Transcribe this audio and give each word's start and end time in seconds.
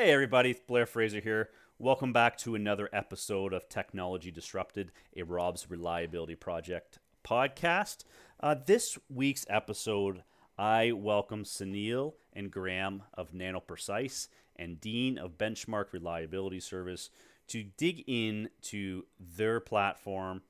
Hey, 0.00 0.12
everybody, 0.12 0.52
it's 0.52 0.60
Blair 0.60 0.86
Fraser 0.86 1.18
here. 1.18 1.48
Welcome 1.76 2.12
back 2.12 2.38
to 2.38 2.54
another 2.54 2.88
episode 2.92 3.52
of 3.52 3.68
Technology 3.68 4.30
Disrupted, 4.30 4.92
a 5.16 5.24
Rob's 5.24 5.68
Reliability 5.68 6.36
Project 6.36 7.00
podcast. 7.24 8.04
Uh, 8.38 8.54
this 8.64 8.96
week's 9.12 9.44
episode, 9.50 10.22
I 10.56 10.92
welcome 10.92 11.42
Sunil 11.42 12.12
and 12.32 12.48
Graham 12.48 13.02
of 13.12 13.32
NanoPrecise 13.32 14.28
and 14.54 14.80
Dean 14.80 15.18
of 15.18 15.36
Benchmark 15.36 15.86
Reliability 15.92 16.60
Service 16.60 17.10
to 17.48 17.64
dig 17.64 18.04
into 18.06 19.02
their 19.18 19.58
platform 19.58 20.42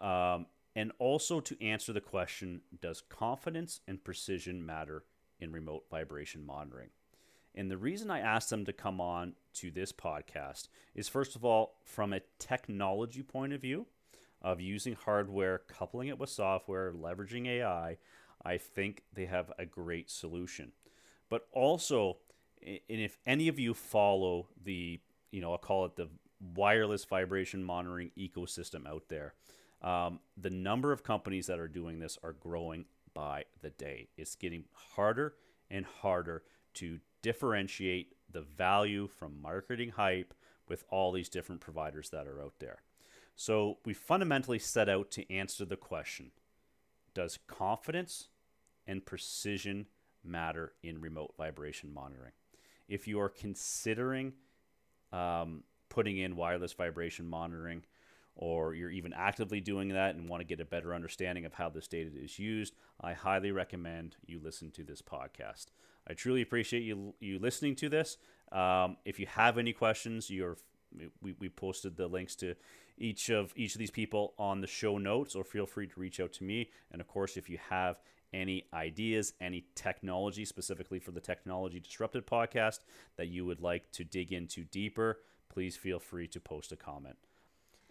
um, 0.00 0.46
and 0.76 0.92
also 1.00 1.40
to 1.40 1.60
answer 1.60 1.92
the 1.92 2.00
question 2.00 2.60
Does 2.80 3.00
confidence 3.00 3.80
and 3.88 4.04
precision 4.04 4.64
matter 4.64 5.02
in 5.40 5.50
remote 5.50 5.86
vibration 5.90 6.46
monitoring? 6.46 6.90
And 7.54 7.70
the 7.70 7.76
reason 7.76 8.10
I 8.10 8.20
asked 8.20 8.50
them 8.50 8.64
to 8.64 8.72
come 8.72 9.00
on 9.00 9.34
to 9.54 9.70
this 9.70 9.92
podcast 9.92 10.68
is 10.94 11.08
first 11.08 11.36
of 11.36 11.44
all, 11.44 11.76
from 11.84 12.12
a 12.12 12.20
technology 12.38 13.22
point 13.22 13.52
of 13.52 13.60
view 13.60 13.86
of 14.42 14.60
using 14.60 14.94
hardware, 14.94 15.62
coupling 15.68 16.08
it 16.08 16.18
with 16.18 16.30
software, 16.30 16.92
leveraging 16.92 17.46
AI, 17.46 17.96
I 18.44 18.58
think 18.58 19.02
they 19.12 19.26
have 19.26 19.50
a 19.58 19.64
great 19.64 20.10
solution. 20.10 20.72
But 21.30 21.46
also, 21.52 22.18
and 22.62 22.80
if 22.88 23.16
any 23.26 23.48
of 23.48 23.58
you 23.58 23.72
follow 23.72 24.48
the, 24.62 25.00
you 25.30 25.40
know, 25.40 25.52
I'll 25.52 25.58
call 25.58 25.86
it 25.86 25.96
the 25.96 26.08
wireless 26.54 27.04
vibration 27.04 27.64
monitoring 27.64 28.10
ecosystem 28.18 28.86
out 28.86 29.04
there, 29.08 29.34
um, 29.80 30.20
the 30.36 30.50
number 30.50 30.92
of 30.92 31.02
companies 31.02 31.46
that 31.46 31.58
are 31.58 31.68
doing 31.68 31.98
this 31.98 32.18
are 32.22 32.32
growing 32.32 32.84
by 33.14 33.44
the 33.62 33.70
day. 33.70 34.08
It's 34.16 34.34
getting 34.34 34.64
harder 34.72 35.34
and 35.70 35.86
harder 35.86 36.42
to 36.74 37.00
differentiate 37.24 38.12
the 38.30 38.42
value 38.42 39.08
from 39.08 39.40
marketing 39.40 39.88
hype 39.88 40.34
with 40.68 40.84
all 40.90 41.10
these 41.10 41.30
different 41.30 41.62
providers 41.62 42.10
that 42.10 42.28
are 42.28 42.38
out 42.42 42.52
there. 42.60 42.82
So 43.34 43.78
we 43.86 43.94
fundamentally 43.94 44.58
set 44.58 44.90
out 44.90 45.10
to 45.12 45.32
answer 45.32 45.64
the 45.64 45.76
question 45.76 46.32
Does 47.14 47.38
confidence 47.46 48.28
and 48.86 49.06
precision 49.06 49.86
matter 50.22 50.74
in 50.82 51.00
remote 51.00 51.32
vibration 51.38 51.94
monitoring? 51.94 52.32
If 52.88 53.08
you 53.08 53.18
are 53.20 53.30
considering 53.30 54.34
um, 55.10 55.64
putting 55.88 56.18
in 56.18 56.36
wireless 56.36 56.74
vibration 56.74 57.26
monitoring, 57.26 57.84
or 58.36 58.74
you're 58.74 58.90
even 58.90 59.14
actively 59.14 59.60
doing 59.60 59.88
that 59.88 60.14
and 60.14 60.28
want 60.28 60.42
to 60.42 60.44
get 60.46 60.60
a 60.60 60.66
better 60.66 60.94
understanding 60.94 61.46
of 61.46 61.54
how 61.54 61.70
this 61.70 61.88
data 61.88 62.10
is 62.14 62.38
used, 62.38 62.74
I 63.00 63.14
highly 63.14 63.50
recommend 63.50 64.16
you 64.26 64.40
listen 64.42 64.70
to 64.72 64.82
this 64.82 65.00
podcast. 65.00 65.66
I 66.08 66.14
truly 66.14 66.42
appreciate 66.42 66.82
you 66.82 67.14
you 67.20 67.38
listening 67.38 67.76
to 67.76 67.88
this. 67.88 68.18
Um, 68.52 68.96
if 69.04 69.18
you 69.18 69.26
have 69.26 69.58
any 69.58 69.72
questions, 69.72 70.30
you're 70.30 70.56
we, 71.20 71.34
we 71.38 71.48
posted 71.48 71.96
the 71.96 72.06
links 72.06 72.36
to 72.36 72.54
each 72.96 73.30
of 73.30 73.52
each 73.56 73.74
of 73.74 73.78
these 73.78 73.90
people 73.90 74.34
on 74.38 74.60
the 74.60 74.66
show 74.66 74.98
notes, 74.98 75.34
or 75.34 75.44
feel 75.44 75.66
free 75.66 75.86
to 75.86 76.00
reach 76.00 76.20
out 76.20 76.32
to 76.34 76.44
me. 76.44 76.70
And 76.92 77.00
of 77.00 77.08
course, 77.08 77.36
if 77.36 77.48
you 77.48 77.58
have 77.70 77.98
any 78.32 78.66
ideas, 78.72 79.32
any 79.40 79.64
technology 79.74 80.44
specifically 80.44 80.98
for 80.98 81.12
the 81.12 81.20
Technology 81.20 81.80
Disrupted 81.80 82.26
podcast 82.26 82.80
that 83.16 83.28
you 83.28 83.44
would 83.46 83.60
like 83.60 83.90
to 83.92 84.04
dig 84.04 84.32
into 84.32 84.64
deeper, 84.64 85.20
please 85.48 85.76
feel 85.76 86.00
free 86.00 86.26
to 86.28 86.40
post 86.40 86.72
a 86.72 86.76
comment. 86.76 87.16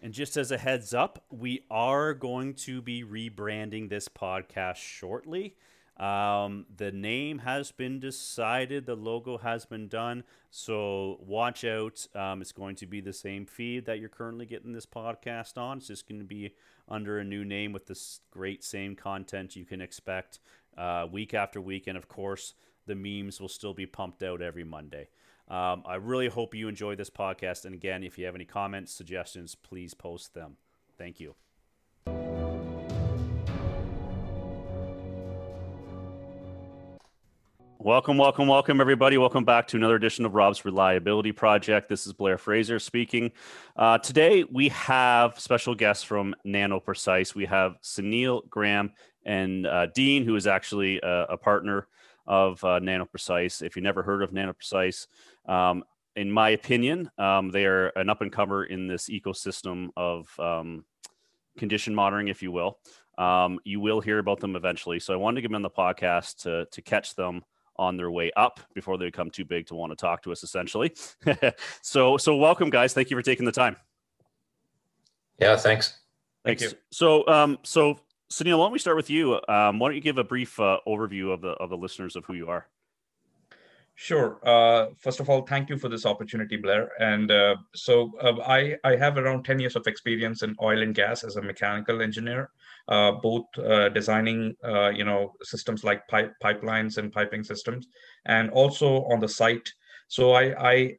And 0.00 0.12
just 0.12 0.36
as 0.36 0.50
a 0.50 0.58
heads 0.58 0.92
up, 0.92 1.24
we 1.30 1.64
are 1.70 2.12
going 2.12 2.54
to 2.54 2.82
be 2.82 3.02
rebranding 3.02 3.88
this 3.88 4.06
podcast 4.06 4.76
shortly. 4.76 5.56
Um, 5.96 6.66
the 6.76 6.90
name 6.90 7.38
has 7.38 7.70
been 7.70 8.00
decided, 8.00 8.86
the 8.86 8.96
logo 8.96 9.38
has 9.38 9.64
been 9.64 9.88
done. 9.88 10.24
So 10.50 11.18
watch 11.20 11.64
out. 11.64 12.06
Um, 12.14 12.40
it's 12.40 12.52
going 12.52 12.76
to 12.76 12.86
be 12.86 13.00
the 13.00 13.12
same 13.12 13.46
feed 13.46 13.86
that 13.86 14.00
you're 14.00 14.08
currently 14.08 14.46
getting 14.46 14.72
this 14.72 14.86
podcast 14.86 15.56
on. 15.56 15.78
It's 15.78 15.86
just 15.86 16.08
going 16.08 16.20
to 16.20 16.26
be 16.26 16.54
under 16.88 17.18
a 17.18 17.24
new 17.24 17.44
name 17.44 17.72
with 17.72 17.86
this 17.86 18.20
great 18.30 18.64
same 18.64 18.96
content 18.96 19.56
you 19.56 19.64
can 19.64 19.80
expect 19.80 20.40
uh, 20.76 21.06
week 21.10 21.32
after 21.32 21.60
week. 21.60 21.86
And 21.86 21.96
of 21.96 22.08
course, 22.08 22.54
the 22.86 22.94
memes 22.94 23.40
will 23.40 23.48
still 23.48 23.74
be 23.74 23.86
pumped 23.86 24.22
out 24.22 24.42
every 24.42 24.64
Monday. 24.64 25.08
Um, 25.48 25.82
I 25.86 25.96
really 25.96 26.28
hope 26.28 26.54
you 26.54 26.68
enjoy 26.68 26.96
this 26.96 27.10
podcast. 27.10 27.64
And 27.64 27.74
again, 27.74 28.02
if 28.02 28.18
you 28.18 28.24
have 28.26 28.34
any 28.34 28.46
comments, 28.46 28.92
suggestions, 28.92 29.54
please 29.54 29.94
post 29.94 30.34
them. 30.34 30.56
Thank 30.98 31.20
you. 31.20 31.34
Welcome, 37.84 38.16
welcome, 38.16 38.48
welcome, 38.48 38.80
everybody. 38.80 39.18
Welcome 39.18 39.44
back 39.44 39.68
to 39.68 39.76
another 39.76 39.96
edition 39.96 40.24
of 40.24 40.34
Rob's 40.34 40.64
Reliability 40.64 41.32
Project. 41.32 41.86
This 41.86 42.06
is 42.06 42.14
Blair 42.14 42.38
Fraser 42.38 42.78
speaking. 42.78 43.30
Uh, 43.76 43.98
today, 43.98 44.42
we 44.50 44.70
have 44.70 45.38
special 45.38 45.74
guests 45.74 46.02
from 46.02 46.34
NanoPrecise. 46.46 47.34
We 47.34 47.44
have 47.44 47.76
Sunil 47.82 48.48
Graham 48.48 48.94
and 49.26 49.66
uh, 49.66 49.84
Dean, 49.94 50.24
who 50.24 50.34
is 50.34 50.46
actually 50.46 50.98
a, 51.02 51.26
a 51.28 51.36
partner 51.36 51.86
of 52.26 52.64
uh, 52.64 52.80
NanoPrecise. 52.80 53.60
If 53.60 53.76
you 53.76 53.82
never 53.82 54.02
heard 54.02 54.22
of 54.22 54.30
NanoPrecise, 54.30 55.06
um, 55.44 55.84
in 56.16 56.32
my 56.32 56.48
opinion, 56.48 57.10
um, 57.18 57.50
they 57.50 57.66
are 57.66 57.88
an 57.96 58.08
up 58.08 58.22
and 58.22 58.32
comer 58.32 58.64
in 58.64 58.86
this 58.86 59.10
ecosystem 59.10 59.90
of 59.94 60.40
um, 60.40 60.86
condition 61.58 61.94
monitoring, 61.94 62.28
if 62.28 62.42
you 62.42 62.50
will. 62.50 62.78
Um, 63.18 63.60
you 63.62 63.78
will 63.78 64.00
hear 64.00 64.20
about 64.20 64.40
them 64.40 64.56
eventually. 64.56 65.00
So 65.00 65.12
I 65.12 65.16
wanted 65.16 65.34
to 65.34 65.42
give 65.42 65.50
them 65.50 65.60
the 65.60 65.68
podcast 65.68 66.44
to, 66.44 66.64
to 66.64 66.80
catch 66.80 67.14
them 67.14 67.44
on 67.76 67.96
their 67.96 68.10
way 68.10 68.30
up 68.36 68.60
before 68.74 68.96
they 68.98 69.06
become 69.06 69.30
too 69.30 69.44
big 69.44 69.66
to 69.66 69.74
want 69.74 69.90
to 69.92 69.96
talk 69.96 70.22
to 70.22 70.32
us 70.32 70.42
essentially 70.42 70.92
so 71.82 72.16
so 72.16 72.36
welcome 72.36 72.70
guys 72.70 72.92
thank 72.92 73.10
you 73.10 73.16
for 73.16 73.22
taking 73.22 73.44
the 73.44 73.52
time 73.52 73.76
yeah 75.38 75.56
thanks 75.56 75.98
thanks 76.44 76.62
Thank 76.62 76.72
you. 76.72 76.78
so 76.90 77.26
um 77.26 77.58
so 77.62 77.98
Sunil, 78.30 78.58
why 78.58 78.64
don't 78.64 78.72
we 78.72 78.80
start 78.80 78.96
with 78.96 79.10
you? 79.10 79.38
Um, 79.48 79.78
why 79.78 79.88
don't 79.88 79.94
you 79.94 80.00
give 80.00 80.18
a 80.18 80.24
brief 80.24 80.58
uh, 80.58 80.78
overview 80.88 81.32
of 81.32 81.40
the 81.40 81.50
of 81.50 81.70
the 81.70 81.76
listeners 81.76 82.16
of 82.16 82.24
who 82.24 82.34
you 82.34 82.48
are? 82.48 82.66
Sure. 83.96 84.40
Uh, 84.44 84.88
first 84.98 85.20
of 85.20 85.30
all, 85.30 85.42
thank 85.42 85.68
you 85.68 85.78
for 85.78 85.88
this 85.88 86.04
opportunity, 86.04 86.56
Blair. 86.56 86.90
And 87.00 87.30
uh, 87.30 87.56
so 87.74 88.12
uh, 88.20 88.40
I 88.42 88.76
I 88.82 88.96
have 88.96 89.16
around 89.16 89.44
ten 89.44 89.60
years 89.60 89.76
of 89.76 89.86
experience 89.86 90.42
in 90.42 90.56
oil 90.60 90.82
and 90.82 90.94
gas 90.94 91.22
as 91.22 91.36
a 91.36 91.42
mechanical 91.42 92.02
engineer, 92.02 92.50
uh, 92.88 93.12
both 93.12 93.44
uh, 93.56 93.90
designing 93.90 94.56
uh, 94.64 94.88
you 94.88 95.04
know 95.04 95.34
systems 95.42 95.84
like 95.84 96.06
pipe 96.08 96.32
pipelines 96.42 96.98
and 96.98 97.12
piping 97.12 97.44
systems, 97.44 97.86
and 98.26 98.50
also 98.50 99.04
on 99.04 99.20
the 99.20 99.28
site. 99.28 99.68
So 100.08 100.34
I 100.34 100.54
I 100.58 100.96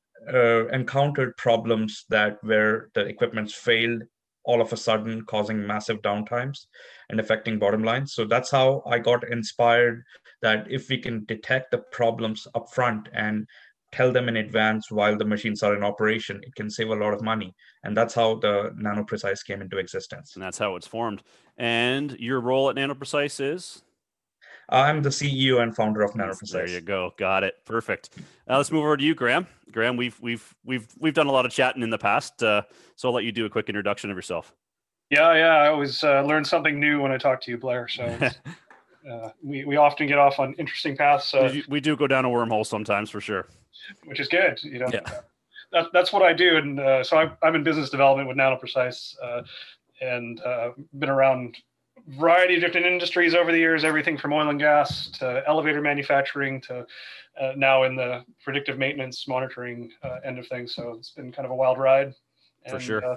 encountered 0.72 1.36
problems 1.38 2.06
that 2.10 2.38
where 2.44 2.90
the 2.94 3.02
equipments 3.02 3.54
failed 3.54 4.04
all 4.44 4.62
of 4.62 4.72
a 4.74 4.78
sudden 4.78 5.24
causing 5.26 5.66
massive 5.66 6.02
downtimes 6.02 6.66
and 7.10 7.20
affecting 7.20 7.60
bottom 7.60 7.84
lines 7.84 8.14
so 8.14 8.26
that's 8.26 8.50
how 8.50 8.82
i 8.88 8.98
got 8.98 9.28
inspired 9.30 10.04
that 10.46 10.70
if 10.70 10.90
we 10.90 10.98
can 10.98 11.26
detect 11.26 11.72
the 11.72 11.80
problems 12.00 12.48
upfront 12.56 13.08
and 13.14 13.48
tell 13.92 14.12
them 14.12 14.28
in 14.30 14.38
advance 14.38 14.92
while 14.92 15.18
the 15.18 15.26
machines 15.26 15.64
are 15.64 15.76
in 15.76 15.84
operation 15.84 16.40
it 16.44 16.54
can 16.56 16.70
save 16.70 16.90
a 16.90 16.96
lot 17.04 17.14
of 17.14 17.22
money 17.22 17.52
and 17.84 17.98
that's 17.98 18.14
how 18.14 18.36
the 18.36 18.72
nanoprecise 18.80 19.44
came 19.44 19.62
into 19.62 19.78
existence 19.78 20.36
and 20.36 20.44
that's 20.44 20.60
how 20.60 20.76
it's 20.76 20.86
formed 20.86 21.24
and 21.58 22.12
your 22.20 22.40
role 22.40 22.70
at 22.70 22.76
nanoprecise 22.76 23.40
is 23.40 23.82
I'm 24.68 25.04
the 25.04 25.10
CEO 25.10 25.62
and 25.62 25.76
founder 25.76 26.02
of 26.02 26.14
NanoPrecise. 26.14 26.52
There 26.52 26.68
you 26.68 26.82
go. 26.82 27.14
Got 27.18 27.44
it. 27.44 27.54
Perfect. 27.66 28.10
Now 28.48 28.58
let's 28.58 28.72
move 28.72 28.84
over 28.84 28.98
to 28.98 29.04
you, 29.04 29.14
Graham. 29.14 29.46
Graham, 29.72 29.96
we've 29.96 30.20
we've 30.20 30.56
we've 30.66 30.88
we've 30.98 31.14
done 31.14 31.28
a 31.28 31.32
lot 31.32 31.46
of 31.46 31.52
chatting 31.52 31.84
in 31.84 31.92
the 31.92 32.00
past, 32.00 32.42
uh, 32.42 32.64
so 32.96 33.10
I'll 33.10 33.14
let 33.14 33.26
you 33.26 33.32
do 33.32 33.46
a 33.46 33.50
quick 33.50 33.70
introduction 33.70 34.10
of 34.10 34.18
yourself. 34.18 34.56
Yeah, 35.12 35.36
yeah. 35.36 35.56
I 35.58 35.68
always 35.68 36.04
uh, 36.04 36.24
learn 36.24 36.44
something 36.44 36.80
new 36.80 37.00
when 37.00 37.12
I 37.12 37.18
talk 37.18 37.42
to 37.42 37.52
you, 37.52 37.58
Blair. 37.60 37.88
So 37.88 38.06
uh, 39.10 39.30
we 39.44 39.66
we 39.66 39.76
often 39.76 40.08
get 40.08 40.18
off 40.18 40.40
on 40.40 40.54
interesting 40.54 40.98
paths. 40.98 41.34
We, 41.34 41.64
we, 41.68 41.80
do 41.80 41.96
go 41.96 42.08
down 42.08 42.26
a 42.26 42.30
wormhole 42.30 42.66
sometimes, 42.66 43.10
for 43.10 43.22
sure. 43.22 43.48
Which 44.06 44.20
is 44.20 44.28
good. 44.28 44.62
You 44.64 44.80
know. 44.80 44.90
Yeah. 44.92 45.02
That, 45.72 45.88
that's 45.94 46.14
what 46.14 46.22
I 46.22 46.32
do, 46.32 46.58
and 46.58 46.80
uh, 46.80 47.04
so 47.04 47.18
I'm, 47.18 47.32
I'm 47.44 47.56
in 47.56 47.64
business 47.64 47.90
development 47.90 48.30
with 48.30 48.38
NanoPrecise, 48.38 49.16
uh, 49.22 49.42
and 50.00 50.40
uh, 50.42 50.70
been 51.00 51.10
around 51.10 51.58
variety 52.08 52.56
of 52.56 52.62
different 52.62 52.86
industries 52.86 53.34
over 53.34 53.52
the 53.52 53.58
years, 53.58 53.84
everything 53.84 54.18
from 54.18 54.32
oil 54.32 54.50
and 54.50 54.60
gas 54.60 55.10
to 55.10 55.44
elevator 55.48 55.82
manufacturing 55.82 56.62
to 56.62 56.86
uh, 57.42 57.54
now 57.58 57.84
in 57.84 57.96
the 57.96 58.24
predictive 58.44 58.78
maintenance 58.78 59.28
monitoring 59.28 59.92
uh, 60.04 60.18
end 60.24 60.40
of 60.40 60.48
things. 60.48 60.74
So 60.74 60.94
it's 60.94 61.12
been 61.12 61.32
kind 61.32 61.46
of 61.46 61.52
a 61.52 61.56
wild 61.56 61.78
ride. 61.78 62.14
And, 62.66 62.74
For 62.74 62.80
sure. 62.80 63.06
Uh, 63.06 63.16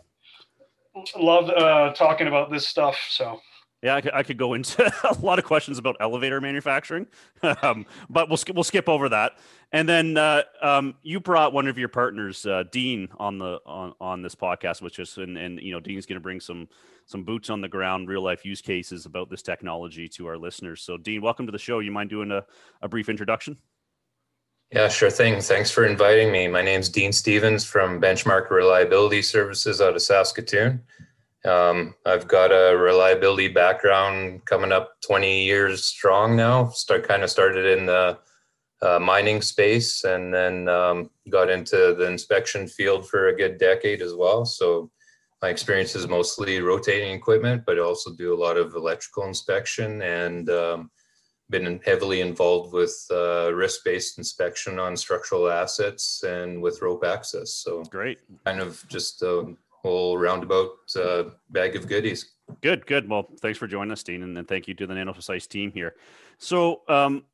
love 1.17 1.51
uh, 1.51 1.93
talking 1.95 2.27
about 2.27 2.51
this 2.51 2.67
stuff. 2.67 2.99
So. 3.11 3.41
Yeah, 3.83 3.95
I 3.95 4.01
could, 4.01 4.13
I 4.13 4.23
could 4.25 4.39
go 4.39 4.55
into 4.55 4.85
a 5.09 5.15
lot 5.25 5.39
of 5.39 5.45
questions 5.45 5.79
about 5.79 5.97
elevator 6.01 6.41
manufacturing, 6.41 7.07
um, 7.63 7.87
but 8.11 8.29
we'll 8.29 8.37
skip 8.37 8.57
we'll 8.57 8.65
skip 8.65 8.89
over 8.89 9.09
that. 9.09 9.39
And 9.71 9.89
then 9.89 10.17
uh, 10.17 10.43
um, 10.61 10.97
you 11.03 11.21
brought 11.21 11.53
one 11.53 11.69
of 11.69 11.79
your 11.79 11.89
partners, 11.89 12.45
uh, 12.45 12.65
Dean, 12.73 13.09
on 13.19 13.39
the 13.39 13.61
on 13.65 13.95
on 14.01 14.23
this 14.23 14.35
podcast, 14.35 14.83
which 14.83 14.99
is 14.99 15.17
and, 15.19 15.39
and 15.39 15.61
you 15.61 15.73
know 15.73 15.79
Dean's 15.79 16.07
going 16.07 16.17
to 16.17 16.21
bring 16.21 16.41
some 16.41 16.69
some 17.07 17.23
boots 17.23 17.51
on 17.51 17.61
the 17.61 17.69
ground, 17.69 18.09
real 18.09 18.23
life 18.23 18.45
use 18.45 18.61
cases 18.61 19.07
about 19.07 19.31
this 19.31 19.43
technology 19.43 20.09
to 20.09 20.27
our 20.27 20.37
listeners. 20.37 20.83
So, 20.83 20.97
Dean, 20.97 21.23
welcome 21.23 21.47
to 21.47 21.53
the 21.53 21.59
show. 21.59 21.79
You 21.79 21.93
mind 21.93 22.11
doing 22.11 22.33
a, 22.33 22.45
a 22.83 22.89
brief 22.89 23.09
introduction? 23.09 23.57
Yeah, 24.73 24.89
sure 24.89 25.09
thing. 25.09 25.41
Thanks 25.41 25.71
for 25.71 25.87
inviting 25.87 26.31
me. 26.31 26.49
My 26.49 26.61
name's 26.61 26.91
Dean 26.91 27.13
Stevens 27.13 27.65
from 27.65 27.99
Benchmark 28.01 28.51
Reliability 28.51 29.23
Services 29.23 29.81
out 29.81 29.95
of 29.95 30.03
Saskatoon. 30.03 30.83
Um, 31.45 31.95
I've 32.05 32.27
got 32.27 32.51
a 32.51 32.77
reliability 32.77 33.49
background 33.49 34.45
coming 34.45 34.73
up 34.73 35.01
20 35.03 35.45
years 35.45 35.85
strong 35.85 36.37
now. 36.37 36.69
Start 36.71 37.07
kind 37.07 37.23
of 37.23 37.31
started 37.31 37.79
in 37.79 37.87
the 37.87 38.19
uh, 38.83 38.99
mining 38.99 39.43
space 39.43 40.05
and 40.05 40.33
then 40.33 40.69
um, 40.69 41.11
got 41.31 41.51
into 41.51 41.95
the 41.99 42.07
inspection 42.07 42.67
field 42.67 43.09
for 43.09 43.29
a 43.29 43.37
good 43.37 43.59
decade 43.59 44.03
as 44.03 44.15
well. 44.15 44.45
So 44.45 44.91
my 45.43 45.49
experience 45.49 45.95
is 45.95 46.09
mostly 46.09 46.61
rotating 46.61 47.13
equipment, 47.13 47.63
but 47.65 47.79
I 47.79 47.83
also 47.83 48.13
do 48.13 48.35
a 48.35 48.41
lot 48.41 48.57
of 48.57 48.75
electrical 48.75 49.25
inspection 49.25 50.03
and 50.03 50.51
um, 50.51 50.91
been 51.51 51.81
heavily 51.85 52.21
involved 52.21 52.73
with 52.73 53.07
uh, 53.11 53.53
risk-based 53.55 54.19
inspection 54.19 54.79
on 54.79 54.97
structural 54.97 55.49
assets 55.49 56.23
and 56.25 56.61
with 56.61 56.83
rope 56.83 57.05
access. 57.05 57.53
So 57.53 57.85
Great. 57.85 58.19
kind 58.45 58.61
of 58.61 58.85
just 58.89 59.23
a 59.23 59.55
whole 59.83 60.19
roundabout 60.19 60.71
uh, 60.97 61.25
bag 61.51 61.77
of 61.77 61.87
goodies. 61.87 62.33
Good, 62.63 62.87
good. 62.87 63.09
Well, 63.09 63.29
thanks 63.41 63.59
for 63.59 63.67
joining 63.67 63.93
us, 63.93 64.03
Dean, 64.03 64.23
and, 64.23 64.37
and 64.37 64.49
thank 64.49 64.69
you 64.69 64.75
to 64.75 64.87
the 64.87 64.95
Nano 64.95 65.13
Precise 65.13 65.47
team 65.47 65.71
here. 65.73 65.95
So, 66.39 66.83
um, 66.89 67.25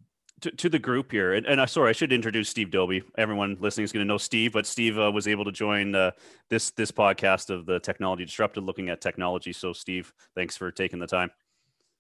to, 0.41 0.51
to 0.51 0.69
the 0.69 0.79
group 0.79 1.13
here, 1.13 1.35
and, 1.35 1.47
and 1.47 1.61
uh, 1.61 1.67
sorry, 1.67 1.91
I 1.91 1.93
should 1.93 2.13
introduce 2.13 2.49
Steve 2.49 2.71
Doby. 2.71 3.03
Everyone 3.17 3.57
listening 3.61 3.85
is 3.85 3.93
going 3.93 4.05
to 4.05 4.09
know 4.09 4.19
Steve, 4.19 4.53
but 4.53 4.67
Steve 4.67 4.99
uh, 4.99 5.11
was 5.11 5.29
able 5.29 5.45
to 5.45 5.53
join 5.53 5.95
uh, 5.95 6.11
this 6.51 6.71
this 6.73 6.91
podcast 6.91 7.51
of 7.51 7.67
the 7.67 7.79
Technology 7.79 8.25
Disrupted, 8.25 8.65
looking 8.65 8.89
at 8.89 9.01
technology. 9.01 9.53
So, 9.53 9.73
Steve, 9.73 10.13
thanks 10.35 10.57
for 10.57 10.71
taking 10.71 10.99
the 10.99 11.07
time. 11.07 11.31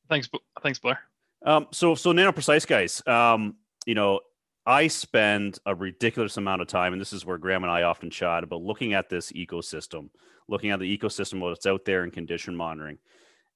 Thanks, 0.09 0.29
thanks, 0.63 0.79
Blair. 0.79 0.99
Um, 1.47 1.69
so, 1.73 1.95
so 1.95 2.13
Nano 2.13 2.33
Precise 2.33 2.67
guys, 2.67 3.03
um, 3.07 3.57
you 3.87 3.95
know, 3.95 4.21
I 4.67 4.87
spend 4.87 5.59
a 5.67 5.75
ridiculous 5.75 6.37
amount 6.37 6.63
of 6.63 6.69
time, 6.69 6.93
and 6.93 7.01
this 7.01 7.13
is 7.13 7.27
where 7.27 7.39
Graham 7.39 7.65
and 7.65 7.71
I 7.71 7.83
often 7.83 8.11
chat 8.11 8.45
about 8.45 8.63
looking 8.63 8.95
at 8.95 9.11
this 9.11 9.31
ecosystem, 9.33 10.09
looking 10.49 10.71
at 10.71 10.81
the 10.81 10.99
ecosystem, 10.99 11.41
what's 11.41 11.67
out 11.67 11.85
there 11.85 12.03
in 12.05 12.11
condition 12.11 12.57
monitoring. 12.57 12.99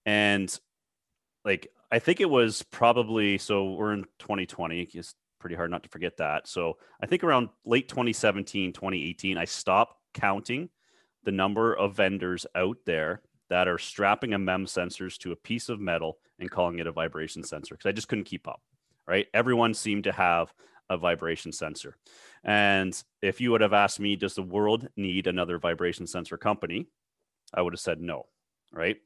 And 0.05 0.55
like, 1.45 1.69
I 1.91 1.99
think 1.99 2.21
it 2.21 2.29
was 2.29 2.63
probably, 2.63 3.39
so 3.39 3.73
we're 3.73 3.95
in 3.95 4.05
2020, 4.19 4.83
it's 4.93 5.15
pretty 5.41 5.57
hard 5.57 5.71
not 5.71 5.83
to 5.85 5.89
forget 5.89 6.19
that. 6.19 6.47
So 6.47 6.77
I 7.03 7.07
think 7.07 7.25
around 7.25 7.49
late 7.65 7.89
2017, 7.89 8.75
2018, 8.75 9.39
I 9.39 9.47
stopped 9.47 9.95
counting 10.13 10.69
the 11.25 11.33
number 11.33 11.75
of 11.75 11.97
vendors 11.97 12.47
out 12.55 12.77
there 12.85 13.23
that 13.49 13.67
are 13.67 13.79
strapping 13.79 14.35
a 14.35 14.39
MEM 14.39 14.67
sensors 14.67 15.17
to 15.19 15.33
a 15.33 15.37
piece 15.37 15.71
of 15.71 15.81
metal 15.81 16.19
and 16.39 16.51
calling 16.51 16.81
it 16.81 16.87
a 16.87 16.93
vibration 16.93 17.43
sensor 17.43 17.75
because 17.75 17.89
I 17.89 17.93
just 17.93 18.09
couldn't 18.09 18.25
keep 18.25 18.47
up. 18.47 18.61
Right. 19.07 19.27
Everyone 19.33 19.73
seemed 19.73 20.05
to 20.05 20.13
have 20.13 20.53
a 20.91 20.97
vibration 20.97 21.53
sensor. 21.53 21.97
And 22.45 23.01
if 23.23 23.41
you 23.41 23.51
would 23.51 23.61
have 23.61 23.73
asked 23.73 24.01
me, 24.01 24.17
does 24.17 24.35
the 24.35 24.43
world 24.43 24.89
need 24.97 25.27
another 25.27 25.59
vibration 25.59 26.07
sensor 26.07 26.37
company? 26.37 26.87
I 27.53 27.63
would 27.63 27.73
have 27.73 27.81
said 27.81 28.01
no. 28.01 28.27
Right. 28.73 28.99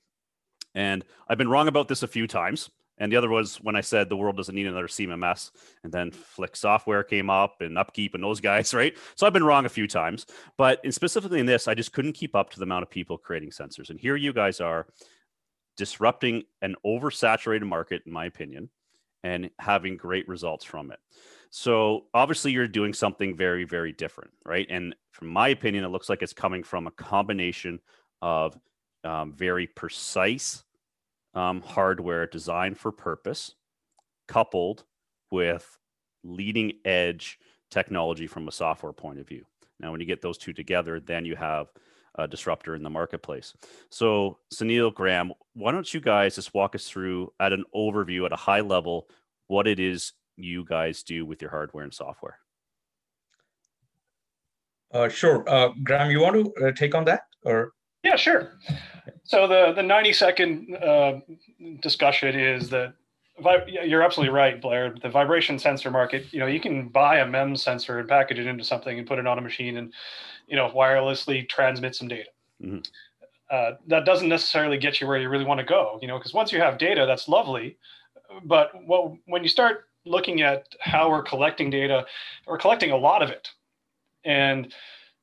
And 0.74 1.04
I've 1.28 1.38
been 1.38 1.48
wrong 1.48 1.68
about 1.68 1.88
this 1.88 2.02
a 2.02 2.08
few 2.08 2.26
times. 2.26 2.70
And 2.98 3.10
the 3.10 3.16
other 3.16 3.28
was 3.28 3.56
when 3.56 3.74
I 3.74 3.80
said 3.80 4.08
the 4.08 4.16
world 4.16 4.36
doesn't 4.36 4.54
need 4.54 4.66
another 4.66 4.86
CMMS, 4.86 5.50
and 5.82 5.92
then 5.92 6.10
Fiix 6.10 6.56
Software 6.56 7.02
came 7.02 7.30
up 7.30 7.60
and 7.60 7.78
Upkeep 7.78 8.14
and 8.14 8.22
those 8.22 8.40
guys, 8.40 8.74
right? 8.74 8.96
So 9.16 9.26
I've 9.26 9.32
been 9.32 9.44
wrong 9.44 9.64
a 9.64 9.70
few 9.70 9.88
times, 9.88 10.26
but 10.56 10.80
in 10.84 10.92
specifically 10.92 11.40
in 11.40 11.46
this, 11.46 11.66
I 11.66 11.74
just 11.74 11.92
couldn't 11.92 12.12
keep 12.12 12.36
up 12.36 12.50
to 12.50 12.58
the 12.58 12.64
amount 12.64 12.82
of 12.82 12.90
people 12.90 13.18
creating 13.18 13.50
sensors. 13.50 13.90
And 13.90 13.98
here 13.98 14.14
you 14.14 14.32
guys 14.32 14.60
are 14.60 14.86
disrupting 15.76 16.44
an 16.60 16.76
oversaturated 16.84 17.66
market, 17.66 18.02
in 18.06 18.12
my 18.12 18.26
opinion, 18.26 18.68
and 19.24 19.50
having 19.58 19.96
great 19.96 20.28
results 20.28 20.64
from 20.64 20.92
it. 20.92 21.00
So 21.54 22.06
obviously, 22.14 22.50
you're 22.52 22.66
doing 22.66 22.94
something 22.94 23.36
very, 23.36 23.64
very 23.64 23.92
different, 23.92 24.30
right? 24.46 24.66
And 24.70 24.96
from 25.10 25.28
my 25.28 25.48
opinion, 25.48 25.84
it 25.84 25.88
looks 25.88 26.08
like 26.08 26.22
it's 26.22 26.32
coming 26.32 26.62
from 26.62 26.86
a 26.86 26.90
combination 26.90 27.78
of 28.22 28.58
um, 29.04 29.34
very 29.34 29.66
precise 29.66 30.64
um, 31.34 31.60
hardware 31.60 32.26
designed 32.26 32.78
for 32.78 32.90
purpose, 32.90 33.54
coupled 34.28 34.84
with 35.30 35.78
leading 36.24 36.72
edge 36.86 37.38
technology 37.70 38.26
from 38.26 38.48
a 38.48 38.52
software 38.52 38.94
point 38.94 39.18
of 39.18 39.28
view. 39.28 39.44
Now, 39.78 39.90
when 39.92 40.00
you 40.00 40.06
get 40.06 40.22
those 40.22 40.38
two 40.38 40.54
together, 40.54 41.00
then 41.00 41.26
you 41.26 41.36
have 41.36 41.66
a 42.14 42.26
disruptor 42.26 42.74
in 42.74 42.82
the 42.82 42.88
marketplace. 42.88 43.52
So, 43.90 44.38
Sunil, 44.54 44.94
Graham, 44.94 45.34
why 45.52 45.72
don't 45.72 45.92
you 45.92 46.00
guys 46.00 46.36
just 46.36 46.54
walk 46.54 46.74
us 46.74 46.88
through 46.88 47.30
at 47.38 47.52
an 47.52 47.64
overview 47.74 48.24
at 48.24 48.32
a 48.32 48.36
high 48.36 48.60
level 48.60 49.06
what 49.48 49.66
it 49.66 49.78
is 49.78 50.14
you 50.36 50.64
guys 50.64 51.02
do 51.02 51.24
with 51.26 51.40
your 51.40 51.50
hardware 51.50 51.84
and 51.84 51.92
software? 51.92 52.38
Uh, 54.92 55.08
sure. 55.08 55.48
Uh, 55.48 55.70
Graham, 55.82 56.10
you 56.10 56.20
want 56.20 56.54
to 56.54 56.66
uh, 56.66 56.72
take 56.72 56.94
on 56.94 57.04
that 57.06 57.22
or? 57.44 57.72
Yeah, 58.02 58.16
sure. 58.16 58.58
So 59.24 59.46
the 59.46 59.72
the 59.74 59.82
90 59.82 60.12
second 60.12 60.76
uh, 60.76 61.20
discussion 61.80 62.38
is 62.38 62.68
that 62.70 62.94
you're 63.66 64.02
absolutely 64.02 64.34
right, 64.34 64.60
Blair. 64.60 64.94
The 65.02 65.08
vibration 65.08 65.58
sensor 65.58 65.90
market, 65.90 66.26
you 66.32 66.40
know, 66.40 66.46
you 66.46 66.60
can 66.60 66.88
buy 66.88 67.18
a 67.18 67.26
MEM 67.26 67.56
sensor 67.56 67.98
and 67.98 68.08
package 68.08 68.38
it 68.38 68.46
into 68.46 68.64
something 68.64 68.98
and 68.98 69.06
put 69.06 69.18
it 69.18 69.26
on 69.26 69.38
a 69.38 69.40
machine 69.40 69.78
and, 69.78 69.92
you 70.46 70.56
know, 70.56 70.70
wirelessly 70.70 71.48
transmit 71.48 71.94
some 71.94 72.08
data. 72.08 72.28
Mm-hmm. 72.62 72.78
Uh, 73.50 73.72
that 73.86 74.04
doesn't 74.04 74.28
necessarily 74.28 74.78
get 74.78 75.00
you 75.00 75.06
where 75.06 75.18
you 75.18 75.28
really 75.28 75.44
want 75.44 75.58
to 75.58 75.64
go, 75.64 75.98
you 76.00 76.08
know, 76.08 76.18
because 76.18 76.34
once 76.34 76.52
you 76.52 76.60
have 76.60 76.78
data, 76.78 77.04
that's 77.06 77.28
lovely. 77.28 77.76
But 78.44 78.70
what, 78.86 79.12
when 79.26 79.42
you 79.42 79.48
start 79.48 79.86
looking 80.04 80.42
at 80.42 80.66
how 80.80 81.10
we're 81.10 81.22
collecting 81.22 81.70
data, 81.70 82.04
we're 82.46 82.58
collecting 82.58 82.90
a 82.90 82.96
lot 82.96 83.22
of 83.22 83.30
it. 83.30 83.48
And 84.24 84.72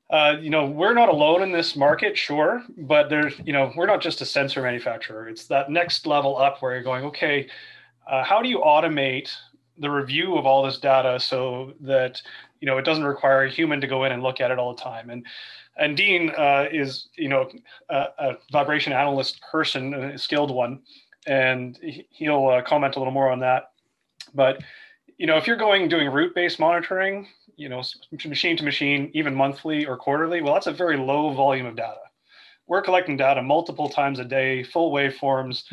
uh, 0.10 0.38
you 0.42 0.50
know, 0.50 0.66
we're 0.66 0.94
not 0.94 1.08
alone 1.08 1.44
in 1.44 1.52
this 1.52 1.76
market, 1.76 2.18
sure, 2.18 2.64
but 2.78 3.10
there's, 3.10 3.36
you 3.46 3.54
know, 3.54 3.72
we're 3.76 3.86
not 3.86 4.02
just 4.02 4.22
a 4.22 4.26
sensor 4.26 4.64
manufacturer. 4.64 5.30
It's 5.30 5.46
that 5.48 5.70
next 5.70 6.08
level 6.08 6.36
up 6.36 6.62
where 6.62 6.74
you're 6.74 6.84
going, 6.84 7.06
okay, 7.06 7.48
uh, 8.10 8.24
how 8.24 8.42
do 8.42 8.50
you 8.50 8.58
automate 8.58 9.32
the 9.78 9.90
review 9.90 10.36
of 10.36 10.48
all 10.48 10.64
this 10.64 10.80
data 10.80 11.20
so 11.20 11.74
that 11.82 12.22
you 12.60 12.66
know 12.66 12.78
it 12.78 12.86
doesn't 12.86 13.06
require 13.06 13.44
a 13.44 13.50
human 13.50 13.80
to 13.80 13.88
go 13.88 14.04
in 14.04 14.12
and 14.12 14.24
look 14.24 14.42
at 14.42 14.50
it 14.50 14.58
all 14.58 14.74
the 14.74 14.82
time? 14.82 15.12
And 15.12 15.26
and 15.78 15.96
Dean 15.96 16.32
uh, 16.32 16.66
is, 16.72 17.08
you 17.16 17.30
know, 17.30 17.50
a, 17.90 18.06
a, 18.18 18.38
vibration 18.52 18.92
analyst 18.92 19.40
person, 19.50 19.94
a 19.94 20.18
skilled 20.18 20.52
one, 20.52 20.82
and 21.26 21.80
he'll 22.10 22.48
uh, 22.48 22.62
comment 22.64 22.96
a 22.96 23.00
little 23.00 23.14
more 23.14 23.32
on 23.32 23.40
that. 23.40 23.72
But 24.34 24.62
you 25.18 25.28
know, 25.28 25.38
if 25.38 25.46
you're 25.46 25.58
going 25.58 25.90
doing 25.90 26.10
route-based 26.10 26.60
monitoring, 26.60 27.28
you 27.58 27.68
know, 27.68 27.84
machine 28.26 28.56
to 28.56 28.64
machine, 28.64 29.12
even 29.14 29.36
monthly 29.36 29.86
or 29.86 29.98
quarterly, 29.98 30.42
well, 30.42 30.54
that's 30.54 30.68
a 30.68 30.72
very 30.72 30.96
low 30.96 31.34
volume 31.34 31.66
of 31.66 31.76
data. 31.76 32.00
We're 32.68 32.82
collecting 32.82 33.18
data 33.18 33.42
multiple 33.42 33.90
times 33.90 34.20
a 34.20 34.24
day, 34.24 34.64
full 34.64 34.94
waveforms. 34.94 35.64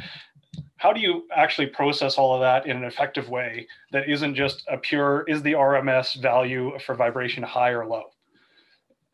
How 0.79 0.93
do 0.93 1.01
you 1.01 1.29
actually 1.35 1.69
process 1.69 2.19
all 2.19 2.35
of 2.35 2.41
that 2.41 2.67
in 2.67 2.77
an 2.77 2.85
effective 2.85 3.29
way 3.29 3.69
that 3.93 4.09
isn't 4.09 4.35
just 4.35 4.65
a 4.69 4.79
pure, 4.79 5.25
is 5.29 5.43
the 5.43 5.53
RMS 5.53 6.21
value 6.21 6.77
for 6.85 6.97
vibration 6.97 7.45
high 7.45 7.71
or 7.71 7.87
low? 7.87 8.05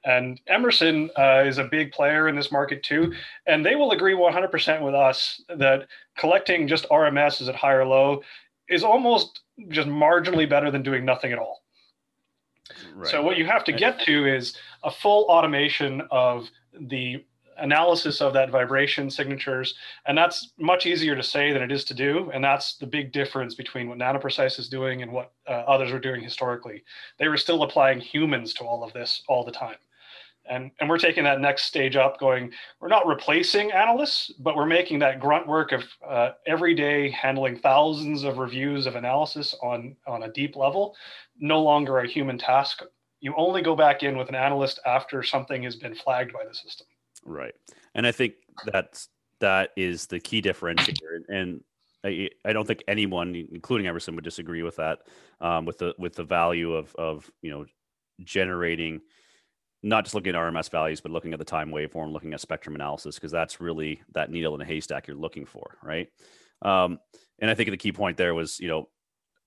And 0.05 0.41
Emerson 0.49 1.11
uh, 1.17 1.45
is 1.47 1.59
a 1.59 1.65
big 1.65 1.93
player 1.93 2.29
in 2.29 2.35
this 2.35 2.51
market 2.51 2.83
too. 2.83 3.13
And 3.47 3.65
they 3.65 3.77
will 3.77 3.93
agree 3.93 4.15
100% 4.15 4.83
with 4.83 4.95
us 4.95 5.43
that 5.57 5.87
collecting 6.19 6.67
just 6.67 6.89
RMS 6.89 7.41
is 7.41 7.49
at 7.49 7.55
high 7.55 7.75
or 7.75 7.87
low 7.87 8.23
is 8.73 8.83
almost 8.83 9.41
just 9.69 9.89
marginally 9.89 10.49
better 10.49 10.71
than 10.71 10.83
doing 10.83 11.05
nothing 11.05 11.33
at 11.33 11.39
all. 11.39 11.63
Right. 12.95 13.11
So 13.11 13.23
what 13.23 13.37
you 13.37 13.47
have 13.47 13.65
to 13.65 13.73
get 13.73 14.01
to 14.01 14.27
is 14.27 14.57
a 14.83 14.91
full 14.91 15.25
automation 15.25 16.03
of 16.11 16.49
the 16.79 17.25
analysis 17.59 18.21
of 18.23 18.33
that 18.33 18.51
vibration 18.51 19.11
signatures 19.11 19.75
and 20.07 20.17
that's 20.17 20.53
much 20.59 20.87
easier 20.87 21.15
to 21.15 21.23
say 21.23 21.53
than 21.53 21.63
it 21.63 21.71
is 21.71 21.85
to 21.85 21.93
do 21.93 22.31
and 22.33 22.43
that's 22.43 22.77
the 22.79 22.87
big 22.87 23.13
difference 23.13 23.55
between 23.55 23.89
what 23.89 23.99
nanoprecise 23.99 24.59
is 24.59 24.71
doing 24.71 25.03
and 25.03 25.13
what 25.13 25.33
uh, 25.47 25.53
others 25.53 25.93
were 25.93 25.99
doing 25.99 26.23
historically 26.23 26.83
they 27.19 27.29
were 27.29 27.37
still 27.37 27.63
applying 27.63 28.01
humans 28.01 28.55
to 28.55 28.65
all 28.65 28.83
of 28.83 28.93
this 28.95 29.23
all 29.29 29.45
the 29.45 29.53
time 29.53 29.77
and 30.53 30.71
and 30.81 30.89
we're 30.89 30.99
taking 30.99 31.25
that 31.25 31.41
next 31.41 31.65
stage 31.65 31.97
up 31.97 32.19
going 32.19 32.53
we're 32.81 32.89
not 32.89 33.07
replacing 33.07 33.73
analysts 33.73 34.31
but 34.39 34.57
we're 34.57 34.67
making 34.67 34.99
that 34.99 35.21
grunt 35.21 35.47
work 35.47 35.73
of 35.73 35.85
uh, 36.07 36.31
every 36.47 36.75
day 36.75 37.11
handling 37.11 37.57
thousands 37.59 38.25
of 38.25 38.39
reviews 38.39 38.87
of 38.87 38.97
analysis 38.97 39.55
on 39.63 39.97
on 40.07 40.25
a 40.25 40.33
deep 40.33 40.57
level. 40.57 40.95
No 41.39 41.63
longer 41.63 41.99
a 41.99 42.09
human 42.09 42.39
task. 42.39 42.83
You 43.21 43.35
only 43.37 43.63
go 43.63 43.77
back 43.77 44.03
in 44.03 44.17
with 44.17 44.29
an 44.29 44.35
analyst 44.35 44.81
after 44.85 45.23
something 45.23 45.63
has 45.63 45.77
been 45.77 45.95
flagged 45.95 46.33
by 46.33 46.45
the 46.47 46.55
system. 46.55 46.87
Right. 47.25 47.55
And 47.95 48.07
i 48.07 48.13
think 48.13 48.35
that's 48.67 49.09
that 49.41 49.71
is 49.77 50.07
the 50.07 50.21
key 50.21 50.41
differentiator. 50.41 51.25
And 51.29 51.63
I, 52.05 52.31
I 52.45 52.53
don't 52.53 52.67
think 52.67 52.83
anyone, 52.89 53.35
including 53.53 53.87
Emerson, 53.87 54.15
would 54.15 54.25
disagree 54.25 54.63
with 54.63 54.77
that. 54.77 55.01
Um, 55.41 55.65
with 55.65 55.79
the 55.79 55.95
with 55.99 56.15
the 56.15 56.25
value 56.25 56.73
of 56.75 56.95
of 56.97 57.31
you 57.43 57.51
know 57.51 57.67
generating 58.25 59.01
not 59.83 60.05
just 60.05 60.15
looking 60.15 60.35
at 60.35 60.41
RMS 60.41 60.71
values, 60.71 61.01
but 61.01 61.11
looking 61.11 61.33
at 61.33 61.39
the 61.39 61.45
time 61.45 61.71
waveform, 61.71 62.13
looking 62.13 62.33
at 62.35 62.41
spectrum 62.41 62.75
analysis, 62.75 63.17
because 63.17 63.33
that's 63.33 63.61
really 63.61 64.01
that 64.15 64.31
needle 64.31 64.55
in 64.55 64.61
a 64.61 64.65
haystack 64.65 65.07
you're 65.07 65.17
looking 65.17 65.45
for, 65.45 65.77
right? 65.83 66.09
Um, 66.63 66.99
and 67.41 67.51
I 67.51 67.55
think 67.55 67.71
the 67.71 67.77
key 67.77 67.93
point 67.93 68.17
there 68.17 68.35
was, 68.35 68.61
you 68.61 68.69
know, 68.69 68.89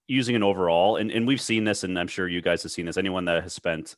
using 0.07 0.35
an 0.35 0.43
overall, 0.43 0.97
and, 0.97 1.09
and 1.09 1.25
we've 1.25 1.41
seen 1.41 1.63
this, 1.63 1.83
and 1.83 1.97
I'm 1.97 2.07
sure 2.07 2.27
you 2.27 2.41
guys 2.41 2.63
have 2.63 2.71
seen 2.71 2.85
this. 2.85 2.97
Anyone 2.97 3.25
that 3.25 3.43
has 3.43 3.53
spent, 3.53 3.95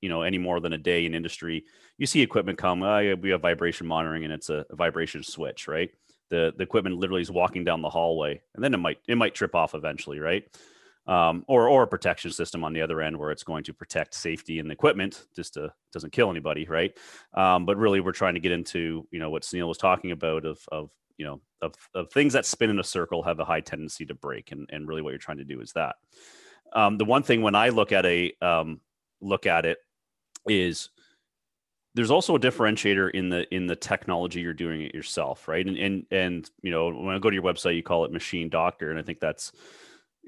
you 0.00 0.08
know, 0.08 0.22
any 0.22 0.38
more 0.38 0.58
than 0.60 0.72
a 0.72 0.78
day 0.78 1.04
in 1.04 1.14
industry, 1.14 1.64
you 1.98 2.06
see 2.06 2.22
equipment 2.22 2.58
come. 2.58 2.82
Uh, 2.82 3.14
we 3.20 3.30
have 3.30 3.42
vibration 3.42 3.86
monitoring, 3.86 4.24
and 4.24 4.32
it's 4.32 4.48
a, 4.48 4.64
a 4.70 4.76
vibration 4.76 5.22
switch, 5.22 5.68
right? 5.68 5.90
The 6.30 6.52
the 6.56 6.64
equipment 6.64 6.96
literally 6.96 7.22
is 7.22 7.30
walking 7.30 7.62
down 7.62 7.82
the 7.82 7.90
hallway, 7.90 8.40
and 8.54 8.64
then 8.64 8.74
it 8.74 8.78
might 8.78 8.98
it 9.06 9.16
might 9.16 9.34
trip 9.34 9.54
off 9.54 9.74
eventually, 9.74 10.18
right? 10.18 10.44
Um, 11.06 11.44
or 11.46 11.68
or 11.68 11.84
a 11.84 11.86
protection 11.86 12.32
system 12.32 12.64
on 12.64 12.72
the 12.72 12.82
other 12.82 13.00
end 13.00 13.16
where 13.16 13.30
it's 13.30 13.44
going 13.44 13.62
to 13.64 13.72
protect 13.72 14.12
safety 14.12 14.58
and 14.58 14.68
the 14.68 14.72
equipment 14.72 15.26
just 15.36 15.54
to 15.54 15.72
doesn't 15.92 16.12
kill 16.12 16.30
anybody, 16.30 16.66
right? 16.66 16.98
Um, 17.34 17.64
but 17.64 17.76
really, 17.76 18.00
we're 18.00 18.10
trying 18.10 18.34
to 18.34 18.40
get 18.40 18.50
into 18.50 19.06
you 19.12 19.20
know 19.20 19.30
what 19.30 19.42
Sunil 19.42 19.68
was 19.68 19.78
talking 19.78 20.10
about 20.10 20.44
of 20.44 20.58
of 20.72 20.90
you 21.18 21.24
know 21.24 21.40
of, 21.62 21.74
of 21.94 22.10
things 22.12 22.32
that 22.32 22.46
spin 22.46 22.70
in 22.70 22.78
a 22.78 22.84
circle 22.84 23.22
have 23.22 23.40
a 23.40 23.44
high 23.44 23.60
tendency 23.60 24.04
to 24.06 24.14
break 24.14 24.52
and, 24.52 24.68
and 24.72 24.88
really 24.88 25.02
what 25.02 25.10
you're 25.10 25.18
trying 25.18 25.38
to 25.38 25.44
do 25.44 25.60
is 25.60 25.72
that 25.72 25.96
um, 26.72 26.98
the 26.98 27.04
one 27.04 27.22
thing 27.22 27.42
when 27.42 27.54
i 27.54 27.68
look 27.68 27.92
at 27.92 28.04
a 28.06 28.32
um, 28.40 28.80
look 29.20 29.46
at 29.46 29.64
it 29.64 29.78
is 30.46 30.90
there's 31.94 32.10
also 32.10 32.36
a 32.36 32.40
differentiator 32.40 33.10
in 33.12 33.30
the 33.30 33.52
in 33.54 33.66
the 33.66 33.76
technology 33.76 34.40
you're 34.40 34.52
doing 34.52 34.82
it 34.82 34.94
yourself 34.94 35.48
right 35.48 35.66
and 35.66 35.76
and 35.78 36.06
and 36.10 36.50
you 36.62 36.70
know 36.70 36.90
when 36.90 37.14
i 37.14 37.18
go 37.18 37.30
to 37.30 37.34
your 37.34 37.44
website 37.44 37.76
you 37.76 37.82
call 37.82 38.04
it 38.04 38.12
machine 38.12 38.48
doctor 38.48 38.90
and 38.90 38.98
i 38.98 39.02
think 39.02 39.20
that's 39.20 39.52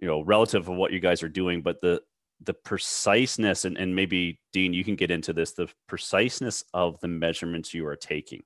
you 0.00 0.08
know 0.08 0.22
relative 0.22 0.68
of 0.68 0.76
what 0.76 0.92
you 0.92 1.00
guys 1.00 1.22
are 1.22 1.28
doing 1.28 1.62
but 1.62 1.80
the 1.80 2.00
the 2.44 2.54
preciseness 2.54 3.64
and, 3.64 3.76
and 3.76 3.94
maybe 3.94 4.40
dean 4.52 4.72
you 4.72 4.84
can 4.84 4.94
get 4.94 5.10
into 5.10 5.32
this 5.32 5.52
the 5.52 5.68
preciseness 5.88 6.64
of 6.72 6.98
the 7.00 7.08
measurements 7.08 7.74
you 7.74 7.86
are 7.86 7.96
taking 7.96 8.42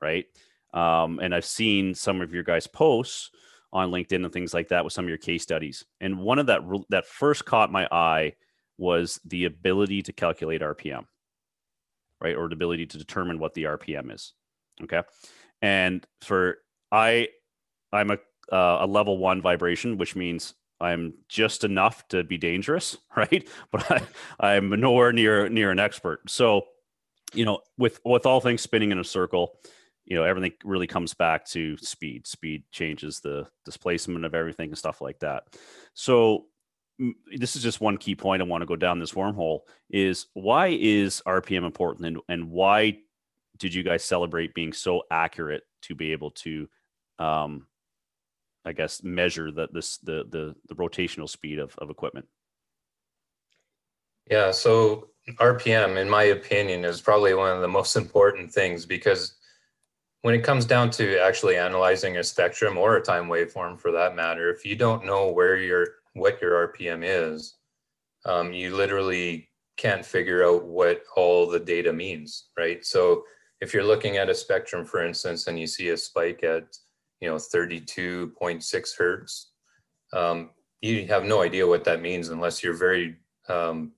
right 0.00 0.26
um, 0.76 1.20
and 1.20 1.34
I've 1.34 1.46
seen 1.46 1.94
some 1.94 2.20
of 2.20 2.34
your 2.34 2.42
guys' 2.42 2.66
posts 2.66 3.30
on 3.72 3.90
LinkedIn 3.90 4.24
and 4.24 4.32
things 4.32 4.52
like 4.52 4.68
that 4.68 4.84
with 4.84 4.92
some 4.92 5.06
of 5.06 5.08
your 5.08 5.18
case 5.18 5.42
studies. 5.42 5.84
And 6.00 6.18
one 6.18 6.38
of 6.38 6.46
that 6.46 6.60
that 6.90 7.06
first 7.06 7.46
caught 7.46 7.72
my 7.72 7.88
eye 7.90 8.34
was 8.76 9.18
the 9.24 9.46
ability 9.46 10.02
to 10.02 10.12
calculate 10.12 10.60
RPM, 10.60 11.06
right, 12.20 12.36
or 12.36 12.48
the 12.48 12.54
ability 12.54 12.86
to 12.86 12.98
determine 12.98 13.38
what 13.38 13.54
the 13.54 13.64
RPM 13.64 14.12
is. 14.12 14.34
Okay, 14.82 15.02
and 15.62 16.06
for 16.20 16.58
I, 16.92 17.28
I'm 17.90 18.10
a 18.10 18.18
uh, 18.52 18.78
a 18.82 18.86
level 18.86 19.16
one 19.16 19.40
vibration, 19.40 19.96
which 19.96 20.14
means 20.14 20.54
I'm 20.80 21.14
just 21.28 21.64
enough 21.64 22.06
to 22.08 22.24
be 22.24 22.38
dangerous, 22.38 22.96
right? 23.16 23.48
But 23.70 23.90
I, 23.90 24.02
I'm 24.40 24.70
nowhere 24.70 25.12
near 25.12 25.48
near 25.48 25.70
an 25.70 25.78
expert. 25.78 26.30
So, 26.30 26.66
you 27.32 27.44
know, 27.44 27.60
with 27.78 28.00
with 28.04 28.26
all 28.26 28.40
things 28.40 28.62
spinning 28.62 28.92
in 28.92 28.98
a 28.98 29.04
circle, 29.04 29.58
you 30.06 30.16
know 30.16 30.22
everything 30.22 30.52
really 30.64 30.86
comes 30.86 31.12
back 31.12 31.44
to 31.44 31.76
speed 31.78 32.26
speed 32.26 32.62
changes 32.70 33.20
the 33.20 33.46
displacement 33.64 34.24
of 34.24 34.34
everything 34.34 34.70
and 34.70 34.78
stuff 34.78 35.00
like 35.00 35.18
that 35.18 35.44
so 35.94 36.46
this 37.36 37.56
is 37.56 37.62
just 37.62 37.80
one 37.80 37.98
key 37.98 38.14
point 38.14 38.40
i 38.40 38.44
want 38.44 38.62
to 38.62 38.66
go 38.66 38.76
down 38.76 38.98
this 38.98 39.12
wormhole 39.12 39.60
is 39.90 40.26
why 40.32 40.68
is 40.68 41.22
rpm 41.26 41.66
important 41.66 42.06
and, 42.06 42.18
and 42.28 42.50
why 42.50 42.96
did 43.58 43.74
you 43.74 43.82
guys 43.82 44.02
celebrate 44.04 44.54
being 44.54 44.72
so 44.72 45.02
accurate 45.10 45.64
to 45.82 45.94
be 45.94 46.12
able 46.12 46.30
to 46.30 46.68
um 47.18 47.66
i 48.66 48.72
guess 48.72 49.02
measure 49.02 49.50
the 49.50 49.68
this 49.72 49.96
the 49.98 50.24
the, 50.30 50.54
the 50.68 50.74
rotational 50.74 51.28
speed 51.28 51.58
of, 51.58 51.74
of 51.78 51.88
equipment 51.88 52.26
yeah 54.30 54.50
so 54.50 55.08
rpm 55.38 55.96
in 55.96 56.08
my 56.08 56.24
opinion 56.24 56.84
is 56.84 57.00
probably 57.00 57.32
one 57.32 57.54
of 57.54 57.62
the 57.62 57.68
most 57.68 57.96
important 57.96 58.52
things 58.52 58.84
because 58.84 59.36
when 60.26 60.34
it 60.34 60.42
comes 60.42 60.64
down 60.64 60.90
to 60.90 61.20
actually 61.20 61.56
analyzing 61.56 62.16
a 62.16 62.24
spectrum 62.24 62.76
or 62.76 62.96
a 62.96 63.00
time 63.00 63.28
waveform 63.28 63.78
for 63.78 63.92
that 63.92 64.16
matter, 64.16 64.50
if 64.50 64.64
you 64.64 64.74
don't 64.74 65.06
know 65.06 65.30
where 65.30 65.56
your 65.56 65.86
what 66.14 66.42
your 66.42 66.66
RPM 66.66 67.02
is, 67.04 67.54
um, 68.24 68.52
you 68.52 68.74
literally 68.74 69.48
can't 69.76 70.04
figure 70.04 70.44
out 70.44 70.64
what 70.64 71.04
all 71.14 71.48
the 71.48 71.60
data 71.60 71.92
means, 71.92 72.48
right? 72.58 72.84
So 72.84 73.22
if 73.60 73.72
you're 73.72 73.84
looking 73.84 74.16
at 74.16 74.28
a 74.28 74.34
spectrum, 74.34 74.84
for 74.84 75.04
instance, 75.04 75.46
and 75.46 75.60
you 75.60 75.68
see 75.68 75.90
a 75.90 75.96
spike 75.96 76.42
at 76.42 76.76
you 77.26 77.32
know 77.32 77.38
32.6 77.38 78.96
hertz, 78.96 79.50
um, 80.12 80.50
you 80.80 81.06
have 81.08 81.24
no 81.24 81.42
idea 81.42 81.66
what 81.66 81.82
that 81.84 82.00
means 82.00 82.28
unless 82.28 82.62
you're 82.62 82.72
very 82.72 83.16
um, 83.48 83.92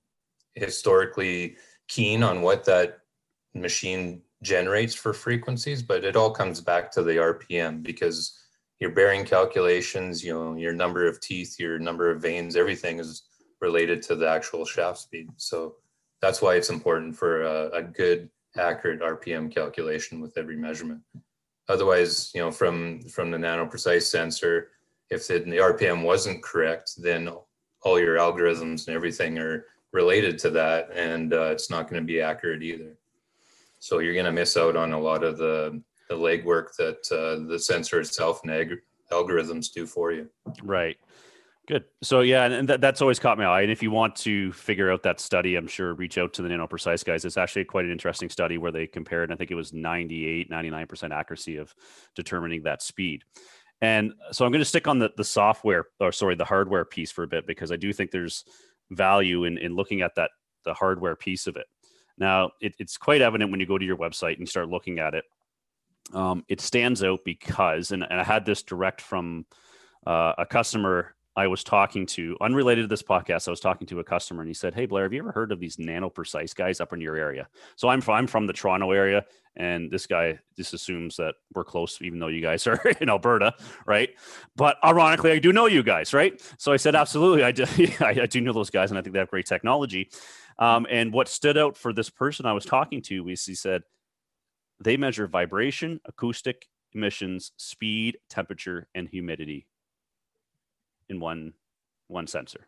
historically 0.55 1.55
keen 1.87 2.23
on 2.23 2.41
what 2.41 2.65
that 2.65 2.99
machine 3.53 4.23
generates 4.41 4.95
for 4.95 5.13
frequencies, 5.13 5.83
but 5.83 6.03
it 6.03 6.15
all 6.15 6.31
comes 6.31 6.59
back 6.59 6.91
to 6.91 7.03
the 7.03 7.17
RPM 7.17 7.83
because 7.83 8.35
your 8.79 8.91
bearing 8.91 9.25
calculations, 9.25 10.23
you 10.23 10.33
know, 10.33 10.55
your 10.55 10.73
number 10.73 11.07
of 11.07 11.21
teeth, 11.21 11.59
your 11.59 11.77
number 11.77 12.09
of 12.09 12.21
vanes 12.21 12.55
everything 12.55 12.97
is 12.97 13.23
related 13.61 14.01
to 14.01 14.15
the 14.15 14.27
actual 14.27 14.65
shaft 14.65 14.97
speed. 14.97 15.27
So 15.37 15.75
that's 16.19 16.41
why 16.41 16.55
it's 16.55 16.71
important 16.71 17.15
for 17.15 17.43
a, 17.43 17.69
a 17.73 17.83
good, 17.83 18.29
accurate 18.57 19.01
RPM 19.01 19.53
calculation 19.53 20.19
with 20.19 20.35
every 20.35 20.55
measurement. 20.55 21.01
Otherwise, 21.69 22.31
you 22.33 22.41
know, 22.41 22.51
from 22.51 23.01
from 23.03 23.31
the 23.31 23.37
nano 23.37 23.65
precise 23.65 24.11
sensor, 24.11 24.71
if 25.09 25.27
the, 25.27 25.39
the 25.39 25.57
RPM 25.57 26.03
wasn't 26.03 26.43
correct, 26.43 26.93
then 26.97 27.29
all 27.83 27.99
your 27.99 28.17
algorithms 28.17 28.87
and 28.87 28.95
everything 28.95 29.37
are 29.37 29.65
related 29.93 30.37
to 30.39 30.49
that, 30.49 30.89
and 30.93 31.33
uh, 31.33 31.51
it's 31.51 31.69
not 31.69 31.89
going 31.89 32.01
to 32.01 32.05
be 32.05 32.21
accurate 32.21 32.63
either. 32.63 32.97
So 33.79 33.99
you're 33.99 34.13
going 34.13 34.25
to 34.25 34.31
miss 34.31 34.57
out 34.57 34.75
on 34.75 34.91
a 34.91 34.99
lot 34.99 35.23
of 35.23 35.37
the, 35.37 35.81
the 36.09 36.15
legwork 36.15 36.75
that 36.77 37.09
uh, 37.11 37.47
the 37.47 37.57
sensor 37.57 37.99
itself 38.01 38.41
and 38.43 38.51
ag- 38.51 38.81
algorithms 39.11 39.71
do 39.71 39.85
for 39.85 40.11
you. 40.11 40.29
Right. 40.63 40.97
Good. 41.69 41.85
So 42.01 42.21
yeah, 42.21 42.45
and 42.45 42.67
that, 42.67 42.81
that's 42.81 42.99
always 42.99 43.19
caught 43.19 43.37
my 43.37 43.45
eye. 43.45 43.61
And 43.61 43.71
if 43.71 43.83
you 43.83 43.91
want 43.91 44.15
to 44.17 44.51
figure 44.53 44.91
out 44.91 45.03
that 45.03 45.19
study, 45.19 45.55
I'm 45.55 45.67
sure 45.67 45.93
reach 45.93 46.17
out 46.17 46.33
to 46.33 46.41
the 46.41 46.49
Nano 46.49 46.65
Precise 46.65 47.03
guys. 47.03 47.25
It's 47.25 47.37
actually 47.37 47.65
quite 47.65 47.85
an 47.85 47.91
interesting 47.91 48.27
study 48.27 48.57
where 48.57 48.71
they 48.71 48.87
compared, 48.87 49.31
I 49.31 49.35
think 49.35 49.51
it 49.51 49.55
was 49.55 49.71
98, 49.71 50.49
99% 50.49 51.11
accuracy 51.11 51.57
of 51.57 51.75
determining 52.15 52.63
that 52.63 52.81
speed. 52.81 53.23
And 53.81 54.13
so 54.31 54.45
I'm 54.45 54.51
going 54.51 54.61
to 54.61 54.65
stick 54.65 54.87
on 54.87 54.97
the, 54.97 55.11
the 55.15 55.23
software 55.23 55.85
or 55.99 56.11
sorry, 56.11 56.33
the 56.33 56.43
hardware 56.43 56.85
piece 56.85 57.11
for 57.11 57.21
a 57.23 57.27
bit, 57.27 57.45
because 57.45 57.71
I 57.71 57.75
do 57.75 57.93
think 57.93 58.09
there's 58.09 58.45
value 58.89 59.43
in, 59.43 59.59
in 59.59 59.75
looking 59.75 60.01
at 60.01 60.15
that, 60.15 60.31
the 60.65 60.73
hardware 60.73 61.15
piece 61.15 61.45
of 61.45 61.55
it. 61.55 61.67
Now, 62.17 62.49
it, 62.61 62.73
it's 62.79 62.97
quite 62.97 63.21
evident 63.21 63.51
when 63.51 63.59
you 63.59 63.67
go 63.67 63.77
to 63.77 63.85
your 63.85 63.95
website 63.95 64.31
and 64.31 64.39
you 64.39 64.47
start 64.47 64.69
looking 64.69 64.97
at 64.97 65.13
it. 65.13 65.23
Um, 66.15 66.43
it 66.49 66.61
stands 66.61 67.03
out 67.03 67.19
because, 67.23 67.91
and, 67.91 68.01
and 68.09 68.19
I 68.19 68.23
had 68.23 68.43
this 68.43 68.63
direct 68.63 69.01
from 69.01 69.45
uh, 70.07 70.33
a 70.39 70.47
customer 70.47 71.13
I 71.39 71.47
was 71.47 71.63
talking 71.63 72.05
to, 72.07 72.35
unrelated 72.41 72.83
to 72.83 72.87
this 72.89 73.01
podcast, 73.01 73.47
I 73.47 73.51
was 73.51 73.61
talking 73.61 73.87
to 73.87 74.01
a 74.01 74.03
customer 74.03 74.41
and 74.41 74.49
he 74.49 74.53
said, 74.53 74.75
Hey, 74.75 74.85
Blair, 74.85 75.03
have 75.03 75.13
you 75.13 75.19
ever 75.19 75.31
heard 75.31 75.53
of 75.53 75.61
these 75.61 75.79
nano 75.79 76.09
precise 76.09 76.53
guys 76.53 76.81
up 76.81 76.91
in 76.91 76.99
your 76.99 77.15
area? 77.15 77.47
So 77.77 77.87
I'm 77.87 78.01
from, 78.01 78.15
I'm 78.15 78.27
from 78.27 78.45
the 78.45 78.51
Toronto 78.51 78.91
area, 78.91 79.23
and 79.55 79.89
this 79.89 80.05
guy 80.05 80.39
just 80.57 80.73
assumes 80.73 81.15
that 81.15 81.35
we're 81.53 81.63
close, 81.63 82.01
even 82.01 82.19
though 82.19 82.27
you 82.27 82.41
guys 82.41 82.67
are 82.67 82.81
in 82.99 83.07
Alberta, 83.07 83.53
right? 83.85 84.09
But 84.57 84.75
ironically, 84.83 85.31
I 85.31 85.39
do 85.39 85.53
know 85.53 85.67
you 85.67 85.81
guys, 85.81 86.13
right? 86.13 86.41
So 86.57 86.73
I 86.73 86.77
said, 86.77 86.93
Absolutely. 86.93 87.45
I 87.45 87.53
do, 87.53 87.63
I 88.01 88.25
do 88.25 88.41
know 88.41 88.51
those 88.51 88.69
guys, 88.69 88.91
and 88.91 88.99
I 88.99 89.01
think 89.01 89.13
they 89.13 89.19
have 89.19 89.31
great 89.31 89.45
technology. 89.45 90.09
Um, 90.57 90.87
and 90.89 91.13
what 91.13 91.29
stood 91.29 91.57
out 91.57 91.77
for 91.77 91.93
this 91.93 92.09
person 92.09 92.47
I 92.47 92.51
was 92.51 92.65
talking 92.65 93.01
to 93.03 93.23
was 93.23 93.45
he 93.45 93.55
said 93.55 93.83
they 94.81 94.97
measure 94.97 95.25
vibration, 95.25 96.01
acoustic 96.03 96.65
emissions, 96.91 97.53
speed, 97.55 98.17
temperature, 98.29 98.89
and 98.93 99.07
humidity 99.07 99.67
in 101.09 101.19
one 101.19 101.53
one 102.07 102.27
sensor, 102.27 102.67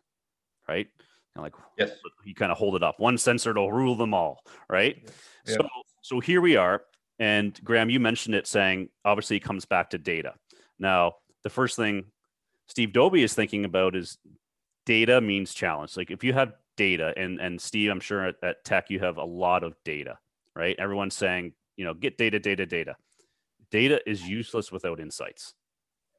right? 0.68 0.88
And 1.34 1.42
like 1.42 1.54
yes. 1.78 1.90
you 2.24 2.34
kind 2.34 2.52
of 2.52 2.58
hold 2.58 2.76
it 2.76 2.82
up, 2.82 3.00
one 3.00 3.18
sensor 3.18 3.54
to 3.54 3.60
rule 3.60 3.96
them 3.96 4.14
all, 4.14 4.40
right? 4.68 4.96
Yeah. 5.46 5.54
So 5.54 5.68
so 6.02 6.20
here 6.20 6.40
we 6.40 6.56
are, 6.56 6.82
and 7.18 7.58
Graham, 7.64 7.90
you 7.90 8.00
mentioned 8.00 8.34
it, 8.34 8.46
saying 8.46 8.88
obviously 9.04 9.36
it 9.36 9.44
comes 9.44 9.64
back 9.64 9.90
to 9.90 9.98
data. 9.98 10.34
Now 10.78 11.14
the 11.42 11.50
first 11.50 11.76
thing 11.76 12.04
Steve 12.68 12.92
Doby 12.92 13.22
is 13.22 13.34
thinking 13.34 13.64
about 13.64 13.96
is 13.96 14.18
data 14.86 15.20
means 15.20 15.54
challenge. 15.54 15.96
Like 15.96 16.10
if 16.10 16.24
you 16.24 16.32
have 16.32 16.52
data 16.76 17.12
and 17.16 17.40
and 17.40 17.60
Steve, 17.60 17.90
I'm 17.90 18.00
sure 18.00 18.26
at, 18.26 18.36
at 18.42 18.64
Teck 18.64 18.90
you 18.90 19.00
have 19.00 19.16
a 19.16 19.24
lot 19.24 19.62
of 19.62 19.74
data, 19.84 20.18
right? 20.54 20.76
Everyone's 20.78 21.14
saying, 21.14 21.52
you 21.76 21.84
know, 21.84 21.94
get 21.94 22.18
data, 22.18 22.38
data, 22.38 22.66
data. 22.66 22.96
Data 23.70 24.00
is 24.08 24.28
useless 24.28 24.70
without 24.70 25.00
insights. 25.00 25.54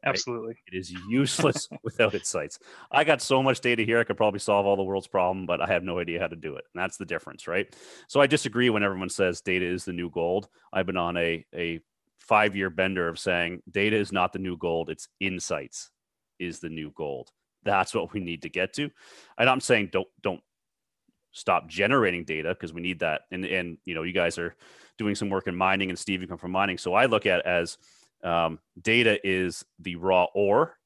Right? 0.05 0.10
Absolutely. 0.10 0.55
It 0.67 0.77
is 0.77 0.91
useless 1.10 1.69
without 1.83 2.13
its 2.13 2.33
insights. 2.33 2.60
I 2.91 3.03
got 3.03 3.22
so 3.22 3.41
much 3.43 3.62
data 3.62 3.83
here, 3.83 4.00
I 4.00 4.03
could 4.03 4.17
probably 4.17 4.39
solve 4.39 4.65
all 4.65 4.75
the 4.75 4.83
world's 4.83 5.07
problem, 5.07 5.45
but 5.45 5.62
I 5.62 5.67
have 5.67 5.83
no 5.83 6.00
idea 6.00 6.19
how 6.19 6.27
to 6.27 6.36
do 6.36 6.55
it. 6.55 6.65
And 6.74 6.81
that's 6.81 6.98
the 6.98 7.05
difference, 7.05 7.48
right? 7.48 7.74
So 8.07 8.22
I 8.22 8.27
disagree 8.27 8.69
when 8.69 8.83
everyone 8.83 9.10
says 9.10 9.41
data 9.41 9.65
is 9.65 9.86
the 9.86 9.93
new 9.93 10.10
gold. 10.10 10.48
I've 10.72 10.86
been 10.86 10.98
on 10.98 11.17
a, 11.17 11.45
a 11.55 11.79
five 12.19 12.55
year 12.55 12.69
bender 12.69 13.07
of 13.07 13.19
saying 13.19 13.62
data 13.69 13.95
is 13.98 14.12
not 14.12 14.33
the 14.33 14.39
new 14.39 14.57
gold, 14.57 14.89
it's 14.89 15.07
insights 15.19 15.89
is 16.39 16.60
the 16.60 16.69
new 16.69 16.91
gold. 16.95 17.29
That's 17.63 17.93
what 17.93 18.12
we 18.13 18.19
need 18.19 18.41
to 18.41 18.50
get 18.50 18.74
to. 18.74 18.89
And 19.38 19.50
I'm 19.50 19.62
saying 19.62 19.89
don't 19.91 20.07
don't 20.22 20.41
stop 21.31 21.67
generating 21.67 22.24
data 22.24 22.50
because 22.50 22.74
we 22.74 22.81
need 22.81 23.00
that. 23.00 23.22
And 23.31 23.45
and 23.45 23.77
you 23.86 23.95
know, 23.95 24.03
you 24.03 24.13
guys 24.13 24.38
are 24.38 24.55
doing 24.98 25.15
some 25.15 25.29
work 25.29 25.48
in 25.48 25.55
mining, 25.55 25.89
and 25.89 25.98
Steve, 25.98 26.22
you 26.22 26.27
come 26.27 26.38
from 26.38 26.51
mining. 26.51 26.77
So 26.77 26.93
I 26.93 27.05
look 27.05 27.25
at 27.25 27.45
as 27.45 27.77
um, 28.24 28.60
data 28.82 29.20
is 29.24 29.63
the 29.80 29.96
raw 29.96 30.25
ore, 30.34 30.77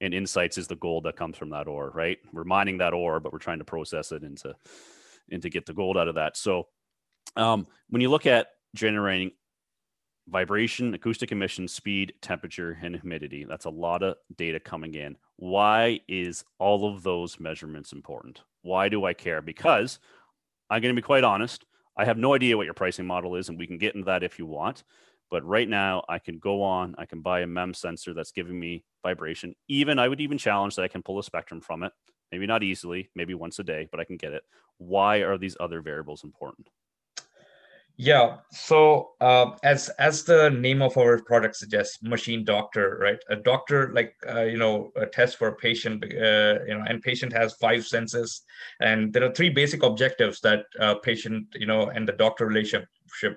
and 0.00 0.14
insights 0.14 0.58
is 0.58 0.66
the 0.66 0.76
gold 0.76 1.04
that 1.04 1.16
comes 1.16 1.36
from 1.36 1.50
that 1.50 1.68
ore, 1.68 1.90
right? 1.94 2.18
We're 2.32 2.44
mining 2.44 2.78
that 2.78 2.94
ore, 2.94 3.20
but 3.20 3.32
we're 3.32 3.38
trying 3.38 3.58
to 3.58 3.64
process 3.64 4.12
it 4.12 4.22
into 4.22 4.54
and 5.30 5.42
to 5.42 5.50
get 5.50 5.66
the 5.66 5.74
gold 5.74 5.98
out 5.98 6.08
of 6.08 6.14
that. 6.14 6.36
So 6.36 6.68
um, 7.36 7.66
when 7.90 8.00
you 8.00 8.08
look 8.08 8.26
at 8.26 8.48
generating 8.74 9.32
vibration, 10.28 10.94
acoustic 10.94 11.32
emission, 11.32 11.68
speed, 11.68 12.14
temperature, 12.22 12.78
and 12.82 12.96
humidity, 12.96 13.44
that's 13.44 13.66
a 13.66 13.70
lot 13.70 14.02
of 14.02 14.16
data 14.36 14.58
coming 14.58 14.94
in. 14.94 15.16
Why 15.36 16.00
is 16.08 16.44
all 16.58 16.92
of 16.92 17.02
those 17.02 17.38
measurements 17.38 17.92
important? 17.92 18.42
Why 18.62 18.88
do 18.88 19.04
I 19.04 19.12
care? 19.12 19.42
Because 19.42 19.98
I'm 20.70 20.80
going 20.80 20.94
to 20.94 21.00
be 21.00 21.04
quite 21.04 21.24
honest. 21.24 21.64
I 21.96 22.04
have 22.04 22.18
no 22.18 22.34
idea 22.34 22.56
what 22.56 22.64
your 22.64 22.74
pricing 22.74 23.06
model 23.06 23.36
is, 23.36 23.48
and 23.48 23.58
we 23.58 23.66
can 23.66 23.78
get 23.78 23.94
into 23.94 24.06
that 24.06 24.22
if 24.22 24.38
you 24.38 24.46
want. 24.46 24.84
But 25.30 25.44
right 25.44 25.68
now, 25.68 26.02
I 26.08 26.18
can 26.18 26.38
go 26.38 26.62
on, 26.62 26.94
I 26.98 27.06
can 27.06 27.20
buy 27.20 27.40
a 27.40 27.46
MEM 27.46 27.74
sensor 27.74 28.12
that's 28.14 28.32
giving 28.32 28.58
me 28.58 28.84
vibration. 29.02 29.54
Even 29.68 29.98
I 29.98 30.08
would 30.08 30.20
even 30.20 30.38
challenge 30.38 30.74
that 30.76 30.82
I 30.82 30.88
can 30.88 31.02
pull 31.02 31.18
a 31.18 31.24
spectrum 31.24 31.60
from 31.60 31.82
it. 31.84 31.92
Maybe 32.32 32.46
not 32.46 32.62
easily, 32.62 33.10
maybe 33.14 33.34
once 33.34 33.58
a 33.58 33.64
day, 33.64 33.88
but 33.90 34.00
I 34.00 34.04
can 34.04 34.16
get 34.16 34.32
it. 34.32 34.42
Why 34.78 35.18
are 35.18 35.38
these 35.38 35.56
other 35.60 35.82
variables 35.82 36.24
important? 36.24 36.68
Yeah. 37.96 38.38
So 38.50 39.10
uh, 39.20 39.56
as 39.62 39.90
as 39.98 40.24
the 40.24 40.48
name 40.48 40.80
of 40.80 40.96
our 40.96 41.18
product 41.22 41.56
suggests, 41.56 42.02
machine 42.02 42.44
doctor, 42.46 42.96
right? 42.98 43.18
A 43.28 43.36
doctor, 43.36 43.92
like 43.92 44.14
uh, 44.26 44.44
you 44.44 44.56
know, 44.56 44.90
a 44.96 45.04
test 45.04 45.36
for 45.36 45.48
a 45.48 45.54
patient, 45.54 46.02
uh, 46.04 46.64
you 46.66 46.74
know, 46.74 46.84
and 46.88 47.02
patient 47.02 47.30
has 47.34 47.56
five 47.60 47.84
senses, 47.86 48.40
and 48.80 49.12
there 49.12 49.24
are 49.24 49.34
three 49.34 49.50
basic 49.50 49.82
objectives 49.82 50.40
that 50.40 50.64
uh, 50.80 50.94
patient, 50.94 51.48
you 51.54 51.66
know, 51.66 51.90
and 51.90 52.08
the 52.08 52.12
doctor 52.12 52.46
relationship 52.46 52.88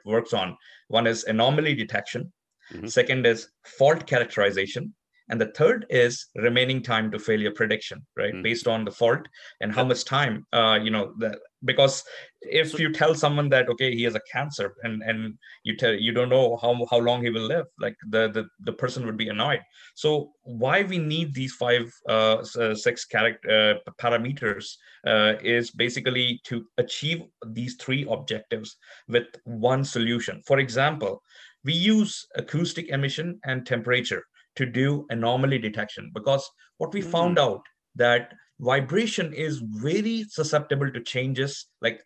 works 0.05 0.33
on. 0.33 0.57
One 0.87 1.07
is 1.07 1.23
anomaly 1.23 1.75
detection. 1.75 2.31
Mm-hmm. 2.71 2.87
Second 2.87 3.25
is 3.25 3.49
fault 3.65 4.07
characterization, 4.07 4.93
and 5.29 5.39
the 5.39 5.51
third 5.57 5.85
is 5.89 6.27
remaining 6.35 6.81
time 6.81 7.11
to 7.11 7.19
failure 7.19 7.51
prediction 7.51 8.05
right? 8.17 8.33
Mm. 8.33 8.43
based 8.43 8.67
on 8.67 8.85
the 8.85 8.91
fault 8.91 9.27
and 9.61 9.71
how 9.71 9.83
much 9.83 10.05
time 10.05 10.45
uh, 10.53 10.79
you 10.81 10.91
know 10.91 11.13
that 11.19 11.39
because 11.65 12.03
if 12.41 12.77
you 12.77 12.91
tell 12.91 13.15
someone 13.15 13.49
that 13.49 13.69
okay 13.69 13.95
he 13.95 14.03
has 14.03 14.15
a 14.15 14.21
cancer 14.31 14.75
and 14.83 15.01
and 15.03 15.35
you 15.63 15.75
tell 15.77 15.93
you 15.93 16.11
don't 16.11 16.29
know 16.29 16.57
how 16.61 16.85
how 16.91 16.97
long 16.97 17.23
he 17.23 17.29
will 17.29 17.47
live 17.47 17.65
like 17.79 17.95
the 18.09 18.29
the, 18.31 18.45
the 18.61 18.73
person 18.73 19.05
would 19.05 19.17
be 19.17 19.29
annoyed. 19.29 19.61
So 19.95 20.31
why 20.43 20.83
we 20.83 20.97
need 20.97 21.33
these 21.33 21.53
five 21.53 21.91
uh, 22.09 22.43
uh 22.59 22.75
six 22.75 23.05
character 23.05 23.79
uh, 23.87 23.91
parameters 24.01 24.75
uh, 25.07 25.33
is 25.41 25.71
basically 25.71 26.41
to 26.45 26.65
achieve 26.77 27.23
these 27.47 27.75
three 27.75 28.05
objectives 28.09 28.77
with 29.07 29.27
one 29.45 29.83
solution. 29.83 30.41
For 30.45 30.59
example 30.59 31.21
we 31.63 31.73
use 31.73 32.27
acoustic 32.35 32.89
emission 32.89 33.39
and 33.45 33.65
temperature 33.65 34.23
to 34.55 34.65
do 34.65 35.05
anomaly 35.09 35.59
detection 35.59 36.11
because 36.13 36.49
what 36.77 36.93
we 36.93 37.01
mm-hmm. 37.01 37.11
found 37.11 37.39
out 37.39 37.61
that 37.95 38.33
vibration 38.59 39.33
is 39.33 39.61
very 39.65 40.25
susceptible 40.29 40.91
to 40.91 41.01
changes 41.01 41.67
like 41.81 42.01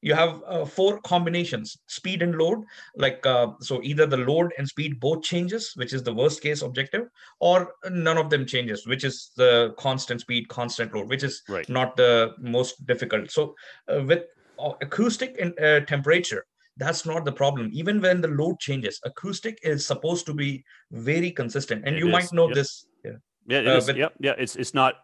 you 0.00 0.14
have 0.14 0.42
uh, 0.46 0.64
four 0.64 1.00
combinations 1.00 1.76
speed 1.88 2.22
and 2.22 2.36
load 2.36 2.62
like 2.96 3.24
uh, 3.26 3.48
so 3.60 3.80
either 3.82 4.06
the 4.06 4.16
load 4.16 4.52
and 4.56 4.68
speed 4.68 5.00
both 5.00 5.22
changes 5.22 5.72
which 5.74 5.92
is 5.92 6.02
the 6.02 6.12
worst 6.12 6.40
case 6.40 6.62
objective 6.62 7.06
or 7.40 7.74
none 7.90 8.16
of 8.16 8.30
them 8.30 8.46
changes 8.46 8.86
which 8.86 9.04
is 9.04 9.30
the 9.36 9.74
constant 9.76 10.20
speed 10.20 10.48
constant 10.48 10.94
load 10.94 11.08
which 11.08 11.24
is 11.24 11.42
right. 11.48 11.68
not 11.68 11.96
the 11.96 12.34
most 12.38 12.86
difficult 12.86 13.30
so 13.30 13.54
uh, 13.88 14.02
with 14.04 14.24
uh, 14.58 14.72
acoustic 14.80 15.36
and 15.40 15.58
uh, 15.60 15.80
temperature 15.80 16.44
that's 16.78 17.04
not 17.04 17.24
the 17.24 17.32
problem 17.32 17.68
even 17.72 18.00
when 18.00 18.20
the 18.20 18.28
load 18.28 18.58
changes 18.58 19.00
acoustic 19.04 19.58
is 19.62 19.86
supposed 19.86 20.24
to 20.24 20.32
be 20.32 20.64
very 20.92 21.30
consistent 21.30 21.84
and 21.84 21.96
it 21.96 21.98
you 21.98 22.06
is. 22.06 22.12
might 22.12 22.32
know 22.32 22.46
yep. 22.46 22.54
this 22.54 22.86
yeah 23.04 23.10
yeah 23.46 23.58
it 23.58 23.68
uh, 23.68 23.76
is. 23.76 23.88
yep 23.88 24.14
yeah 24.18 24.34
it's 24.38 24.56
it's 24.56 24.72
not 24.72 24.94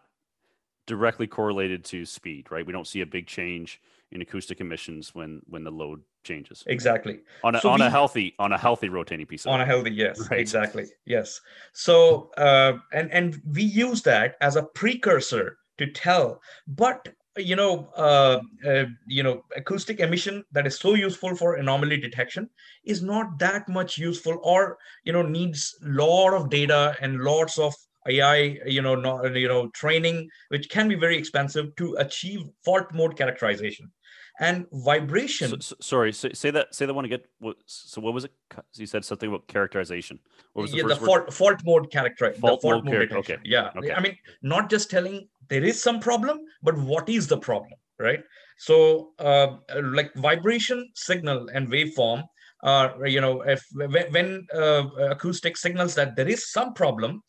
directly 0.87 1.27
correlated 1.27 1.83
to 1.83 2.05
speed 2.05 2.49
right 2.51 2.65
we 2.65 2.73
don't 2.73 2.87
see 2.87 3.01
a 3.01 3.05
big 3.05 3.27
change 3.27 3.81
in 4.11 4.21
acoustic 4.21 4.61
emissions 4.61 5.13
when 5.13 5.41
when 5.47 5.63
the 5.63 5.71
load 5.71 6.01
changes 6.23 6.63
exactly 6.67 7.19
on 7.43 7.55
a, 7.55 7.61
so 7.61 7.69
on 7.69 7.79
we, 7.79 7.85
a 7.85 7.89
healthy 7.89 8.33
on 8.39 8.51
a 8.51 8.57
healthy 8.57 8.89
rotating 8.89 9.25
piece 9.25 9.45
of 9.45 9.51
on 9.51 9.61
a 9.61 9.65
healthy 9.65 9.91
yes 9.91 10.19
right. 10.29 10.39
exactly 10.39 10.85
yes 11.05 11.41
so 11.73 12.31
uh 12.37 12.73
and 12.93 13.11
and 13.11 13.41
we 13.51 13.63
use 13.63 14.01
that 14.01 14.35
as 14.41 14.55
a 14.55 14.63
precursor 14.63 15.57
to 15.77 15.87
tell 15.87 16.41
but 16.67 17.09
you 17.37 17.55
know, 17.55 17.89
uh, 17.97 18.39
uh, 18.65 18.85
you 19.07 19.23
know, 19.23 19.43
acoustic 19.55 19.99
emission 19.99 20.43
that 20.51 20.65
is 20.65 20.79
so 20.79 20.93
useful 20.93 21.35
for 21.35 21.55
anomaly 21.55 21.97
detection 21.97 22.49
is 22.85 23.01
not 23.01 23.37
that 23.39 23.67
much 23.67 23.97
useful, 23.97 24.39
or 24.43 24.77
you 25.03 25.13
know, 25.13 25.21
needs 25.21 25.75
a 25.83 25.89
lot 25.89 26.33
of 26.33 26.49
data 26.49 26.95
and 27.01 27.21
lots 27.21 27.59
of 27.59 27.73
AI, 28.07 28.59
you 28.65 28.81
know, 28.81 28.95
not, 28.95 29.35
you 29.35 29.47
know, 29.47 29.67
training, 29.69 30.29
which 30.49 30.69
can 30.69 30.87
be 30.87 30.95
very 30.95 31.17
expensive 31.17 31.75
to 31.75 31.95
achieve 31.95 32.41
fault 32.63 32.93
mode 32.93 33.17
characterization 33.17 33.91
and 34.39 34.65
vibration. 34.71 35.49
So, 35.49 35.57
so, 35.59 35.75
sorry, 35.79 36.13
say, 36.13 36.33
say, 36.33 36.51
that. 36.51 36.75
Say 36.75 36.85
that 36.85 36.93
one 36.93 37.05
again. 37.05 37.21
What, 37.39 37.57
so 37.65 38.01
what 38.01 38.13
was 38.13 38.25
it? 38.25 38.31
You 38.75 38.85
said 38.85 39.05
something 39.05 39.29
about 39.29 39.47
characterization. 39.47 40.19
What 40.53 40.63
was 40.63 40.71
the, 40.71 40.77
yeah, 40.77 40.83
the 40.87 40.95
fault, 40.95 41.33
fault 41.33 41.61
mode 41.65 41.91
character. 41.91 42.31
Fault, 42.33 42.61
fault 42.61 42.85
mode, 42.85 42.93
mode 42.93 43.13
Okay. 43.13 43.37
Yeah. 43.43 43.71
Okay. 43.75 43.93
I 43.93 43.99
mean, 43.99 44.17
not 44.41 44.69
just 44.69 44.89
telling 44.89 45.27
there 45.49 45.63
is 45.63 45.81
some 45.81 45.99
problem, 45.99 46.39
but 46.63 46.77
what 46.77 47.09
is 47.09 47.27
the 47.27 47.37
problem, 47.37 47.73
right? 47.99 48.23
So, 48.57 49.11
uh, 49.19 49.57
like 49.81 50.13
vibration 50.15 50.89
signal 50.95 51.49
and 51.53 51.69
waveform. 51.69 52.23
Uh, 52.63 52.89
you 53.05 53.21
know, 53.21 53.41
if 53.41 53.63
when 53.73 54.47
uh, 54.53 54.87
acoustic 55.09 55.55
signals 55.57 55.93
that 55.95 56.15
there 56.15 56.27
is 56.27 56.51
some 56.51 56.73
problem, 56.73 57.21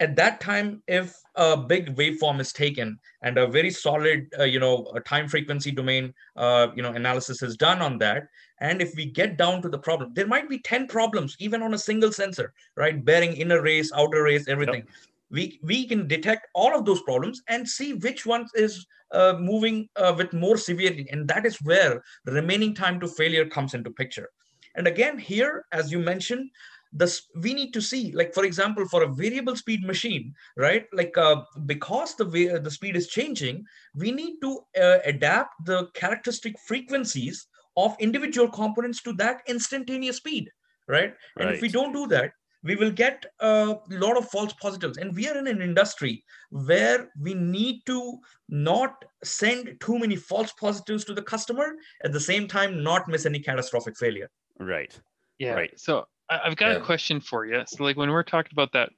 at 0.00 0.16
that 0.16 0.40
time, 0.40 0.82
if 0.88 1.14
a 1.36 1.56
big 1.56 1.94
waveform 1.96 2.40
is 2.40 2.52
taken 2.52 2.98
and 3.22 3.38
a 3.38 3.46
very 3.46 3.70
solid, 3.70 4.26
uh, 4.38 4.44
you 4.44 4.58
know, 4.58 4.92
time 5.06 5.28
frequency 5.28 5.70
domain, 5.70 6.12
uh, 6.36 6.68
you 6.74 6.82
know, 6.82 6.92
analysis 6.92 7.40
is 7.42 7.56
done 7.56 7.80
on 7.80 7.98
that, 7.98 8.24
and 8.60 8.82
if 8.82 8.94
we 8.96 9.06
get 9.06 9.36
down 9.38 9.62
to 9.62 9.68
the 9.68 9.78
problem, 9.78 10.12
there 10.14 10.26
might 10.26 10.48
be 10.48 10.58
10 10.58 10.88
problems 10.88 11.36
even 11.38 11.62
on 11.62 11.74
a 11.74 11.78
single 11.78 12.12
sensor, 12.12 12.52
right? 12.76 13.04
Bearing 13.04 13.32
inner 13.34 13.62
race, 13.62 13.92
outer 13.94 14.24
race, 14.24 14.48
everything. 14.48 14.84
Yep. 14.86 14.88
We, 15.32 15.58
we 15.62 15.86
can 15.86 16.06
detect 16.06 16.46
all 16.54 16.78
of 16.78 16.84
those 16.84 17.02
problems 17.02 17.42
and 17.48 17.68
see 17.68 17.94
which 17.94 18.26
one 18.26 18.46
is 18.54 18.86
uh, 19.12 19.36
moving 19.40 19.88
uh, 19.96 20.14
with 20.16 20.32
more 20.32 20.56
severity. 20.56 21.08
And 21.10 21.26
that 21.28 21.46
is 21.46 21.56
where 21.62 22.02
remaining 22.26 22.74
time 22.74 23.00
to 23.00 23.08
failure 23.08 23.46
comes 23.46 23.74
into 23.74 23.90
picture. 23.90 24.28
And 24.74 24.86
again, 24.86 25.18
here, 25.18 25.64
as 25.72 25.90
you 25.90 25.98
mentioned, 25.98 26.50
this 26.92 27.28
we 27.36 27.54
need 27.54 27.72
to 27.72 27.80
see 27.80 28.12
like 28.12 28.34
for 28.34 28.44
example 28.44 28.86
for 28.86 29.02
a 29.02 29.12
variable 29.14 29.56
speed 29.56 29.82
machine 29.82 30.34
right 30.56 30.86
like 30.92 31.16
uh, 31.16 31.42
because 31.64 32.14
the 32.16 32.26
way 32.26 32.46
the 32.58 32.70
speed 32.70 32.96
is 32.96 33.08
changing 33.08 33.64
we 33.94 34.12
need 34.12 34.36
to 34.42 34.60
uh, 34.80 34.98
adapt 35.06 35.52
the 35.64 35.86
characteristic 35.94 36.58
frequencies 36.66 37.46
of 37.76 37.96
individual 37.98 38.48
components 38.48 39.00
to 39.02 39.14
that 39.14 39.40
instantaneous 39.46 40.18
speed 40.18 40.50
right 40.86 41.14
and 41.38 41.46
right. 41.46 41.54
if 41.54 41.62
we 41.62 41.68
don't 41.68 41.94
do 41.94 42.06
that 42.06 42.32
we 42.64 42.76
will 42.76 42.90
get 42.90 43.26
a 43.40 43.76
lot 43.90 44.16
of 44.16 44.28
false 44.28 44.52
positives 44.54 44.98
and 44.98 45.14
we 45.14 45.28
are 45.28 45.36
in 45.36 45.46
an 45.46 45.60
industry 45.60 46.24
where 46.50 47.10
we 47.20 47.34
need 47.34 47.84
to 47.86 48.18
not 48.48 49.04
send 49.24 49.76
too 49.80 49.98
many 49.98 50.16
false 50.16 50.52
positives 50.52 51.04
to 51.04 51.14
the 51.14 51.22
customer 51.22 51.74
at 52.04 52.12
the 52.12 52.20
same 52.20 52.46
time 52.46 52.82
not 52.82 53.08
miss 53.08 53.26
any 53.26 53.40
catastrophic 53.40 53.98
failure 53.98 54.30
right 54.58 55.00
yeah 55.38 55.54
right 55.54 55.78
so 55.78 56.06
I've 56.44 56.56
got 56.56 56.70
yeah. 56.70 56.76
a 56.76 56.80
question 56.80 57.20
for 57.20 57.44
you. 57.46 57.62
So, 57.66 57.84
like 57.84 57.96
when 57.96 58.10
we're 58.10 58.22
talking 58.22 58.52
about 58.52 58.72
that 58.72 58.90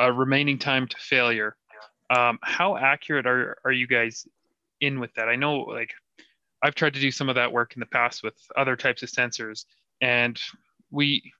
uh, 0.00 0.12
remaining 0.12 0.58
time 0.58 0.86
to 0.86 0.96
failure, 0.98 1.56
um, 2.10 2.38
how 2.42 2.76
accurate 2.76 3.26
are 3.26 3.58
are 3.64 3.72
you 3.72 3.86
guys 3.86 4.26
in 4.80 5.00
with 5.00 5.12
that? 5.14 5.28
I 5.28 5.36
know, 5.36 5.60
like, 5.60 5.92
I've 6.62 6.74
tried 6.74 6.94
to 6.94 7.00
do 7.00 7.10
some 7.10 7.28
of 7.28 7.34
that 7.34 7.52
work 7.52 7.74
in 7.74 7.80
the 7.80 7.86
past 7.86 8.22
with 8.22 8.34
other 8.56 8.76
types 8.76 9.02
of 9.02 9.10
sensors, 9.10 9.64
and 10.00 10.40
we 10.90 11.32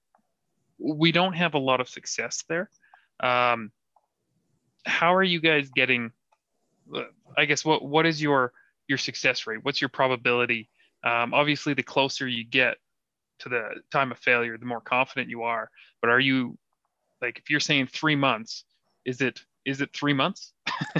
we 0.78 1.12
don't 1.12 1.34
have 1.34 1.54
a 1.54 1.58
lot 1.58 1.80
of 1.80 1.88
success 1.88 2.44
there. 2.48 2.70
Um, 3.20 3.72
how 4.86 5.14
are 5.14 5.22
you 5.22 5.40
guys 5.40 5.70
getting? 5.70 6.12
I 7.36 7.44
guess 7.44 7.64
what 7.64 7.84
what 7.84 8.06
is 8.06 8.22
your 8.22 8.52
your 8.86 8.98
success 8.98 9.46
rate? 9.46 9.60
What's 9.62 9.80
your 9.80 9.90
probability? 9.90 10.70
Um, 11.04 11.34
obviously, 11.34 11.74
the 11.74 11.82
closer 11.82 12.26
you 12.26 12.44
get 12.44 12.76
to 13.40 13.48
the 13.48 13.70
time 13.92 14.10
of 14.10 14.18
failure, 14.18 14.56
the 14.58 14.66
more 14.66 14.80
confident 14.80 15.28
you 15.28 15.42
are. 15.42 15.70
But 16.00 16.10
are 16.10 16.20
you 16.20 16.58
like 17.20 17.38
if 17.38 17.50
you're 17.50 17.60
saying 17.60 17.88
three 17.88 18.16
months, 18.16 18.64
is 19.04 19.20
it 19.20 19.40
is 19.64 19.80
it 19.80 19.90
three 19.92 20.12
months? 20.14 20.52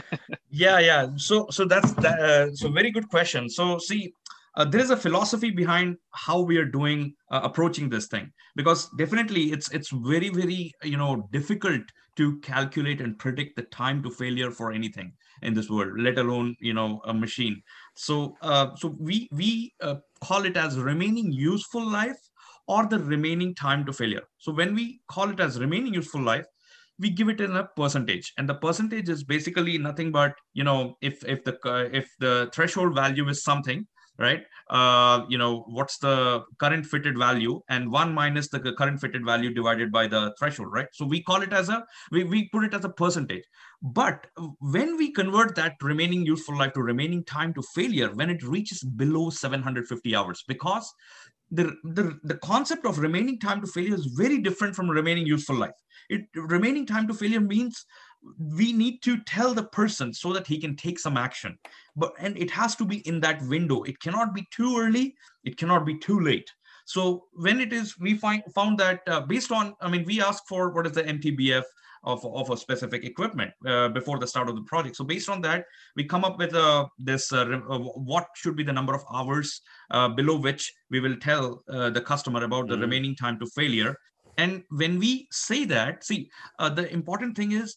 yeah, 0.50 0.78
yeah. 0.78 1.08
So 1.16 1.46
so 1.50 1.64
that's 1.64 1.92
that, 1.94 2.20
uh, 2.20 2.54
so 2.54 2.70
very 2.70 2.90
good 2.90 3.08
question. 3.08 3.48
So 3.48 3.78
see, 3.78 4.12
uh, 4.58 4.64
there 4.64 4.80
is 4.80 4.90
a 4.90 4.96
philosophy 4.96 5.50
behind 5.50 5.96
how 6.10 6.40
we 6.40 6.56
are 6.58 6.64
doing 6.64 7.14
uh, 7.30 7.40
approaching 7.44 7.88
this 7.88 8.08
thing. 8.08 8.30
Because 8.56 8.90
definitely 8.98 9.52
it's 9.52 9.70
it's 9.70 9.90
very 9.90 10.30
very 10.30 10.72
you 10.82 10.96
know 10.96 11.28
difficult 11.32 11.82
to 12.16 12.38
calculate 12.40 13.00
and 13.00 13.16
predict 13.18 13.54
the 13.54 13.62
time 13.62 14.02
to 14.02 14.10
failure 14.10 14.50
for 14.50 14.72
anything 14.72 15.12
in 15.42 15.54
this 15.54 15.70
world 15.70 15.92
let 16.00 16.18
alone 16.18 16.56
you 16.60 16.74
know 16.74 17.00
a 17.04 17.14
machine. 17.14 17.62
So 17.94 18.36
uh, 18.42 18.74
so 18.74 18.96
we 18.98 19.28
we 19.30 19.72
uh, 19.80 19.96
call 20.20 20.44
it 20.44 20.56
as 20.56 20.76
remaining 20.76 21.30
useful 21.32 21.88
life 21.88 22.18
or 22.66 22.84
the 22.86 22.98
remaining 22.98 23.54
time 23.54 23.86
to 23.86 23.92
failure. 23.92 24.24
So 24.38 24.52
when 24.52 24.74
we 24.74 25.00
call 25.08 25.30
it 25.30 25.40
as 25.40 25.60
remaining 25.60 25.94
useful 25.94 26.20
life, 26.20 26.44
we 26.98 27.10
give 27.10 27.28
it 27.28 27.40
in 27.40 27.56
a 27.56 27.64
percentage. 27.76 28.32
And 28.36 28.48
the 28.48 28.54
percentage 28.54 29.08
is 29.08 29.22
basically 29.22 29.78
nothing 29.78 30.10
but 30.10 30.34
you 30.52 30.64
know 30.64 30.96
if 31.00 31.24
if 31.24 31.44
the 31.44 31.56
if 31.92 32.10
the 32.18 32.50
threshold 32.52 32.96
value 32.96 33.28
is 33.28 33.44
something 33.44 33.86
right? 34.18 34.42
Uh, 34.68 35.24
you 35.28 35.38
know 35.38 35.64
what's 35.68 35.98
the 35.98 36.44
current 36.58 36.84
fitted 36.84 37.16
value 37.16 37.60
and 37.68 37.90
one 37.90 38.12
minus 38.12 38.48
the 38.48 38.72
current 38.72 39.00
fitted 39.00 39.24
value 39.24 39.52
divided 39.52 39.90
by 39.92 40.06
the 40.06 40.34
threshold 40.38 40.68
right? 40.72 40.88
So 40.92 41.06
we 41.06 41.22
call 41.22 41.42
it 41.42 41.52
as 41.52 41.68
a 41.68 41.84
we, 42.10 42.24
we 42.24 42.48
put 42.48 42.64
it 42.64 42.74
as 42.74 42.84
a 42.84 42.88
percentage. 42.88 43.44
But 43.80 44.26
when 44.60 44.96
we 44.96 45.12
convert 45.12 45.54
that 45.54 45.76
remaining 45.80 46.26
useful 46.26 46.58
life 46.58 46.72
to 46.72 46.82
remaining 46.82 47.24
time 47.24 47.54
to 47.54 47.62
failure 47.74 48.10
when 48.12 48.30
it 48.30 48.42
reaches 48.42 48.82
below 48.82 49.30
750 49.30 50.16
hours 50.16 50.44
because 50.48 50.92
the, 51.50 51.74
the, 51.82 52.18
the 52.24 52.36
concept 52.38 52.84
of 52.84 52.98
remaining 52.98 53.38
time 53.38 53.60
to 53.60 53.66
failure 53.66 53.94
is 53.94 54.06
very 54.06 54.38
different 54.38 54.74
from 54.76 54.90
remaining 54.90 55.26
useful 55.26 55.56
life. 55.56 55.70
It 56.10 56.22
remaining 56.34 56.86
time 56.86 57.08
to 57.08 57.14
failure 57.14 57.40
means 57.40 57.84
we 58.38 58.72
need 58.72 59.02
to 59.02 59.18
tell 59.24 59.54
the 59.54 59.64
person 59.64 60.12
so 60.12 60.32
that 60.32 60.46
he 60.46 60.58
can 60.58 60.76
take 60.76 60.98
some 60.98 61.16
action. 61.16 61.58
But 61.96 62.12
and 62.18 62.36
it 62.38 62.50
has 62.50 62.76
to 62.76 62.84
be 62.84 62.98
in 63.08 63.20
that 63.20 63.42
window. 63.42 63.82
It 63.82 64.00
cannot 64.00 64.34
be 64.34 64.46
too 64.50 64.78
early. 64.78 65.14
It 65.44 65.56
cannot 65.56 65.84
be 65.84 65.98
too 65.98 66.20
late. 66.20 66.50
So 66.84 67.26
when 67.32 67.60
it 67.60 67.72
is, 67.72 67.98
we 67.98 68.16
find 68.16 68.42
found 68.54 68.78
that 68.78 69.00
uh, 69.06 69.20
based 69.20 69.52
on, 69.52 69.74
I 69.80 69.90
mean, 69.90 70.04
we 70.06 70.22
ask 70.22 70.46
for 70.48 70.70
what 70.70 70.86
is 70.86 70.92
the 70.92 71.02
MTBF 71.02 71.64
of, 72.04 72.24
of 72.24 72.50
a 72.50 72.56
specific 72.56 73.04
equipment 73.04 73.52
uh, 73.66 73.88
before 73.88 74.18
the 74.18 74.26
start 74.26 74.48
of 74.48 74.56
the 74.56 74.62
project. 74.62 74.96
So 74.96 75.04
based 75.04 75.28
on 75.28 75.40
that, 75.42 75.66
we 75.96 76.04
come 76.04 76.24
up 76.24 76.38
with 76.38 76.54
uh, 76.54 76.86
this 76.98 77.32
uh, 77.32 77.60
uh 77.68 77.78
what 77.78 78.28
should 78.34 78.56
be 78.56 78.62
the 78.62 78.72
number 78.72 78.94
of 78.94 79.02
hours 79.12 79.60
uh, 79.90 80.08
below 80.08 80.36
which 80.36 80.72
we 80.90 81.00
will 81.00 81.16
tell 81.16 81.62
uh, 81.68 81.90
the 81.90 82.00
customer 82.00 82.44
about 82.44 82.68
the 82.68 82.74
mm-hmm. 82.74 82.82
remaining 82.82 83.16
time 83.16 83.38
to 83.40 83.46
failure. 83.46 83.94
And 84.38 84.62
when 84.70 84.98
we 84.98 85.26
say 85.32 85.64
that, 85.64 86.04
see, 86.04 86.30
the 86.60 86.88
important 86.92 87.36
thing 87.36 87.52
is 87.52 87.74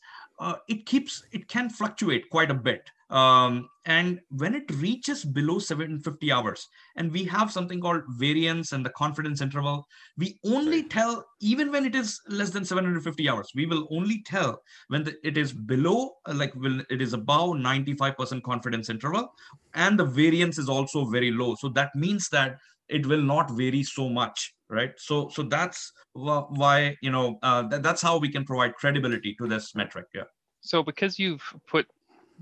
it 0.68 0.86
keeps 0.86 1.24
it 1.32 1.48
can 1.48 1.70
fluctuate 1.70 2.30
quite 2.30 2.52
a 2.52 2.56
bit. 2.56 2.90
Um, 3.12 3.68
and 3.86 4.22
when 4.30 4.56
it 4.56 4.72
reaches 4.76 5.26
below 5.26 5.60
750 5.60 6.32
hours, 6.32 6.70
and 6.96 7.12
we 7.12 7.26
have 7.26 7.52
something 7.52 7.82
called 7.82 8.04
variance 8.08 8.72
and 8.72 8.86
the 8.86 8.92
confidence 8.92 9.42
interval, 9.42 9.86
we 10.18 10.40
only 10.46 10.84
tell, 10.84 11.26
even 11.42 11.72
when 11.74 11.86
it 11.86 11.94
is 11.94 12.22
less 12.30 12.52
than 12.52 12.64
750 12.64 13.28
hours, 13.28 13.52
we 13.54 13.66
will 13.66 13.86
only 13.92 14.24
tell 14.24 14.62
when 14.88 15.04
the, 15.04 15.16
it 15.28 15.38
is 15.38 15.52
below, 15.52 16.12
uh, 16.26 16.34
like 16.34 16.54
when 16.54 16.86
it 16.90 17.02
is 17.02 17.12
above 17.12 17.50
95% 17.56 18.42
confidence 18.44 18.90
interval, 18.90 19.34
and 19.74 20.00
the 20.00 20.06
variance 20.06 20.58
is 20.58 20.70
also 20.70 21.04
very 21.04 21.32
low. 21.32 21.56
So 21.56 21.68
that 21.70 21.94
means 21.96 22.30
that 22.30 22.60
it 22.92 23.06
will 23.06 23.22
not 23.22 23.50
vary 23.52 23.84
so 23.84 24.10
much 24.10 24.54
right 24.70 24.94
so 24.98 25.30
so 25.30 25.44
that's 25.44 25.92
why 26.14 26.96
you 27.02 27.12
know 27.12 27.40
uh, 27.44 27.68
th- 27.70 27.82
that's 27.82 28.02
how 28.02 28.18
we 28.18 28.30
can 28.30 28.46
provide 28.46 28.74
credibility 28.76 29.36
to 29.40 29.48
this 29.48 29.74
metric 29.76 30.06
yeah 30.14 30.30
so 30.62 30.84
because 30.84 31.18
you've 31.18 31.44
put 31.68 31.88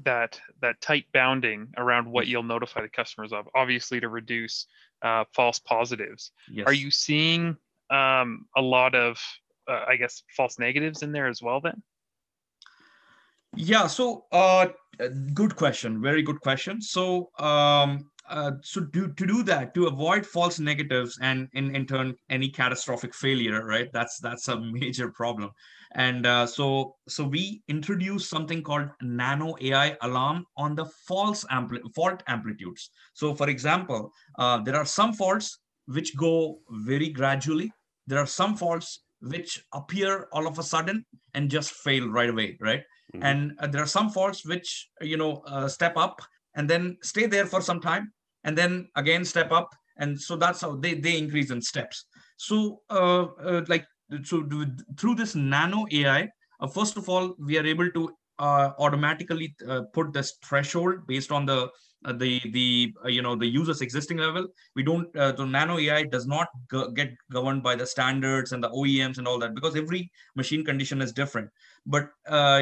that 0.03 0.39
that 0.61 0.79
tight 0.81 1.05
bounding 1.13 1.67
around 1.77 2.09
what 2.09 2.27
you'll 2.27 2.43
notify 2.43 2.81
the 2.81 2.89
customers 2.89 3.33
of, 3.33 3.47
obviously 3.55 3.99
to 3.99 4.09
reduce 4.09 4.65
uh, 5.01 5.23
false 5.33 5.59
positives. 5.59 6.31
Yes. 6.51 6.67
Are 6.67 6.73
you 6.73 6.91
seeing 6.91 7.57
um, 7.89 8.45
a 8.55 8.61
lot 8.61 8.95
of, 8.95 9.21
uh, 9.67 9.85
I 9.87 9.95
guess, 9.95 10.23
false 10.35 10.59
negatives 10.59 11.03
in 11.03 11.11
there 11.11 11.27
as 11.27 11.41
well? 11.41 11.61
Then. 11.61 11.81
Yeah. 13.55 13.87
So, 13.87 14.25
uh, 14.31 14.67
good 15.33 15.55
question. 15.55 16.01
Very 16.01 16.21
good 16.21 16.39
question. 16.41 16.81
So, 16.81 17.29
um, 17.39 18.08
uh, 18.29 18.51
so 18.61 18.85
to, 18.85 19.11
to 19.13 19.25
do 19.25 19.43
that 19.43 19.73
to 19.73 19.87
avoid 19.87 20.25
false 20.25 20.59
negatives 20.59 21.17
and 21.21 21.47
in, 21.53 21.75
in 21.75 21.85
turn 21.85 22.15
any 22.29 22.49
catastrophic 22.49 23.13
failure 23.13 23.65
right? 23.65 23.89
That's 23.91 24.19
that's 24.19 24.47
a 24.47 24.59
major 24.79 25.09
problem. 25.09 25.51
And 25.93 26.25
uh, 26.25 26.45
so 26.45 26.95
so 27.07 27.23
we 27.23 27.63
introduced 27.67 28.29
something 28.29 28.61
called 28.61 28.89
nano 29.01 29.55
ai 29.61 29.97
alarm 30.01 30.45
on 30.55 30.75
the 30.75 30.85
false 31.07 31.43
ampli- 31.45 31.81
fault 31.95 32.23
amplitudes. 32.27 32.91
So 33.13 33.33
for 33.33 33.49
example 33.49 34.11
uh, 34.37 34.61
there 34.61 34.75
are 34.75 34.85
some 34.85 35.13
faults 35.13 35.59
which 35.87 36.15
go 36.15 36.59
very 36.69 37.09
gradually. 37.09 37.71
There 38.07 38.19
are 38.19 38.27
some 38.27 38.55
faults 38.55 39.01
which 39.21 39.63
appear 39.73 40.27
all 40.31 40.47
of 40.47 40.59
a 40.59 40.63
sudden 40.63 41.05
and 41.33 41.49
just 41.49 41.71
fail 41.71 42.07
right 42.07 42.29
away 42.29 42.57
right? 42.61 42.83
Mm-hmm. 43.13 43.25
and 43.25 43.51
uh, 43.57 43.65
there 43.65 43.81
are 43.81 43.87
some 43.87 44.11
faults 44.11 44.45
which 44.45 44.87
you 45.01 45.17
know 45.17 45.41
uh, 45.47 45.67
step 45.67 45.97
up 45.97 46.21
and 46.53 46.69
then 46.69 46.95
stay 47.01 47.25
there 47.25 47.47
for 47.47 47.59
some 47.59 47.81
time 47.81 48.13
and 48.49 48.57
then 48.57 48.87
again 48.95 49.23
step 49.33 49.51
up 49.51 49.69
and 49.99 50.19
so 50.19 50.35
that's 50.35 50.61
how 50.61 50.75
they, 50.75 50.93
they 50.95 51.17
increase 51.17 51.51
in 51.51 51.61
steps. 51.61 52.05
So 52.37 52.81
uh, 52.89 53.25
uh, 53.49 53.65
like 53.67 53.85
so 54.23 54.43
through 54.97 55.15
this 55.15 55.35
nano 55.35 55.85
ai 55.91 56.27
uh, 56.61 56.67
first 56.67 56.97
of 56.97 57.07
all 57.07 57.35
we 57.37 57.57
are 57.59 57.65
able 57.65 57.91
to 57.91 58.09
uh, 58.39 58.71
automatically 58.79 59.53
uh, 59.67 59.81
put 59.93 60.13
this 60.13 60.37
threshold 60.43 61.05
based 61.05 61.31
on 61.31 61.45
the 61.45 61.69
uh, 62.05 62.13
the 62.13 62.39
the 62.53 62.93
you 63.07 63.21
know 63.21 63.35
the 63.35 63.45
user's 63.45 63.81
existing 63.81 64.17
level. 64.17 64.47
We 64.75 64.83
don't 64.83 65.11
the 65.13 65.45
nano 65.45 65.77
ai 65.77 66.03
does 66.03 66.25
not 66.25 66.47
go- 66.69 66.89
get 66.91 67.11
governed 67.29 67.61
by 67.61 67.75
the 67.75 67.85
standards 67.85 68.53
and 68.53 68.63
the 68.63 68.69
oems 68.69 69.17
and 69.17 69.27
all 69.27 69.37
that 69.39 69.53
because 69.53 69.75
every 69.75 70.09
machine 70.35 70.63
condition 70.63 71.01
is 71.01 71.11
different. 71.11 71.49
But 71.85 72.09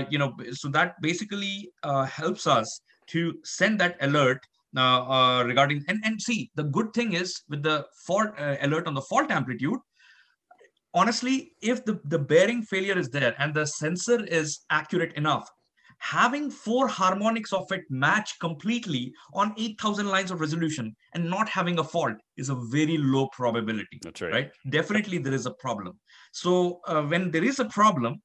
you 0.10 0.17
know 0.17 0.36
so 0.52 0.69
that 0.69 1.00
basically 1.02 1.71
helps 2.19 2.47
us 2.47 2.82
to 3.13 3.36
send 3.43 3.80
that 3.80 3.95
alert 4.02 4.41
uh, 4.75 4.80
uh, 4.80 5.43
regarding 5.43 5.84
and, 5.88 5.99
and 6.03 6.21
see 6.21 6.51
the 6.56 6.63
good 6.63 6.93
thing 6.93 7.13
is 7.13 7.41
with 7.49 7.63
the 7.63 7.86
fault 8.06 8.30
uh, 8.38 8.56
alert 8.62 8.88
on 8.88 8.93
the 8.93 9.01
fault 9.01 9.32
amplitude 9.32 9.80
honestly 10.93 11.51
if 11.62 11.84
the, 11.86 11.99
the 12.06 12.19
bearing 12.19 12.62
failure 12.62 12.97
is 12.97 13.10
there 13.10 13.36
and 13.39 13.53
the 13.53 13.65
sensor 13.65 14.25
is 14.25 14.60
accurate 14.69 15.13
enough 15.13 15.49
having 15.99 16.49
four 16.51 16.88
harmonics 16.88 17.53
of 17.53 17.71
it 17.71 17.82
match 17.89 18.38
completely 18.39 19.12
on 19.34 19.53
8000 19.58 20.08
lines 20.08 20.32
of 20.32 20.39
resolution 20.41 20.95
and 21.13 21.30
not 21.30 21.49
having 21.49 21.80
a 21.80 21.84
fault 21.84 22.15
is 22.38 22.49
a 22.49 22.56
very 22.56 22.97
low 22.97 23.27
probability 23.30 23.99
that's 24.03 24.21
right, 24.21 24.32
right? 24.32 24.51
definitely 24.69 25.17
there 25.17 25.34
is 25.34 25.45
a 25.45 25.51
problem. 25.60 25.99
So 26.34 26.82
uh, 26.88 27.01
when 27.03 27.32
there 27.32 27.43
is 27.43 27.60
a 27.60 27.65
problem 27.65 28.21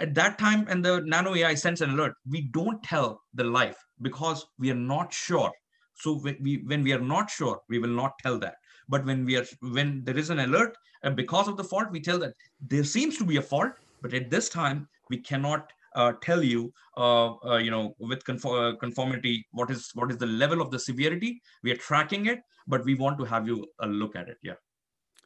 at 0.00 0.14
that 0.14 0.38
time 0.38 0.66
and 0.68 0.84
the 0.84 1.02
nano 1.04 1.34
ai 1.34 1.54
sends 1.54 1.80
an 1.80 1.90
alert 1.90 2.14
we 2.28 2.42
don't 2.52 2.82
tell 2.82 3.20
the 3.34 3.44
life 3.44 3.76
because 4.02 4.44
we 4.58 4.70
are 4.70 4.82
not 4.94 5.12
sure 5.12 5.50
so 5.94 6.18
when 6.18 6.36
we 6.40 6.62
when 6.66 6.82
we 6.82 6.92
are 6.92 7.00
not 7.00 7.30
sure, 7.30 7.60
we 7.68 7.78
will 7.78 7.88
not 8.02 8.18
tell 8.22 8.38
that. 8.38 8.56
But 8.88 9.04
when 9.04 9.24
we 9.24 9.36
are 9.36 9.46
when 9.60 10.04
there 10.04 10.18
is 10.18 10.30
an 10.30 10.40
alert 10.40 10.76
and 11.02 11.16
because 11.16 11.48
of 11.48 11.56
the 11.56 11.64
fault, 11.64 11.90
we 11.90 12.00
tell 12.00 12.18
that 12.18 12.34
there 12.60 12.84
seems 12.84 13.18
to 13.18 13.24
be 13.24 13.36
a 13.36 13.42
fault, 13.42 13.72
but 14.02 14.14
at 14.14 14.30
this 14.30 14.48
time 14.48 14.88
we 15.10 15.18
cannot 15.18 15.72
uh, 15.94 16.12
tell 16.20 16.42
you, 16.42 16.72
uh, 16.96 17.34
uh, 17.44 17.58
you 17.58 17.70
know, 17.70 17.94
with 17.98 18.24
conform- 18.24 18.74
uh, 18.74 18.76
conformity, 18.76 19.46
what 19.52 19.70
is 19.70 19.90
what 19.94 20.10
is 20.10 20.18
the 20.18 20.26
level 20.26 20.60
of 20.60 20.70
the 20.70 20.78
severity. 20.78 21.40
We 21.62 21.70
are 21.72 21.76
tracking 21.76 22.26
it, 22.26 22.40
but 22.66 22.84
we 22.84 22.94
want 22.94 23.18
to 23.18 23.24
have 23.24 23.46
you 23.46 23.66
uh, 23.82 23.86
look 23.86 24.16
at 24.16 24.28
it. 24.28 24.38
Yeah. 24.42 24.54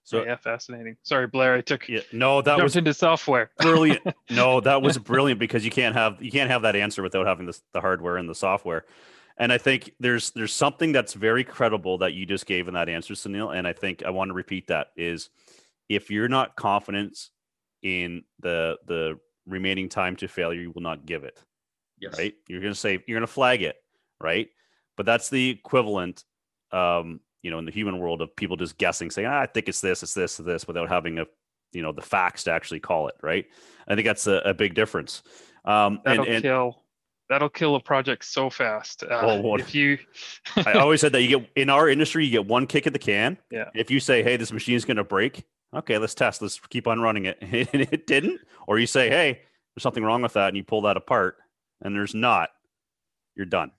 So 0.05 0.25
yeah, 0.25 0.37
fascinating. 0.37 0.97
Sorry, 1.03 1.27
Blair, 1.27 1.55
I 1.55 1.61
took 1.61 1.87
yeah, 1.89 2.01
no, 2.13 2.41
that 2.43 2.63
was 2.63 2.77
into 2.77 2.95
software. 2.95 3.51
brilliant. 3.59 4.01
No, 4.31 4.61
that 4.61 4.81
was 4.81 4.97
brilliant 4.97 5.39
because 5.39 5.65
you 5.67 5.71
can't 5.71 5.95
have 5.95 6.23
you 6.23 6.31
can't 6.31 6.51
have 6.51 6.63
that 6.63 6.77
answer 6.77 7.03
without 7.03 7.27
having 7.27 7.47
the 7.47 7.59
the 7.73 7.81
hardware 7.81 8.17
and 8.17 8.29
the 8.29 8.35
software. 8.35 8.87
And 9.39 9.53
I 9.53 9.59
think 9.59 9.93
there's 10.01 10.31
there's 10.33 10.53
something 10.53 10.93
that's 10.93 11.15
very 11.15 11.45
credible 11.45 11.99
that 11.99 12.13
you 12.13 12.27
just 12.27 12.47
gave 12.47 12.69
in 12.69 12.75
that 12.75 12.89
answer, 12.89 13.15
Sunil. 13.15 13.57
And 13.57 13.67
I 13.67 13.73
think 13.73 14.03
I 14.05 14.11
want 14.11 14.31
to 14.31 14.35
repeat 14.35 14.67
that 14.67 14.89
is 14.97 15.31
if 15.89 16.11
you're 16.11 16.29
not 16.29 16.57
confident 16.57 17.19
in 17.83 18.25
the 18.41 18.79
the 18.87 19.19
remaining 19.47 19.89
time 19.89 20.17
to 20.17 20.29
failure, 20.29 20.61
you 20.61 20.73
will 20.73 20.83
not 20.83 21.07
give 21.07 21.25
it. 21.25 21.41
Yes. 22.01 22.19
Right? 22.19 22.35
You're 22.49 22.61
gonna 22.61 22.75
say 22.75 23.03
you're 23.07 23.17
gonna 23.19 23.29
flag 23.29 23.63
it, 23.63 23.77
right? 24.21 24.49
But 24.97 25.07
that's 25.07 25.31
the 25.31 25.51
equivalent 25.51 26.25
um, 26.73 27.21
you 27.43 27.51
know, 27.51 27.59
in 27.59 27.65
the 27.65 27.73
human 27.73 27.99
world 27.99 28.21
of 28.21 28.35
people 28.37 28.57
just 28.57 28.79
guessing, 28.79 29.11
saying, 29.11 29.29
ah, 29.29 29.41
I 29.41 29.47
think 29.47 29.69
it's 29.69 29.81
this, 29.81 30.03
it's 30.03 30.15
this, 30.15 30.39
it's 30.39 30.47
this, 30.47 30.67
without 30.67 30.89
having 30.89 31.19
a 31.19 31.27
you 31.73 31.83
know 31.83 31.93
the 31.93 32.03
facts 32.03 32.45
to 32.45 32.51
actually 32.51 32.81
call 32.81 33.09
it, 33.09 33.15
right? 33.23 33.47
I 33.87 33.95
think 33.95 34.07
that's 34.07 34.27
a, 34.27 34.43
a 34.45 34.55
big 34.55 34.75
difference. 34.75 35.23
Um, 35.65 36.01
That'll 36.05 36.25
and, 36.25 36.35
and, 36.35 36.43
kill 36.43 36.83
that'll 37.29 37.49
kill 37.49 37.77
a 37.77 37.81
project 37.81 38.25
so 38.25 38.51
fast. 38.51 39.03
Uh, 39.03 39.41
well, 39.43 39.57
if 39.57 39.75
you, 39.75 39.99
I 40.57 40.75
always 40.75 41.01
said 41.01 41.13
that 41.13 41.23
you 41.23 41.41
get 41.41 41.51
in 41.57 41.71
our 41.71 41.89
industry, 41.89 42.25
you 42.25 42.31
get 42.31 42.47
one 42.47 42.67
kick 42.67 42.87
at 42.87 42.93
the 42.93 42.99
can. 42.99 43.39
Yeah. 43.51 43.71
If 43.75 43.91
you 43.91 44.01
say, 44.01 44.23
"Hey, 44.23 44.37
this 44.37 44.53
machine 44.53 44.77
is 44.77 44.85
going 44.85 44.97
to 44.97 45.05
break," 45.05 45.45
okay, 45.75 45.99
let's 45.99 46.15
test. 46.15 46.43
Let's 46.43 46.59
keep 46.71 46.87
on 46.87 47.01
running 47.01 47.27
it, 47.27 47.39
and 47.41 47.83
it 47.83 48.07
didn't. 48.07 48.41
Or 48.67 48.79
you 48.79 48.87
say, 48.87 49.09
"Hey, 49.09 49.41
there's 49.75 49.83
something 49.83 50.03
wrong 50.03 50.23
with 50.23 50.35
that," 50.35 50.49
and 50.49 50.57
you 50.57 50.65
pull 50.65 50.83
that 50.83 50.97
apart, 50.97 51.37
and 51.83 51.95
there's 51.95 52.15
not. 52.15 52.51
You're 53.35 53.47
done. 53.47 53.71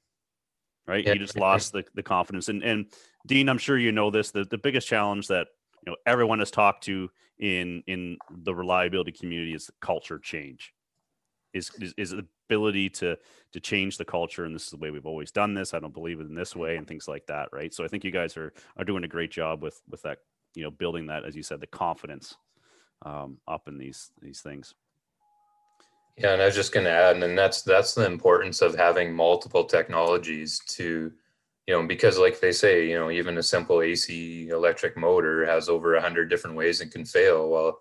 Right? 0.88 1.06
Yeah. 1.06 1.14
You 1.14 1.20
just 1.20 1.38
lost 1.38 1.74
the, 1.74 1.84
the 1.94 2.04
confidence. 2.04 2.50
And 2.50 2.64
and 2.64 2.86
Dean, 3.28 3.50
I'm 3.50 3.58
sure 3.58 3.78
you 3.78 3.92
know 3.92 4.10
this. 4.10 4.32
The 4.32 4.46
the 4.46 4.58
biggest 4.58 4.88
challenge 4.88 5.28
that 5.28 5.48
you 5.86 5.92
know 5.92 5.98
everyone 6.06 6.40
has 6.40 6.52
talked 6.52 6.84
to 6.86 7.10
in 7.38 7.84
in 7.88 8.18
the 8.30 8.54
reliability 8.54 9.12
community 9.12 9.54
is 9.54 9.70
culture 9.82 10.20
change 10.20 10.74
is, 11.54 11.72
is, 11.80 11.94
is 11.98 12.12
the 12.12 12.26
ability 12.48 12.90
to 12.90 13.18
to 13.52 13.60
change 13.60 13.98
the 13.98 14.06
culture 14.06 14.46
and 14.46 14.56
this 14.56 14.64
is 14.64 14.70
the 14.72 14.78
way 14.78 14.92
we've 14.92 15.06
always 15.06 15.32
done 15.32 15.54
this 15.54 15.74
i 15.74 15.80
don't 15.80 15.94
believe 15.94 16.20
it 16.20 16.28
in 16.28 16.36
this 16.36 16.56
way 16.56 16.78
and 16.78 16.88
things 16.88 17.08
like 17.08 17.26
that 17.28 17.50
right 17.52 17.74
so 17.74 17.84
i 17.84 17.88
think 17.88 18.04
you 18.04 18.12
guys 18.12 18.38
are 18.38 18.54
are 18.78 18.84
doing 18.84 19.04
a 19.04 19.08
great 19.08 19.32
job 19.32 19.62
with 19.62 19.82
with 19.90 20.02
that 20.02 20.20
you 20.56 20.64
know 20.64 20.72
building 20.72 21.06
that 21.08 21.26
as 21.26 21.36
you 21.36 21.44
said 21.44 21.60
the 21.60 21.68
confidence 21.68 22.36
um, 23.04 23.38
up 23.48 23.68
in 23.68 23.78
these 23.78 24.12
these 24.22 24.42
things 24.42 24.74
Yeah, 26.18 26.34
and 26.34 26.42
I 26.42 26.46
was 26.46 26.56
just 26.56 26.74
going 26.74 26.84
to 26.86 26.92
add, 26.92 27.24
and 27.24 27.38
that's 27.38 27.62
that's 27.62 27.94
the 27.96 28.06
importance 28.06 28.62
of 28.62 28.76
having 28.76 29.14
multiple 29.14 29.64
technologies 29.64 30.60
to, 30.68 31.14
you 31.66 31.74
know, 31.74 31.88
because 31.88 32.18
like 32.18 32.42
they 32.42 32.52
say, 32.52 32.90
you 32.90 33.00
know, 33.00 33.10
even 33.10 33.38
a 33.38 33.44
simple 33.44 33.82
AC 33.82 34.50
electric 34.50 34.98
motor 34.98 35.46
has 35.46 35.70
over 35.70 35.96
a 35.96 36.02
hundred 36.02 36.30
different 36.30 36.58
ways 36.58 36.82
it 36.82 36.92
can 36.92 37.06
fail. 37.06 37.50
Well, 37.50 37.80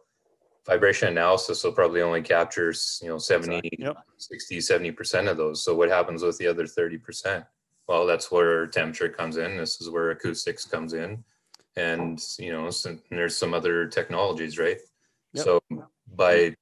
vibration 0.68 1.08
analysis 1.08 1.64
will 1.64 1.72
probably 1.72 2.02
only 2.02 2.20
capture, 2.20 2.74
you 3.00 3.08
know, 3.08 3.18
70, 3.18 3.56
Exactly. 3.56 3.78
Yep. 3.84 3.96
60, 4.18 4.58
70% 4.58 5.30
of 5.30 5.36
those. 5.38 5.64
So 5.64 5.74
what 5.74 5.88
happens 5.88 6.22
with 6.22 6.36
the 6.36 6.46
other 6.46 6.64
30%? 6.64 7.44
Well, 7.88 8.06
that's 8.06 8.30
where 8.30 8.66
temperature 8.66 9.08
comes 9.08 9.38
in. 9.38 9.56
This 9.56 9.80
is 9.80 9.88
where 9.88 10.10
acoustics 10.10 10.66
comes 10.66 10.92
in. 10.92 11.24
And, 11.76 12.22
you 12.38 12.52
know, 12.52 12.68
some, 12.70 13.00
there's 13.10 13.36
some 13.36 13.54
other 13.54 13.86
technologies, 13.86 14.58
right? 14.58 14.78
Yep. 15.32 15.44
So 15.44 15.60
by 16.14 16.54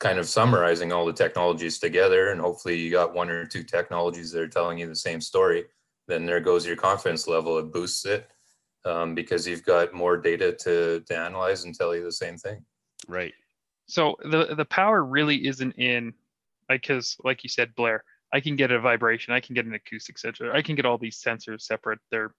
kind 0.00 0.18
of 0.18 0.28
summarizing 0.28 0.92
all 0.92 1.06
the 1.06 1.12
technologies 1.12 1.78
together, 1.78 2.32
and 2.32 2.40
hopefully 2.40 2.76
you 2.76 2.90
got 2.90 3.14
one 3.14 3.30
or 3.30 3.46
two 3.46 3.62
technologies 3.62 4.32
that 4.32 4.42
are 4.42 4.48
telling 4.48 4.78
you 4.78 4.88
the 4.88 4.96
same 4.96 5.20
story, 5.20 5.64
then 6.08 6.26
there 6.26 6.40
goes 6.40 6.66
your 6.66 6.74
confidence 6.74 7.28
level. 7.28 7.58
It 7.58 7.72
boosts 7.72 8.06
it 8.06 8.28
um, 8.84 9.14
because 9.14 9.46
you've 9.46 9.64
got 9.64 9.94
more 9.94 10.16
data 10.16 10.52
to, 10.52 11.00
to 11.06 11.16
analyze 11.16 11.62
and 11.62 11.72
tell 11.72 11.94
you 11.94 12.02
the 12.02 12.10
same 12.10 12.36
thing. 12.36 12.64
Right. 13.06 13.34
So 13.92 14.16
the 14.24 14.54
the 14.54 14.64
power 14.64 15.04
really 15.04 15.46
isn't 15.46 15.72
in, 15.72 16.14
because 16.66 17.18
like 17.24 17.42
you 17.42 17.50
said, 17.50 17.74
Blair, 17.74 18.04
I 18.32 18.40
can 18.40 18.56
get 18.56 18.70
a 18.70 18.80
vibration, 18.80 19.34
I 19.34 19.40
can 19.40 19.54
get 19.54 19.66
an 19.66 19.74
acoustic 19.74 20.18
sensor, 20.18 20.50
I 20.50 20.62
can 20.62 20.76
get 20.76 20.86
all 20.86 20.96
these 20.96 21.20
sensors 21.20 21.60
separate. 21.60 21.98
They're 22.10 22.32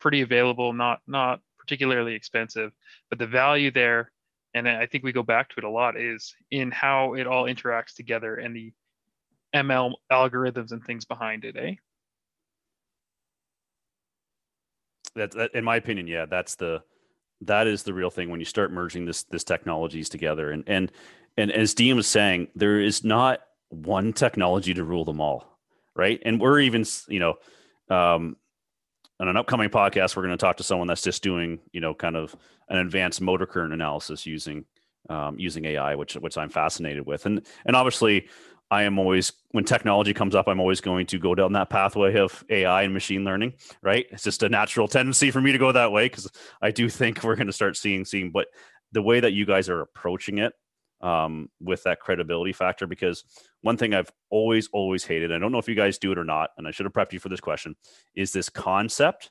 pretty 0.00 0.20
available, 0.20 0.74
not 0.74 1.00
not 1.06 1.40
particularly 1.58 2.12
expensive, 2.12 2.72
but 3.08 3.18
the 3.18 3.26
value 3.26 3.70
there, 3.70 4.12
and 4.52 4.68
I 4.68 4.84
think 4.84 5.02
we 5.02 5.12
go 5.12 5.22
back 5.22 5.48
to 5.48 5.54
it 5.56 5.64
a 5.64 5.70
lot, 5.70 5.96
is 5.96 6.34
in 6.50 6.70
how 6.70 7.14
it 7.14 7.26
all 7.26 7.44
interacts 7.44 7.94
together 7.94 8.34
and 8.34 8.54
the 8.54 8.74
ML 9.54 9.94
algorithms 10.12 10.72
and 10.72 10.84
things 10.84 11.06
behind 11.06 11.46
it, 11.46 11.56
eh? 11.56 11.74
That, 15.14 15.30
that 15.30 15.54
in 15.54 15.64
my 15.64 15.76
opinion, 15.76 16.06
yeah, 16.06 16.26
that's 16.26 16.56
the 16.56 16.82
that 17.42 17.66
is 17.66 17.84
the 17.84 17.94
real 17.94 18.10
thing 18.10 18.30
when 18.30 18.40
you 18.40 18.46
start 18.46 18.72
merging 18.72 19.04
this 19.04 19.22
this 19.24 19.44
technologies 19.44 20.08
together. 20.08 20.50
And 20.50 20.64
and 20.66 20.92
and 21.36 21.52
as 21.52 21.74
Dean 21.74 21.96
was 21.96 22.06
saying, 22.06 22.48
there 22.54 22.80
is 22.80 23.04
not 23.04 23.40
one 23.68 24.12
technology 24.12 24.74
to 24.74 24.84
rule 24.84 25.04
them 25.04 25.20
all, 25.20 25.58
right? 25.94 26.20
And 26.24 26.40
we're 26.40 26.60
even 26.60 26.84
you 27.08 27.20
know, 27.20 27.34
um, 27.94 28.36
on 29.20 29.28
an 29.28 29.36
upcoming 29.36 29.68
podcast, 29.68 30.16
we're 30.16 30.22
going 30.24 30.36
to 30.36 30.40
talk 30.40 30.56
to 30.56 30.64
someone 30.64 30.88
that's 30.88 31.02
just 31.02 31.22
doing 31.22 31.60
you 31.72 31.80
know 31.80 31.94
kind 31.94 32.16
of 32.16 32.34
an 32.68 32.78
advanced 32.78 33.20
motor 33.20 33.46
current 33.46 33.72
analysis 33.72 34.26
using 34.26 34.64
um, 35.08 35.38
using 35.38 35.64
AI, 35.64 35.94
which 35.94 36.14
which 36.14 36.36
I'm 36.36 36.50
fascinated 36.50 37.06
with. 37.06 37.26
And 37.26 37.46
and 37.64 37.76
obviously, 37.76 38.28
I 38.70 38.82
am 38.82 38.98
always 38.98 39.32
when 39.52 39.64
technology 39.64 40.12
comes 40.12 40.34
up, 40.34 40.46
I'm 40.46 40.60
always 40.60 40.80
going 40.80 41.06
to 41.06 41.18
go 41.18 41.34
down 41.34 41.52
that 41.54 41.70
pathway 41.70 42.16
of 42.18 42.44
AI 42.50 42.82
and 42.82 42.92
machine 42.92 43.24
learning. 43.24 43.54
Right? 43.82 44.06
It's 44.10 44.24
just 44.24 44.42
a 44.42 44.48
natural 44.48 44.88
tendency 44.88 45.30
for 45.30 45.40
me 45.40 45.52
to 45.52 45.58
go 45.58 45.72
that 45.72 45.92
way 45.92 46.06
because 46.06 46.30
I 46.60 46.70
do 46.70 46.88
think 46.88 47.22
we're 47.22 47.36
going 47.36 47.46
to 47.46 47.52
start 47.52 47.76
seeing 47.76 48.04
seeing. 48.04 48.30
But 48.30 48.48
the 48.92 49.02
way 49.02 49.20
that 49.20 49.32
you 49.32 49.46
guys 49.46 49.68
are 49.68 49.80
approaching 49.80 50.38
it 50.38 50.52
um, 51.00 51.48
with 51.60 51.82
that 51.84 52.00
credibility 52.00 52.52
factor, 52.52 52.86
because 52.86 53.24
one 53.62 53.76
thing 53.76 53.94
I've 53.94 54.10
always 54.30 54.68
always 54.72 55.04
hated, 55.04 55.32
I 55.32 55.38
don't 55.38 55.52
know 55.52 55.58
if 55.58 55.68
you 55.68 55.74
guys 55.74 55.98
do 55.98 56.12
it 56.12 56.18
or 56.18 56.24
not, 56.24 56.50
and 56.58 56.68
I 56.68 56.70
should 56.70 56.84
have 56.84 56.92
prepped 56.92 57.12
you 57.12 57.20
for 57.20 57.28
this 57.30 57.40
question, 57.40 57.76
is 58.14 58.32
this 58.32 58.48
concept 58.48 59.30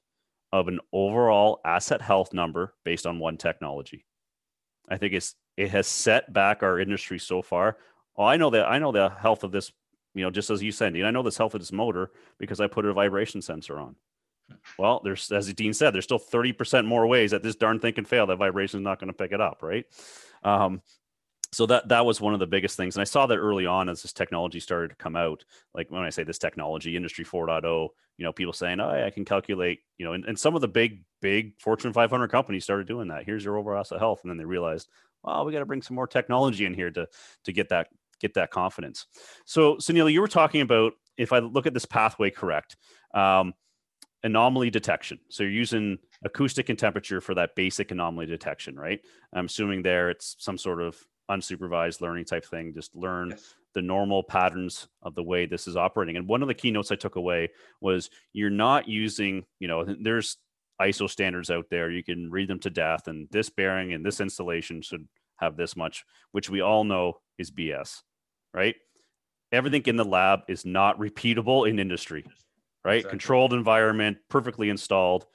of 0.51 0.67
an 0.67 0.79
overall 0.93 1.59
asset 1.65 2.01
health 2.01 2.33
number 2.33 2.73
based 2.85 3.05
on 3.05 3.19
one 3.19 3.37
technology. 3.37 4.05
I 4.89 4.97
think 4.97 5.13
it's 5.13 5.35
it 5.57 5.71
has 5.71 5.87
set 5.87 6.31
back 6.31 6.63
our 6.63 6.79
industry 6.79 7.19
so 7.19 7.41
far. 7.41 7.77
Oh, 8.17 8.25
I 8.25 8.37
know 8.37 8.49
that 8.49 8.67
I 8.67 8.79
know 8.79 8.91
the 8.91 9.09
health 9.09 9.43
of 9.43 9.51
this, 9.51 9.71
you 10.13 10.23
know, 10.23 10.31
just 10.31 10.49
as 10.49 10.63
you 10.63 10.71
said, 10.71 10.93
Dean, 10.93 11.05
I 11.05 11.11
know 11.11 11.23
this 11.23 11.37
health 11.37 11.53
of 11.53 11.61
this 11.61 11.71
motor 11.71 12.11
because 12.39 12.59
I 12.59 12.67
put 12.67 12.85
a 12.85 12.93
vibration 12.93 13.41
sensor 13.41 13.79
on. 13.79 13.95
Well, 14.79 15.01
there's 15.03 15.31
as 15.31 15.53
Dean 15.53 15.73
said, 15.73 15.93
there's 15.93 16.05
still 16.05 16.19
30% 16.19 16.85
more 16.85 17.05
ways 17.05 17.31
that 17.31 17.43
this 17.43 17.55
darn 17.55 17.79
thing 17.79 17.93
can 17.93 18.05
fail. 18.05 18.27
That 18.27 18.37
vibration 18.37 18.79
is 18.79 18.83
not 18.83 18.99
going 18.99 19.09
to 19.09 19.17
pick 19.17 19.31
it 19.31 19.41
up, 19.41 19.61
right? 19.61 19.85
Um, 20.43 20.81
so 21.51 21.65
that 21.65 21.87
that 21.87 22.05
was 22.05 22.19
one 22.19 22.33
of 22.33 22.39
the 22.39 22.47
biggest 22.47 22.75
things 22.75 22.95
and 22.95 23.01
i 23.01 23.05
saw 23.05 23.25
that 23.25 23.37
early 23.37 23.65
on 23.65 23.89
as 23.89 24.01
this 24.01 24.13
technology 24.13 24.59
started 24.59 24.89
to 24.89 24.95
come 24.95 25.15
out 25.15 25.43
like 25.73 25.89
when 25.89 26.03
i 26.03 26.09
say 26.09 26.23
this 26.23 26.37
technology 26.37 26.95
industry 26.95 27.23
4.0 27.23 27.89
you 28.17 28.25
know 28.25 28.33
people 28.33 28.53
saying 28.53 28.79
oh 28.79 28.89
i 28.89 29.09
can 29.09 29.25
calculate 29.25 29.79
you 29.97 30.05
know 30.05 30.13
and, 30.13 30.25
and 30.25 30.37
some 30.37 30.55
of 30.55 30.61
the 30.61 30.67
big 30.67 31.03
big 31.21 31.59
fortune 31.59 31.93
500 31.93 32.27
companies 32.29 32.63
started 32.63 32.87
doing 32.87 33.07
that 33.09 33.23
here's 33.23 33.43
your 33.43 33.57
overall 33.57 33.85
health 33.97 34.21
and 34.23 34.29
then 34.29 34.37
they 34.37 34.45
realized 34.45 34.89
well 35.23 35.45
we 35.45 35.53
got 35.53 35.59
to 35.59 35.65
bring 35.65 35.81
some 35.81 35.95
more 35.95 36.07
technology 36.07 36.65
in 36.65 36.73
here 36.73 36.91
to 36.91 37.07
to 37.45 37.53
get 37.53 37.69
that 37.69 37.87
get 38.19 38.33
that 38.35 38.51
confidence. 38.51 39.05
So 39.45 39.75
sunil 39.75 40.11
you 40.11 40.21
were 40.21 40.27
talking 40.27 40.61
about 40.61 40.93
if 41.17 41.33
i 41.33 41.39
look 41.39 41.65
at 41.65 41.73
this 41.73 41.85
pathway 41.85 42.29
correct 42.29 42.77
um, 43.13 43.53
anomaly 44.23 44.69
detection. 44.69 45.19
So 45.29 45.43
you're 45.43 45.51
using 45.51 45.97
acoustic 46.23 46.69
and 46.69 46.77
temperature 46.79 47.21
for 47.21 47.35
that 47.35 47.55
basic 47.55 47.91
anomaly 47.91 48.25
detection 48.25 48.75
right? 48.75 48.99
I'm 49.33 49.45
assuming 49.45 49.81
there 49.83 50.09
it's 50.09 50.35
some 50.39 50.57
sort 50.57 50.81
of 50.81 50.97
unsupervised 51.29 52.01
learning 52.01 52.25
type 52.25 52.45
thing 52.45 52.73
just 52.73 52.95
learn 52.95 53.29
Yes. 53.31 53.55
the 53.75 53.81
normal 53.81 54.23
patterns 54.23 54.87
of 55.03 55.13
the 55.13 55.23
way 55.23 55.45
this 55.45 55.67
is 55.67 55.75
operating. 55.77 56.15
And 56.17 56.27
one 56.27 56.41
of 56.41 56.47
the 56.47 56.53
keynotes 56.53 56.91
i 56.91 56.95
took 56.95 57.15
away 57.15 57.49
was 57.81 58.09
you're 58.33 58.49
not 58.49 58.87
using 58.87 59.45
you 59.59 59.67
know 59.67 59.85
there's 59.85 60.37
iso 60.81 61.09
standards 61.09 61.49
out 61.49 61.65
there. 61.69 61.89
You 61.91 62.03
can 62.03 62.31
read 62.31 62.47
them 62.49 62.59
to 62.59 62.69
death 62.69 63.07
and 63.07 63.27
this 63.31 63.49
bearing 63.49 63.93
and 63.93 64.05
this 64.05 64.21
installation 64.21 64.81
should 64.81 65.07
have 65.37 65.57
this 65.57 65.75
much 65.75 66.05
which 66.31 66.49
we 66.49 66.61
all 66.61 66.83
know 66.83 67.19
is 67.37 67.51
bs 67.51 68.01
right? 68.57 68.75
Everything 69.51 69.83
in 69.85 69.95
the 69.95 70.03
lab 70.03 70.41
is 70.47 70.65
not 70.65 70.99
repeatable 70.99 71.69
in 71.69 71.79
industry 71.79 72.25
right? 72.87 72.99
Exactly. 72.99 73.09
controlled 73.09 73.53
environment 73.53 74.17
perfectly 74.29 74.69
installed. 74.69 75.25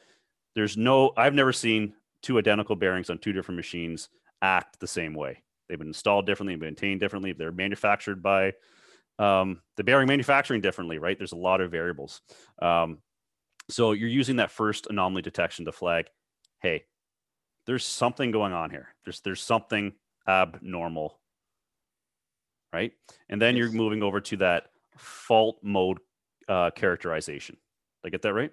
There's 0.54 0.76
no 0.76 1.12
i've 1.16 1.34
never 1.34 1.52
seen 1.52 1.92
two 2.22 2.38
identical 2.38 2.76
bearings 2.76 3.10
on 3.10 3.18
two 3.18 3.32
different 3.32 3.56
machines 3.56 4.08
act 4.40 4.80
the 4.80 4.86
same 4.86 5.14
way. 5.14 5.42
They've 5.68 5.78
been 5.78 5.88
installed 5.88 6.26
differently 6.26 6.56
maintained 6.56 7.00
differently 7.00 7.32
they're 7.32 7.52
manufactured 7.52 8.22
by 8.22 8.54
um, 9.18 9.60
the 9.76 9.84
bearing 9.84 10.08
manufacturing 10.08 10.62
differently 10.62 10.98
right? 10.98 11.16
There's 11.16 11.32
a 11.32 11.36
lot 11.36 11.60
of 11.60 11.70
variables. 11.70 12.22
Um, 12.60 12.98
so 13.68 13.92
you're 13.92 14.08
using 14.08 14.36
that 14.36 14.50
first 14.50 14.86
anomaly 14.88 15.22
detection 15.22 15.66
to 15.66 15.72
flag 15.72 16.06
hey 16.62 16.84
there's 17.66 17.84
something 17.84 18.30
going 18.32 18.52
on 18.52 18.70
here. 18.70 18.94
There's 19.04 19.20
there's 19.20 19.42
something 19.42 19.92
abnormal 20.26 21.20
right 22.72 22.92
and 23.28 23.40
then 23.40 23.56
you're 23.56 23.70
moving 23.72 24.02
over 24.02 24.20
to 24.20 24.36
that 24.36 24.68
fault 24.96 25.58
mode 25.62 25.98
uh, 26.48 26.70
characterization 26.70 27.56
did 28.02 28.08
i 28.08 28.10
get 28.10 28.22
that 28.22 28.34
right 28.34 28.52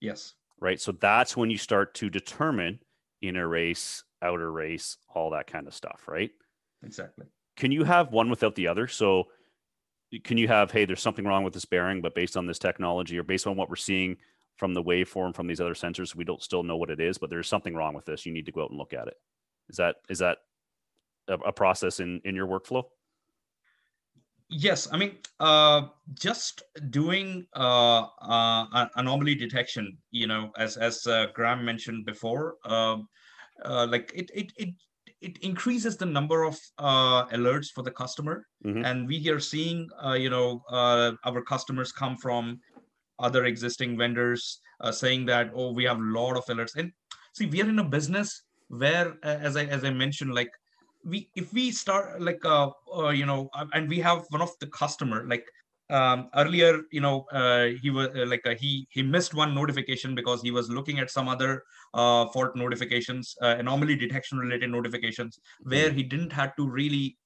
Yes. 0.00 0.34
right? 0.60 0.80
So 0.80 0.92
that's 0.92 1.36
when 1.36 1.50
you 1.50 1.58
start 1.58 1.94
to 1.94 2.08
determine 2.08 2.78
inner 3.20 3.48
race, 3.48 4.04
outer 4.22 4.52
race, 4.52 4.96
all 5.12 5.30
that 5.30 5.48
kind 5.48 5.66
of 5.66 5.74
stuff, 5.74 6.04
right? 6.06 6.30
Exactly. 6.84 7.26
Can 7.56 7.72
you 7.72 7.82
have 7.82 8.12
one 8.12 8.30
without 8.30 8.54
the 8.54 8.68
other? 8.68 8.86
So 8.86 9.24
can 10.22 10.38
you 10.38 10.46
have, 10.46 10.70
hey, 10.70 10.84
there's 10.84 11.02
something 11.02 11.24
wrong 11.24 11.42
with 11.42 11.52
this 11.52 11.64
bearing, 11.64 12.00
but 12.00 12.14
based 12.14 12.36
on 12.36 12.46
this 12.46 12.60
technology 12.60 13.18
or 13.18 13.24
based 13.24 13.48
on 13.48 13.56
what 13.56 13.68
we're 13.68 13.74
seeing 13.74 14.16
from 14.56 14.72
the 14.72 14.82
waveform 14.84 15.34
from 15.34 15.48
these 15.48 15.60
other 15.60 15.74
sensors, 15.74 16.14
we 16.14 16.22
don't 16.22 16.42
still 16.44 16.62
know 16.62 16.76
what 16.76 16.90
it 16.90 17.00
is, 17.00 17.18
but 17.18 17.28
there's 17.28 17.48
something 17.48 17.74
wrong 17.74 17.92
with 17.94 18.04
this. 18.04 18.24
You 18.24 18.32
need 18.32 18.46
to 18.46 18.52
go 18.52 18.62
out 18.62 18.70
and 18.70 18.78
look 18.78 18.92
at 18.92 19.08
it. 19.08 19.14
Is 19.68 19.78
that 19.78 19.96
is 20.08 20.20
that 20.20 20.38
a, 21.26 21.34
a 21.34 21.52
process 21.52 21.98
in 21.98 22.20
in 22.24 22.36
your 22.36 22.46
workflow? 22.46 22.84
Yes, 24.50 24.88
I 24.90 24.96
mean, 24.96 25.18
uh, 25.40 25.88
just 26.14 26.62
doing 26.88 27.46
uh, 27.54 28.06
uh, 28.22 28.86
anomaly 28.96 29.34
detection, 29.34 29.98
you 30.10 30.26
know, 30.26 30.50
as 30.56 30.78
as 30.78 31.06
uh, 31.06 31.26
Graham 31.34 31.64
mentioned 31.64 32.06
before, 32.06 32.56
um, 32.64 33.08
uh, 33.64 33.86
like 33.90 34.10
it 34.14 34.30
it 34.34 34.52
it 34.56 34.70
it 35.20 35.38
increases 35.38 35.98
the 35.98 36.06
number 36.06 36.44
of 36.44 36.58
uh, 36.78 37.26
alerts 37.26 37.66
for 37.74 37.82
the 37.82 37.90
customer, 37.90 38.46
Mhm. 38.64 38.86
and 38.86 39.06
we 39.06 39.28
are 39.28 39.40
seeing, 39.40 39.88
uh, 40.02 40.14
you 40.14 40.30
know, 40.30 40.62
uh, 40.70 41.12
our 41.24 41.42
customers 41.42 41.92
come 41.92 42.16
from 42.16 42.58
other 43.18 43.44
existing 43.44 43.98
vendors 43.98 44.60
uh, 44.80 44.92
saying 44.92 45.26
that, 45.26 45.50
oh, 45.54 45.72
we 45.72 45.84
have 45.84 45.98
a 45.98 46.10
lot 46.18 46.36
of 46.38 46.44
alerts, 46.46 46.74
and 46.76 46.90
see, 47.34 47.46
we 47.46 47.60
are 47.60 47.68
in 47.68 47.78
a 47.80 47.84
business 47.84 48.44
where, 48.68 49.18
as 49.22 49.56
I 49.58 49.64
as 49.66 49.84
I 49.84 49.90
mentioned, 49.90 50.32
like 50.34 50.50
we 51.04 51.30
if 51.34 51.52
we 51.52 51.70
start 51.70 52.20
like 52.20 52.44
uh, 52.44 52.70
uh 52.96 53.08
you 53.08 53.26
know 53.26 53.48
uh, 53.54 53.66
and 53.74 53.88
we 53.88 53.98
have 53.98 54.24
one 54.30 54.42
of 54.42 54.50
the 54.60 54.66
customer 54.66 55.26
like 55.28 55.44
um 55.90 56.28
earlier 56.36 56.82
you 56.92 57.00
know 57.00 57.24
uh 57.32 57.66
he 57.80 57.88
was 57.88 58.08
uh, 58.08 58.26
like 58.26 58.46
uh, 58.46 58.54
he 58.54 58.86
he 58.90 59.02
missed 59.02 59.32
one 59.32 59.54
notification 59.54 60.14
because 60.14 60.42
he 60.42 60.50
was 60.50 60.68
looking 60.68 60.98
at 60.98 61.10
some 61.10 61.28
other 61.28 61.62
uh 61.94 62.26
fault 62.26 62.54
notifications 62.54 63.34
uh, 63.42 63.56
anomaly 63.58 63.96
detection 63.96 64.38
related 64.38 64.70
notifications 64.70 65.40
where 65.62 65.90
he 65.90 66.02
didn't 66.02 66.32
have 66.32 66.54
to 66.56 66.68
really 66.68 67.16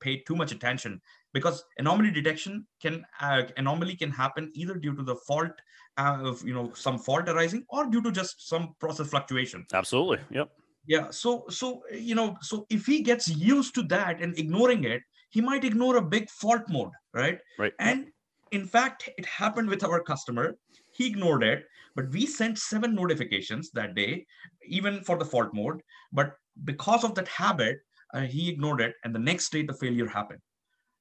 pay 0.00 0.16
too 0.26 0.36
much 0.36 0.52
attention 0.52 0.98
because 1.34 1.62
anomaly 1.76 2.10
detection 2.10 2.66
can 2.80 3.04
uh, 3.20 3.42
anomaly 3.58 3.94
can 3.94 4.10
happen 4.10 4.50
either 4.54 4.74
due 4.74 4.94
to 4.94 5.02
the 5.02 5.16
fault 5.26 5.52
of 5.98 6.42
you 6.46 6.54
know 6.54 6.72
some 6.74 6.98
fault 6.98 7.28
arising 7.28 7.62
or 7.68 7.90
due 7.90 8.00
to 8.00 8.10
just 8.10 8.48
some 8.48 8.74
process 8.78 9.08
fluctuation 9.08 9.66
Absolutely. 9.74 10.18
Yep. 10.30 10.50
Yeah 10.88 11.06
so 11.10 11.44
so 11.48 11.82
you 11.92 12.14
know 12.14 12.36
so 12.40 12.66
if 12.70 12.86
he 12.86 13.02
gets 13.02 13.28
used 13.28 13.72
to 13.74 13.82
that 13.82 14.20
and 14.20 14.36
ignoring 14.38 14.82
it 14.84 15.02
he 15.30 15.40
might 15.40 15.64
ignore 15.64 15.96
a 15.96 16.02
big 16.02 16.30
fault 16.30 16.62
mode, 16.68 16.92
right? 17.12 17.38
Right. 17.58 17.72
And 17.78 18.06
in 18.52 18.66
fact, 18.66 19.08
it 19.18 19.26
happened 19.26 19.68
with 19.68 19.84
our 19.84 20.02
customer. 20.02 20.56
He 20.92 21.06
ignored 21.06 21.42
it, 21.42 21.64
but 21.94 22.10
we 22.10 22.26
sent 22.26 22.58
seven 22.58 22.94
notifications 22.94 23.70
that 23.72 23.94
day, 23.94 24.26
even 24.66 25.02
for 25.04 25.18
the 25.18 25.24
fault 25.24 25.50
mode. 25.52 25.80
But 26.12 26.32
because 26.64 27.04
of 27.04 27.14
that 27.16 27.28
habit, 27.28 27.78
uh, 28.14 28.20
he 28.20 28.48
ignored 28.48 28.80
it, 28.80 28.94
and 29.04 29.14
the 29.14 29.18
next 29.18 29.52
day 29.52 29.62
the 29.62 29.74
failure 29.74 30.08
happened. 30.08 30.40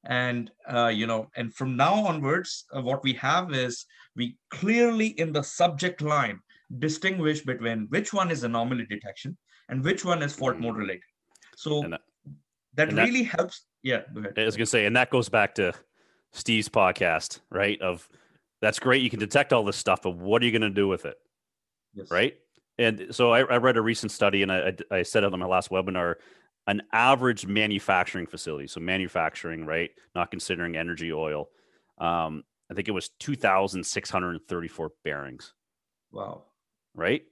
And 0.05 0.51
uh, 0.69 0.87
you 0.87 1.07
know, 1.07 1.27
and 1.35 1.53
from 1.53 1.75
now 1.75 1.93
onwards, 1.93 2.65
uh, 2.75 2.81
what 2.81 3.03
we 3.03 3.13
have 3.13 3.53
is 3.53 3.85
we 4.15 4.37
clearly 4.49 5.07
in 5.19 5.31
the 5.31 5.43
subject 5.43 6.01
line 6.01 6.39
distinguish 6.79 7.41
between 7.41 7.87
which 7.89 8.13
one 8.13 8.29
is 8.29 8.43
anomaly 8.43 8.85
detection 8.89 9.37
and 9.69 9.83
which 9.83 10.03
one 10.05 10.21
is 10.21 10.33
fault 10.33 10.57
mode 10.59 10.77
related. 10.77 11.03
So 11.55 11.81
that, 11.81 12.01
that- 12.75 12.89
and 12.89 12.97
that- 12.97 13.05
really 13.05 13.23
helps. 13.23 13.63
Yeah, 13.83 14.01
go 14.13 14.19
ahead. 14.21 14.33
I 14.37 14.43
was 14.45 14.57
gonna 14.57 14.65
say, 14.65 14.85
and 14.85 14.95
that 14.95 15.09
goes 15.11 15.29
back 15.29 15.55
to 15.55 15.73
Steve's 16.33 16.67
podcast, 16.69 17.39
right? 17.49 17.79
Of 17.81 18.07
that's 18.61 18.79
great, 18.79 19.01
you 19.01 19.09
can 19.09 19.19
detect 19.19 19.53
all 19.53 19.63
this 19.63 19.77
stuff, 19.77 20.01
but 20.01 20.11
what 20.17 20.41
are 20.41 20.45
you 20.45 20.51
gonna 20.51 20.69
do 20.69 20.87
with 20.87 21.05
it, 21.05 21.15
Yes. 21.93 22.09
right? 22.11 22.35
And 22.79 23.07
so 23.11 23.31
I, 23.33 23.39
I 23.41 23.57
read 23.57 23.77
a 23.77 23.81
recent 23.81 24.11
study, 24.11 24.43
and 24.43 24.51
I, 24.51 24.73
I 24.91 25.03
said 25.03 25.23
it 25.23 25.31
on 25.33 25.39
my 25.39 25.45
last 25.45 25.69
webinar. 25.69 26.15
An 26.67 26.81
average 26.91 27.47
manufacturing 27.47 28.27
facility, 28.27 28.67
so 28.67 28.81
manufacturing, 28.81 29.65
right? 29.65 29.89
Not 30.15 30.31
considering 30.31 30.75
energy, 30.75 31.13
oil. 31.13 31.47
Um, 31.97 32.43
I 32.69 32.73
think 32.73 32.87
it 32.89 32.91
was 32.91 33.09
two 33.19 33.35
thousand 33.35 33.85
six 33.85 34.09
hundred 34.09 34.31
and 34.31 34.41
thirty-four 34.49 34.91
bearings, 35.03 35.53
Wow. 36.11 36.43
right? 36.93 37.23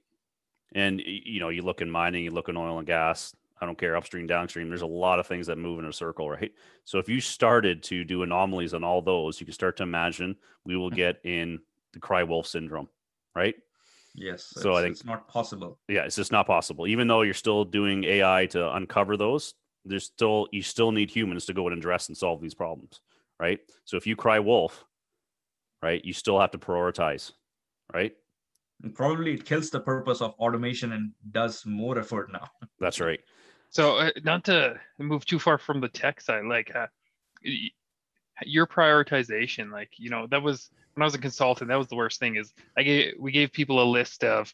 And 0.74 1.00
you 1.04 1.40
know, 1.40 1.48
you 1.48 1.62
look 1.62 1.80
in 1.80 1.90
mining, 1.90 2.24
you 2.24 2.30
look 2.30 2.48
in 2.48 2.56
oil 2.56 2.78
and 2.78 2.86
gas. 2.86 3.34
I 3.60 3.64
don't 3.64 3.78
care 3.78 3.96
upstream, 3.96 4.26
downstream. 4.26 4.68
There's 4.68 4.82
a 4.82 4.86
lot 4.86 5.18
of 5.18 5.26
things 5.26 5.46
that 5.46 5.56
move 5.56 5.78
in 5.78 5.86
a 5.86 5.92
circle, 5.92 6.28
right? 6.30 6.52
So 6.84 6.98
if 6.98 7.08
you 7.08 7.20
started 7.20 7.82
to 7.84 8.04
do 8.04 8.22
anomalies 8.22 8.74
on 8.74 8.84
all 8.84 9.00
those, 9.00 9.40
you 9.40 9.46
can 9.46 9.54
start 9.54 9.78
to 9.78 9.82
imagine 9.82 10.36
we 10.64 10.76
will 10.76 10.88
mm-hmm. 10.88 10.96
get 10.96 11.20
in 11.24 11.60
the 11.92 11.98
cry 11.98 12.22
wolf 12.22 12.46
syndrome, 12.46 12.88
right? 13.34 13.54
Yes. 14.14 14.52
So 14.56 14.74
I 14.74 14.82
think- 14.82 14.92
it's 14.92 15.04
not 15.04 15.28
possible. 15.28 15.78
Yeah, 15.88 16.02
it's 16.02 16.16
just 16.16 16.32
not 16.32 16.46
possible. 16.46 16.86
Even 16.86 17.06
though 17.06 17.22
you're 17.22 17.34
still 17.34 17.64
doing 17.64 18.04
AI 18.04 18.46
to 18.46 18.74
uncover 18.74 19.16
those, 19.16 19.54
there's 19.84 20.04
still 20.04 20.48
you 20.52 20.62
still 20.62 20.90
need 20.90 21.10
humans 21.10 21.46
to 21.46 21.54
go 21.54 21.68
and 21.68 21.76
address 21.76 22.08
and 22.08 22.16
solve 22.16 22.40
these 22.40 22.54
problems, 22.54 23.00
right? 23.38 23.60
So 23.84 23.96
if 23.96 24.06
you 24.06 24.16
cry 24.16 24.38
wolf, 24.40 24.84
right, 25.82 26.04
you 26.04 26.12
still 26.12 26.40
have 26.40 26.50
to 26.52 26.58
prioritize, 26.58 27.32
right? 27.92 28.12
And 28.82 28.94
probably 28.94 29.34
it 29.34 29.44
kills 29.44 29.70
the 29.70 29.80
purpose 29.80 30.20
of 30.20 30.34
automation 30.38 30.92
and 30.92 31.12
does 31.30 31.64
more 31.64 31.98
effort 31.98 32.30
now. 32.32 32.48
That's 32.78 33.00
right. 33.00 33.20
So 33.70 33.96
uh, 33.96 34.10
not 34.22 34.44
to 34.44 34.78
move 34.98 35.24
too 35.24 35.38
far 35.38 35.58
from 35.58 35.80
the 35.80 35.88
tech 35.88 36.20
side, 36.20 36.44
like 36.44 36.74
uh, 36.74 36.86
your 38.44 38.66
prioritization, 38.66 39.70
like 39.70 39.90
you 39.96 40.10
know, 40.10 40.26
that 40.28 40.42
was 40.42 40.70
when 40.94 41.02
I 41.02 41.06
was 41.06 41.14
a 41.14 41.18
consultant. 41.18 41.68
That 41.68 41.78
was 41.78 41.88
the 41.88 41.96
worst 41.96 42.20
thing. 42.20 42.36
Is 42.36 42.52
I 42.76 42.82
gave 42.82 43.14
we 43.18 43.32
gave 43.32 43.52
people 43.52 43.82
a 43.82 43.84
list 43.84 44.24
of 44.24 44.52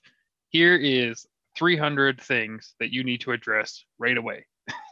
here 0.48 0.76
is 0.76 1.26
300 1.56 2.20
things 2.20 2.74
that 2.80 2.92
you 2.92 3.04
need 3.04 3.20
to 3.22 3.32
address 3.32 3.84
right 3.98 4.16
away. 4.16 4.46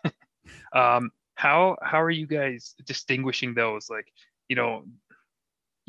um, 0.75 1.11
how 1.35 1.77
how 1.83 2.01
are 2.01 2.11
you 2.11 2.27
guys 2.27 2.75
distinguishing 2.85 3.55
those? 3.55 3.89
Like 3.89 4.13
you 4.49 4.57
know, 4.57 4.85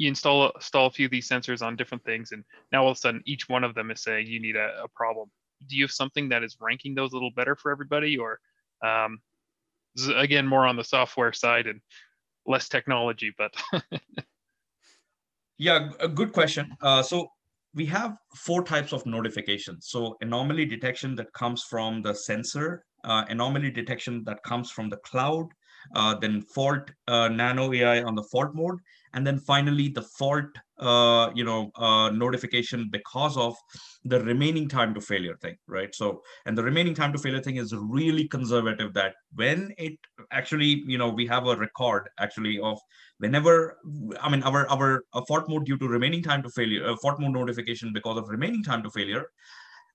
you 0.01 0.07
install 0.09 0.49
install 0.51 0.87
a 0.87 0.91
few 0.91 1.05
of 1.05 1.11
these 1.11 1.27
sensors 1.27 1.61
on 1.61 1.75
different 1.75 2.03
things, 2.03 2.31
and 2.31 2.43
now 2.71 2.83
all 2.83 2.91
of 2.91 2.97
a 2.97 2.99
sudden 2.99 3.21
each 3.25 3.47
one 3.49 3.63
of 3.63 3.75
them 3.75 3.91
is 3.91 4.01
saying 4.01 4.27
you 4.27 4.41
need 4.41 4.55
a, 4.55 4.83
a 4.83 4.87
problem 4.89 5.29
do 5.67 5.75
you 5.75 5.83
have 5.83 5.91
something 5.91 6.27
that 6.29 6.43
is 6.43 6.57
ranking 6.59 6.95
those 6.95 7.11
a 7.11 7.15
little 7.15 7.29
better 7.35 7.55
for 7.55 7.71
everybody 7.71 8.17
or 8.17 8.39
um, 8.83 9.19
again 10.15 10.47
more 10.47 10.65
on 10.65 10.75
the 10.75 10.83
software 10.83 11.31
side 11.31 11.67
and 11.67 11.81
less 12.47 12.67
technology 12.67 13.31
but 13.37 13.53
Yeah, 15.61 15.91
a 15.99 16.07
good 16.07 16.33
question. 16.33 16.75
Uh, 16.81 17.03
so 17.03 17.27
we 17.75 17.85
have 17.85 18.17
four 18.35 18.63
types 18.63 18.93
of 18.93 19.05
notifications. 19.05 19.89
So 19.89 20.17
anomaly 20.21 20.65
detection 20.65 21.13
that 21.17 21.31
comes 21.33 21.61
from 21.69 22.01
the 22.01 22.15
sensor, 22.15 22.83
uh, 23.03 23.25
anomaly 23.29 23.69
detection 23.69 24.23
that 24.23 24.41
comes 24.41 24.71
from 24.71 24.89
the 24.89 24.97
cloud, 24.97 25.49
then 26.19 26.41
fault 26.41 26.91
uh, 27.07 27.27
nano 27.27 27.71
AI 27.73 28.03
on 28.03 28.15
the 28.15 28.23
fault 28.23 28.53
mode, 28.53 28.79
and 29.13 29.25
then 29.25 29.39
finally 29.39 29.89
the 29.89 30.01
fault, 30.01 30.45
uh, 30.79 31.29
you 31.35 31.43
know, 31.43 31.71
uh, 31.75 32.09
notification 32.09 32.89
because 32.91 33.37
of 33.37 33.55
the 34.05 34.21
remaining 34.23 34.67
time 34.67 34.93
to 34.93 35.01
failure 35.01 35.35
thing, 35.37 35.55
right? 35.67 35.93
So, 35.93 36.21
and 36.45 36.57
the 36.57 36.63
remaining 36.63 36.93
time 36.93 37.13
to 37.13 37.19
failure 37.19 37.41
thing 37.41 37.57
is 37.57 37.73
really 37.75 38.27
conservative. 38.27 38.93
That 38.93 39.13
when 39.35 39.73
it 39.77 39.93
actually, 40.31 40.83
you 40.87 40.97
know, 40.97 41.09
we 41.09 41.27
have 41.27 41.47
a 41.47 41.55
record 41.55 42.09
actually 42.19 42.59
of 42.59 42.79
whenever 43.21 43.77
i 44.19 44.29
mean 44.29 44.43
our 44.43 44.67
our 44.75 45.03
uh, 45.13 45.21
fault 45.27 45.47
mode 45.47 45.65
due 45.65 45.77
to 45.77 45.87
remaining 45.87 46.23
time 46.23 46.41
to 46.43 46.49
failure 46.49 46.87
uh, 46.89 46.95
fault 47.01 47.19
mode 47.19 47.33
notification 47.33 47.93
because 47.93 48.17
of 48.17 48.29
remaining 48.29 48.63
time 48.63 48.83
to 48.83 48.89
failure 48.89 49.25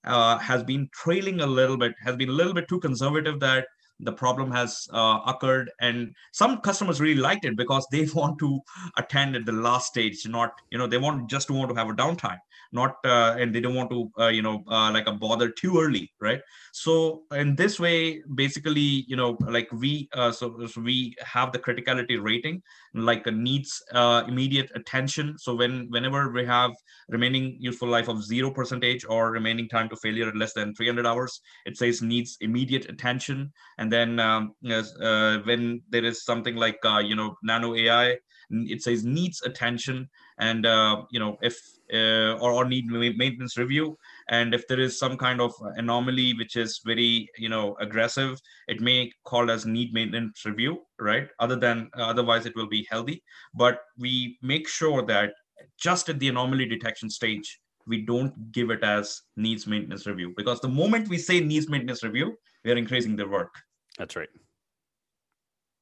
uh, 0.04 0.38
has 0.38 0.62
been 0.62 0.88
trailing 0.92 1.40
a 1.40 1.46
little 1.46 1.76
bit 1.76 1.92
has 2.02 2.16
been 2.16 2.28
a 2.28 2.38
little 2.40 2.54
bit 2.54 2.68
too 2.68 2.80
conservative 2.80 3.40
that 3.40 3.66
the 4.00 4.12
problem 4.12 4.50
has 4.50 4.88
uh, 4.92 5.20
occurred. 5.26 5.70
And 5.80 6.14
some 6.32 6.60
customers 6.60 7.00
really 7.00 7.20
liked 7.20 7.44
it 7.44 7.56
because 7.56 7.86
they 7.90 8.06
want 8.14 8.38
to 8.40 8.60
attend 8.96 9.36
at 9.36 9.46
the 9.46 9.52
last 9.52 9.88
stage 9.88 10.26
not 10.26 10.52
you 10.70 10.78
know 10.78 10.86
they 10.86 10.98
want 10.98 11.28
just 11.28 11.50
want 11.50 11.70
to 11.70 11.76
have 11.76 11.88
a 11.88 11.92
downtime 11.92 12.38
not 12.72 12.96
uh, 13.04 13.36
and 13.38 13.54
they 13.54 13.60
don't 13.60 13.74
want 13.74 13.90
to 13.90 14.10
uh, 14.18 14.28
you 14.28 14.42
know 14.42 14.64
uh, 14.68 14.90
like 14.92 15.06
a 15.06 15.12
bother 15.12 15.50
too 15.50 15.80
early 15.80 16.12
right? 16.20 16.40
So 16.72 17.22
in 17.32 17.56
this 17.56 17.78
way 17.78 18.22
basically 18.34 19.04
you 19.08 19.16
know 19.16 19.36
like 19.48 19.68
we 19.72 20.08
uh, 20.14 20.32
so, 20.32 20.66
so 20.66 20.80
we 20.80 21.14
have 21.20 21.52
the 21.52 21.58
criticality 21.58 22.22
rating 22.22 22.62
like 22.94 23.26
needs 23.26 23.82
uh, 23.92 24.24
immediate 24.26 24.70
attention. 24.74 25.38
So 25.38 25.54
when 25.54 25.88
whenever 25.90 26.30
we 26.30 26.44
have 26.46 26.72
remaining 27.08 27.56
useful 27.60 27.88
life 27.88 28.08
of 28.08 28.24
zero 28.24 28.50
percentage 28.50 29.04
or 29.08 29.30
remaining 29.30 29.68
time 29.68 29.88
to 29.90 29.96
failure 29.96 30.28
at 30.28 30.36
less 30.36 30.52
than 30.52 30.74
300 30.74 31.06
hours 31.06 31.40
it 31.64 31.76
says 31.76 32.02
needs 32.02 32.36
immediate 32.40 32.88
attention. 32.88 33.52
And 33.78 33.92
then 33.92 34.18
um, 34.20 34.54
uh, 34.68 35.38
when 35.44 35.82
there 35.90 36.04
is 36.04 36.24
something 36.24 36.56
like 36.56 36.78
uh, 36.84 36.98
you 36.98 37.16
know 37.16 37.36
nano 37.42 37.74
ai 37.74 38.16
it 38.50 38.82
says 38.82 39.04
needs 39.04 39.42
attention. 39.42 40.08
And 40.38 40.66
uh, 40.66 41.02
you 41.10 41.20
know 41.20 41.36
if 41.42 41.58
uh, 41.92 42.34
or, 42.40 42.52
or 42.52 42.64
need 42.64 42.86
maintenance 42.86 43.56
review. 43.56 43.96
And 44.28 44.54
if 44.54 44.66
there 44.68 44.80
is 44.80 44.98
some 44.98 45.16
kind 45.16 45.40
of 45.40 45.52
anomaly 45.76 46.34
which 46.34 46.56
is 46.56 46.80
very 46.84 47.28
you 47.38 47.48
know 47.48 47.76
aggressive 47.80 48.40
it 48.68 48.80
may 48.80 49.10
call 49.24 49.50
as 49.50 49.66
need 49.66 49.92
maintenance 49.92 50.44
review 50.44 50.82
right? 50.98 51.28
Other 51.38 51.56
than 51.56 51.90
otherwise 51.94 52.46
it 52.46 52.56
will 52.56 52.68
be 52.68 52.86
healthy. 52.90 53.22
But 53.54 53.80
we 53.98 54.38
make 54.42 54.68
sure 54.68 55.02
that 55.02 55.32
just 55.78 56.08
at 56.08 56.18
the 56.18 56.28
anomaly 56.28 56.66
detection 56.66 57.10
stage 57.10 57.60
we 57.86 58.02
don't 58.02 58.50
give 58.50 58.70
it 58.70 58.82
as 58.82 59.22
needs 59.36 59.66
maintenance 59.66 60.06
review. 60.06 60.34
Because 60.36 60.60
the 60.60 60.68
moment 60.68 61.08
we 61.08 61.18
say 61.18 61.40
needs 61.40 61.68
maintenance 61.68 62.02
review 62.02 62.36
we 62.64 62.72
are 62.72 62.76
increasing 62.76 63.16
the 63.16 63.28
work. 63.28 63.54
That's 63.98 64.16
right. 64.16 64.28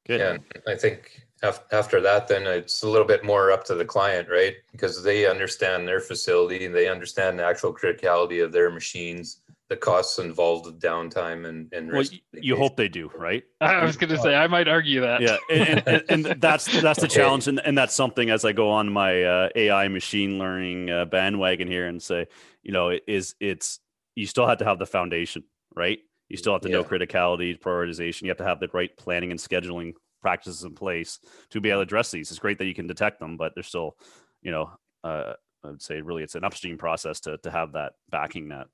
Good. 0.06 0.20
Yeah, 0.20 0.72
I 0.72 0.76
think 0.76 1.22
after 1.42 2.00
that, 2.00 2.28
then 2.28 2.46
it's 2.46 2.82
a 2.82 2.88
little 2.88 3.06
bit 3.06 3.24
more 3.24 3.50
up 3.50 3.64
to 3.64 3.74
the 3.74 3.84
client, 3.84 4.28
right? 4.30 4.54
Because 4.72 5.02
they 5.02 5.26
understand 5.26 5.86
their 5.86 6.00
facility, 6.00 6.64
and 6.66 6.74
they 6.74 6.88
understand 6.88 7.38
the 7.38 7.44
actual 7.44 7.74
criticality 7.74 8.42
of 8.42 8.52
their 8.52 8.70
machines, 8.70 9.40
the 9.68 9.76
costs 9.76 10.18
involved 10.18 10.66
with 10.66 10.80
downtime 10.80 11.48
and 11.48 11.72
and 11.72 11.88
Well, 11.88 11.98
risk 11.98 12.12
y- 12.12 12.20
you 12.34 12.56
hope 12.56 12.76
they 12.76 12.88
do, 12.88 13.10
right? 13.16 13.44
i 13.61 13.84
was 13.84 13.96
going 13.96 14.11
to 14.11 14.18
say 14.18 14.34
i 14.34 14.46
might 14.46 14.68
argue 14.68 15.00
that 15.00 15.22
yeah 15.22 15.38
and, 15.50 15.82
and, 15.86 16.05
and, 16.09 16.26
and 16.26 16.40
that's 16.42 16.66
that's 16.80 17.00
the 17.00 17.09
challenge 17.18 17.48
and, 17.48 17.61
and 17.64 17.78
that's 17.78 17.94
something 17.94 18.28
as 18.28 18.44
i 18.44 18.52
go 18.52 18.68
on 18.70 18.92
my 18.92 19.22
uh, 19.22 19.48
ai 19.57 19.88
machine 19.88 20.38
learning 20.38 20.90
uh, 20.90 21.07
bandwagon 21.07 21.66
here 21.66 21.86
and 21.86 22.02
say 22.02 22.26
you 22.62 22.72
know 22.72 22.90
it 22.90 23.05
is 23.07 23.34
it's 23.40 23.80
you 24.16 24.26
still 24.26 24.46
have 24.46 24.59
to 24.59 24.64
have 24.64 24.78
the 24.78 24.86
foundation 24.86 25.44
right 25.74 26.00
you 26.29 26.37
still 26.37 26.53
have 26.53 26.62
to 26.62 26.68
know 26.68 26.85
criticality 26.85 27.59
prioritization 27.59 28.22
you 28.22 28.29
have 28.29 28.39
to 28.39 28.45
have 28.45 28.61
the 28.61 28.68
right 28.72 28.97
planning 28.97 29.31
and 29.31 29.41
scheduling 29.41 29.93
practices 30.22 30.64
in 30.64 30.75
place 30.75 31.18
to 31.51 31.61
be 31.61 31.70
able 31.70 31.79
to 31.79 31.83
address 31.83 32.11
these 32.11 32.31
it's 32.31 32.41
great 32.41 32.59
that 32.59 32.66
you 32.66 32.75
can 32.75 32.87
detect 32.87 33.20
them 33.20 33.37
but 33.37 33.53
there's 33.55 33.66
still 33.66 33.97
you 34.43 34.51
know 34.51 34.70
uh, 35.05 35.35
i 35.64 35.68
would 35.68 35.83
say 35.83 36.01
really 36.01 36.22
it's 36.22 36.35
an 36.35 36.45
upstream 36.45 36.79
process 36.79 37.20
to, 37.20 37.37
to 37.39 37.51
have 37.51 37.72
that 37.72 37.93
backing 38.11 38.49
that 38.49 38.66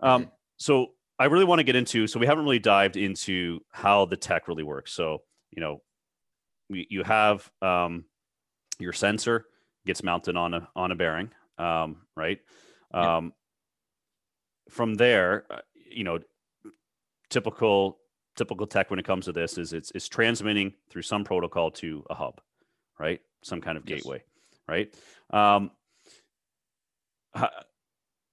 um, 0.00 0.30
so 0.56 0.88
I 1.18 1.26
really 1.26 1.44
want 1.44 1.60
to 1.60 1.64
get 1.64 1.76
into. 1.76 2.06
So 2.06 2.18
we 2.18 2.26
haven't 2.26 2.44
really 2.44 2.58
dived 2.58 2.96
into 2.96 3.60
how 3.70 4.06
the 4.06 4.16
tech 4.16 4.48
really 4.48 4.64
works. 4.64 4.92
So 4.92 5.22
you 5.52 5.60
know, 5.60 5.82
we, 6.68 6.86
you 6.90 7.04
have 7.04 7.48
um, 7.62 8.04
your 8.78 8.92
sensor 8.92 9.46
gets 9.86 10.02
mounted 10.02 10.36
on 10.36 10.54
a 10.54 10.68
on 10.74 10.90
a 10.90 10.96
bearing, 10.96 11.30
um, 11.58 11.98
right? 12.16 12.40
Yeah. 12.92 13.16
Um, 13.16 13.32
from 14.70 14.94
there, 14.94 15.44
uh, 15.50 15.60
you 15.74 16.04
know, 16.04 16.18
typical 17.32 17.98
typical 18.36 18.66
tech 18.66 18.90
when 18.90 18.98
it 18.98 19.04
comes 19.04 19.24
to 19.26 19.32
this 19.32 19.58
is 19.58 19.72
it's 19.72 19.90
it's 19.94 20.08
transmitting 20.08 20.72
through 20.90 21.02
some 21.02 21.24
protocol 21.24 21.70
to 21.70 22.04
a 22.10 22.14
hub, 22.14 22.40
right? 22.98 23.20
Some 23.42 23.60
kind 23.60 23.76
of 23.76 23.84
Yes. 23.86 24.02
gateway, 24.02 24.22
right? 24.68 24.94
Um, 25.30 25.70
ho- 27.34 27.48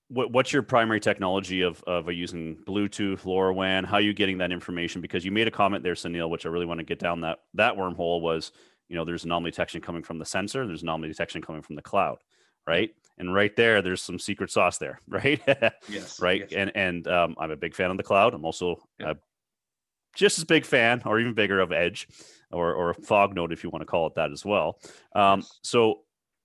what, 0.10 0.32
what's 0.32 0.52
your 0.52 0.64
primary 0.64 1.00
technology 1.00 1.62
of, 1.62 1.84
of 1.84 2.12
using 2.12 2.58
Bluetooth, 2.68 3.22
LoRaWAN? 3.22 3.86
How 3.86 3.96
are 3.96 4.02
you 4.02 4.14
getting 4.14 4.40
that 4.40 4.52
information? 4.52 5.02
Because 5.02 5.24
you 5.24 5.32
made 5.32 5.48
a 5.48 5.52
comment 5.52 5.84
there, 5.84 5.94
Sunil, 5.94 6.30
which 6.30 6.46
I 6.46 6.50
really 6.50 6.66
want 6.66 6.80
to 6.80 6.84
get 6.84 7.00
down 7.00 7.22
that 7.22 7.40
that 7.56 7.76
wormhole 7.76 8.22
was, 8.22 8.52
you 8.88 8.96
know, 8.96 9.06
there's 9.06 9.26
anomaly 9.26 9.52
detection 9.52 9.82
coming 9.82 10.04
from 10.04 10.18
the 10.18 10.26
sensor, 10.26 10.66
there's 10.66 10.84
anomaly 10.84 11.10
detection 11.10 11.42
coming 11.42 11.62
from 11.62 11.76
the 11.76 11.82
cloud, 11.82 12.18
right? 12.68 12.92
And 13.20 13.34
right 13.34 13.54
there, 13.56 13.82
there's 13.82 14.02
some 14.02 14.18
secret 14.18 14.50
sauce 14.50 14.78
there, 14.78 15.02
right? 15.08 15.42
yes. 15.90 16.20
right. 16.22 16.42
Yes. 16.50 16.54
And 16.54 16.72
and 16.76 17.08
um, 17.08 17.36
I'm 17.38 17.52
a 17.52 17.58
big 17.58 17.76
fan 17.76 17.92
of 17.92 17.98
the 17.98 18.04
cloud. 18.04 18.34
I'm 18.34 18.46
also 18.46 18.82
Yeah. 18.98 19.14
just 20.16 20.38
as 20.38 20.46
big 20.46 20.66
fan, 20.66 21.02
or 21.06 21.20
even 21.20 21.34
bigger, 21.34 21.60
of 21.60 21.72
Edge, 21.72 22.08
or 22.52 22.74
or 22.74 22.94
Fog 22.94 23.36
Node, 23.36 23.52
if 23.52 23.64
you 23.64 23.70
want 23.70 23.82
to 23.82 23.86
call 23.86 24.08
it 24.08 24.16
that 24.16 24.32
as 24.32 24.46
well. 24.46 24.80
Um, 25.14 25.40
Yes. 25.42 25.60
so 25.64 26.02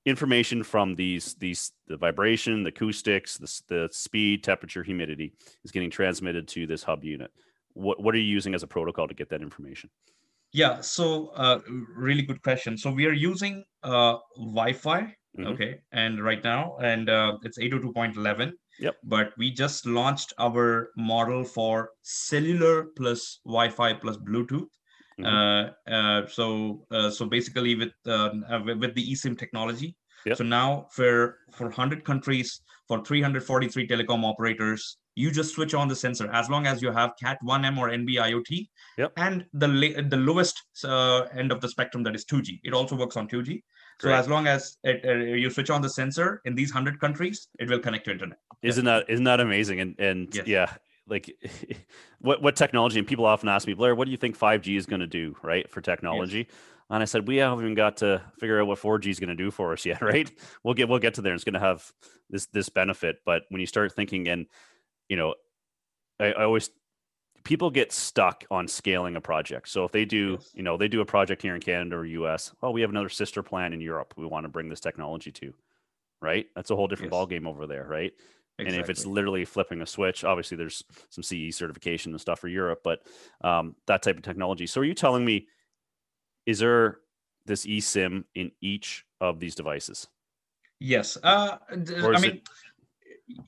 information 0.06 0.62
from 0.62 0.94
these 0.96 1.34
these 1.36 1.72
the 1.86 1.96
vibration, 1.96 2.62
the 2.62 2.68
acoustics, 2.68 3.38
the, 3.38 3.62
the 3.68 3.88
speed, 3.92 4.42
temperature, 4.44 4.82
humidity 4.82 5.32
is 5.64 5.70
getting 5.70 5.90
transmitted 5.90 6.46
to 6.48 6.66
this 6.66 6.82
hub 6.82 7.04
unit. 7.04 7.30
What 7.72 8.02
what 8.02 8.14
are 8.14 8.18
you 8.18 8.24
using 8.24 8.54
as 8.54 8.62
a 8.62 8.66
protocol 8.66 9.08
to 9.08 9.14
get 9.14 9.28
that 9.30 9.42
information? 9.42 9.90
Yeah, 10.52 10.80
so 10.82 11.28
uh, 11.34 11.60
really 11.96 12.22
good 12.22 12.40
question. 12.42 12.76
So 12.78 12.90
we 12.92 13.06
are 13.06 13.12
using 13.12 13.64
uh, 13.82 14.18
Wi-Fi, 14.36 15.12
Mhm. 15.38 15.46
okay, 15.52 15.80
and 15.92 16.22
right 16.22 16.42
now, 16.44 16.76
and 16.80 17.08
uh, 17.10 17.38
it's 17.42 17.58
802.11. 17.58 18.52
Yep. 18.80 18.96
But 19.04 19.32
we 19.38 19.50
just 19.50 19.86
launched 19.86 20.32
our 20.38 20.90
model 20.96 21.44
for 21.44 21.90
cellular 22.02 22.84
plus 22.96 23.40
Wi-Fi 23.44 23.94
plus 23.94 24.16
Bluetooth. 24.16 24.68
Mhm. 25.18 25.24
Uh, 25.26 25.90
uh, 25.90 26.26
so 26.26 26.86
uh, 26.90 27.10
so 27.10 27.26
basically 27.26 27.74
with 27.74 27.92
uh, 28.06 28.30
uh, 28.50 28.60
with 28.64 28.78
with 28.78 28.94
the 28.94 29.04
eSIM 29.12 29.38
technology. 29.38 29.94
Yep. 30.26 30.36
So 30.38 30.44
now 30.44 30.86
for 30.90 31.38
for 31.52 31.66
100 31.68 32.04
countries, 32.04 32.60
for 32.88 33.04
343 33.04 33.86
telecom 33.86 34.24
operators, 34.24 34.96
you 35.14 35.30
just 35.30 35.54
switch 35.54 35.74
on 35.74 35.86
the 35.86 35.94
sensor 35.96 36.28
as 36.32 36.48
long 36.50 36.66
as 36.66 36.82
you 36.82 36.90
have 36.90 37.12
Cat 37.22 37.38
1M 37.44 37.78
or 37.78 37.90
NB 37.90 38.16
IoT 38.18 38.68
Yep. 38.98 39.12
and 39.16 39.44
the 39.52 39.68
la- 39.68 40.02
the 40.08 40.16
lowest 40.16 40.62
uh, 40.84 41.22
end 41.42 41.52
of 41.52 41.60
the 41.60 41.68
spectrum 41.68 42.02
that 42.04 42.14
is 42.16 42.24
2G. 42.24 42.60
It 42.64 42.72
also 42.72 42.96
works 42.96 43.16
on 43.16 43.28
2G. 43.28 43.62
So 44.00 44.08
Great. 44.08 44.18
as 44.18 44.28
long 44.28 44.46
as 44.46 44.76
it, 44.82 45.04
uh, 45.04 45.12
you 45.12 45.50
switch 45.50 45.70
on 45.70 45.80
the 45.80 45.88
sensor 45.88 46.40
in 46.44 46.54
these 46.54 46.74
100 46.74 47.00
countries, 47.00 47.48
it 47.58 47.68
will 47.68 47.78
connect 47.78 48.06
to 48.06 48.12
internet. 48.12 48.38
Isn't 48.62 48.84
that 48.86 49.08
isn't 49.08 49.24
that 49.24 49.40
amazing? 49.40 49.80
And 49.80 49.94
and 49.98 50.34
Yes. 50.34 50.46
yeah, 50.46 50.72
like 51.06 51.30
what 52.18 52.42
what 52.42 52.56
technology? 52.56 52.98
And 52.98 53.06
people 53.06 53.26
often 53.26 53.48
ask 53.48 53.66
me, 53.66 53.74
Blair, 53.74 53.94
what 53.94 54.06
do 54.06 54.10
you 54.10 54.16
think 54.16 54.38
5G 54.38 54.76
is 54.76 54.86
going 54.86 55.00
to 55.00 55.06
do, 55.06 55.36
right, 55.42 55.70
for 55.70 55.80
technology? 55.80 56.48
And 56.90 57.02
I 57.02 57.06
said, 57.06 57.26
we 57.26 57.36
haven't 57.36 57.60
even 57.60 57.74
got 57.74 57.98
to 57.98 58.22
figure 58.38 58.60
out 58.60 58.66
what 58.66 58.78
4G 58.78 59.06
is 59.06 59.18
going 59.18 59.28
to 59.28 59.34
do 59.34 59.50
for 59.50 59.72
us 59.72 59.86
yet, 59.86 60.02
right? 60.12 60.30
We'll 60.62 60.74
get 60.74 60.88
we'll 60.88 60.98
get 60.98 61.14
to 61.14 61.22
there. 61.22 61.34
It's 61.34 61.44
going 61.44 61.54
to 61.54 61.60
have 61.60 61.90
this 62.30 62.46
this 62.46 62.68
benefit, 62.68 63.18
but 63.24 63.42
when 63.48 63.60
you 63.60 63.66
start 63.66 63.92
thinking, 63.92 64.28
and 64.28 64.46
you 65.08 65.16
know, 65.16 65.34
I, 66.18 66.32
I 66.32 66.44
always 66.44 66.70
people 67.44 67.70
get 67.70 67.92
stuck 67.92 68.44
on 68.50 68.66
scaling 68.66 69.16
a 69.16 69.20
project. 69.20 69.68
So 69.68 69.84
if 69.84 69.92
they 69.92 70.04
do, 70.04 70.38
Yes. 70.40 70.50
you 70.54 70.62
know, 70.62 70.76
they 70.76 70.88
do 70.88 71.00
a 71.02 71.06
project 71.06 71.42
here 71.42 71.54
in 71.54 71.60
Canada 71.60 71.96
or 71.96 72.04
US, 72.06 72.52
oh, 72.62 72.70
we 72.70 72.80
have 72.80 72.90
another 72.90 73.10
sister 73.10 73.42
plant 73.42 73.74
in 73.74 73.80
Europe. 73.80 74.14
We 74.16 74.26
want 74.26 74.44
to 74.44 74.48
bring 74.48 74.68
this 74.68 74.80
technology 74.80 75.30
to, 75.32 75.54
right? 76.20 76.46
That's 76.56 76.70
a 76.70 76.76
whole 76.76 76.88
different 76.88 77.12
Yes. 77.12 77.18
ball 77.18 77.26
game 77.26 77.46
over 77.46 77.66
there, 77.66 77.86
right? 77.86 78.12
and 78.60 78.68
if 78.68 78.88
it's 78.88 79.04
literally 79.04 79.44
flipping 79.44 79.80
a 79.80 79.86
switch 79.86 80.22
obviously 80.22 80.56
there's 80.56 80.84
some 81.10 81.24
ce 81.24 81.52
certification 81.52 82.12
and 82.12 82.20
stuff 82.20 82.38
for 82.38 82.46
europe 82.46 82.82
but 82.84 83.02
um, 83.40 83.74
that 83.88 84.00
type 84.00 84.16
of 84.16 84.22
technology 84.22 84.64
so 84.64 84.80
are 84.80 84.84
you 84.84 84.94
telling 84.94 85.24
me 85.24 85.48
is 86.46 86.60
there 86.60 87.00
this 87.46 87.66
esim 87.66 88.22
in 88.36 88.52
each 88.60 89.04
of 89.20 89.40
these 89.40 89.56
devices 89.56 90.06
Yes. 90.78 91.16
Uh, 91.22 91.58
I 91.70 92.20
mean, 92.20 92.42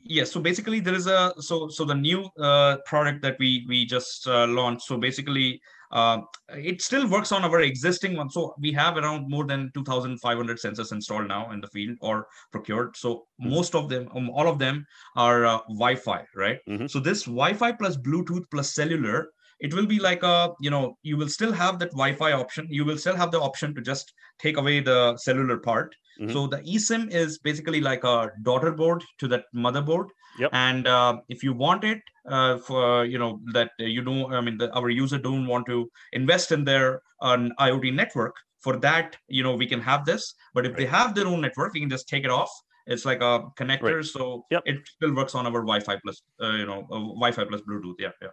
yes. 0.02 0.32
So 0.32 0.40
basically, 0.40 0.80
there 0.80 0.94
is 0.94 1.06
a 1.06 1.34
so 1.38 1.68
so 1.68 1.84
the 1.84 1.94
new 1.94 2.24
uh, 2.38 2.78
product 2.86 3.22
that 3.22 3.36
we 3.38 3.64
we 3.68 3.84
just 3.86 4.26
uh, 4.26 4.46
launched. 4.46 4.86
So 4.86 4.96
basically, 4.96 5.60
uh, 5.92 6.18
it 6.48 6.82
still 6.82 7.08
works 7.08 7.32
on 7.32 7.44
our 7.44 7.60
existing 7.60 8.16
one. 8.16 8.30
So 8.30 8.54
we 8.58 8.72
have 8.72 8.96
around 8.96 9.28
more 9.28 9.46
than 9.46 9.70
two 9.74 9.84
thousand 9.84 10.18
five 10.18 10.36
hundred 10.36 10.58
sensors 10.58 10.92
installed 10.92 11.28
now 11.28 11.50
in 11.52 11.60
the 11.60 11.68
field 11.68 11.96
or 12.00 12.26
procured. 12.52 12.96
So 12.96 13.26
Mhm. 13.40 13.50
most 13.50 13.74
of 13.74 13.88
them, 13.88 14.08
um, 14.14 14.30
all 14.30 14.48
of 14.48 14.58
them 14.58 14.86
are 15.14 15.46
uh, 15.46 15.58
Wi-Fi, 15.68 16.24
right? 16.34 16.58
Mhm. 16.68 16.90
So 16.90 16.98
this 17.00 17.24
Wi-Fi 17.24 17.72
plus 17.72 17.96
Bluetooth 17.96 18.44
plus 18.50 18.74
cellular. 18.74 19.28
It 19.60 19.72
will 19.74 19.86
be 19.86 19.98
like 19.98 20.22
a, 20.22 20.52
you 20.60 20.70
know, 20.70 20.98
you 21.02 21.16
will 21.16 21.28
still 21.28 21.52
have 21.52 21.78
that 21.78 21.90
Wi-Fi 21.92 22.32
option. 22.32 22.66
You 22.70 22.84
will 22.84 22.98
still 22.98 23.16
have 23.16 23.30
the 23.30 23.40
option 23.40 23.74
to 23.74 23.80
just 23.80 24.12
take 24.38 24.56
away 24.58 24.80
the 24.80 25.16
cellular 25.16 25.58
part. 25.58 25.94
Mhm. 26.20 26.32
So 26.32 26.46
the 26.46 26.58
eSIM 26.58 27.10
is 27.10 27.38
basically 27.38 27.80
like 27.80 28.04
a 28.04 28.30
daughter 28.42 28.72
board 28.72 29.04
to 29.18 29.28
that 29.28 29.44
motherboard. 29.54 30.08
Yep. 30.38 30.50
And 30.52 30.86
uh, 30.86 31.18
if 31.28 31.42
you 31.42 31.52
want 31.52 31.84
it 31.84 32.00
uh, 32.28 32.58
for 32.58 33.04
you 33.04 33.18
know 33.18 33.40
that 33.52 33.70
you 33.78 34.02
don't, 34.02 34.32
I 34.32 34.40
mean, 34.40 34.58
the, 34.58 34.70
our 34.74 34.90
user 34.90 35.18
don't 35.18 35.46
want 35.46 35.66
to 35.66 35.90
invest 36.12 36.52
in 36.52 36.64
their 36.64 37.02
an 37.20 37.52
IoT 37.58 37.94
network. 37.94 38.34
For 38.60 38.76
that, 38.78 39.16
you 39.28 39.42
know, 39.42 39.54
we 39.54 39.66
can 39.66 39.80
have 39.80 40.04
this. 40.04 40.34
But 40.52 40.66
if 40.66 40.74
they 40.76 40.86
have 40.86 41.14
their 41.14 41.26
own 41.26 41.40
network, 41.40 41.72
we 41.74 41.80
can 41.80 41.90
just 41.90 42.08
take 42.08 42.24
it 42.24 42.30
off. 42.30 42.50
It's 42.86 43.04
like 43.04 43.20
a 43.20 43.44
connector, 43.58 44.04
so 44.04 44.44
Yep. 44.50 44.62
it 44.66 44.88
still 44.88 45.14
works 45.14 45.34
on 45.34 45.46
our 45.46 45.62
Wi-Fi 45.70 45.96
plus, 46.02 46.22
uh, 46.42 46.52
you 46.52 46.66
know, 46.66 46.80
uh, 46.90 46.98
Wi-Fi 47.22 47.44
plus 47.44 47.60
Bluetooth. 47.62 47.94
Yeah, 47.98 48.10
yeah. 48.22 48.30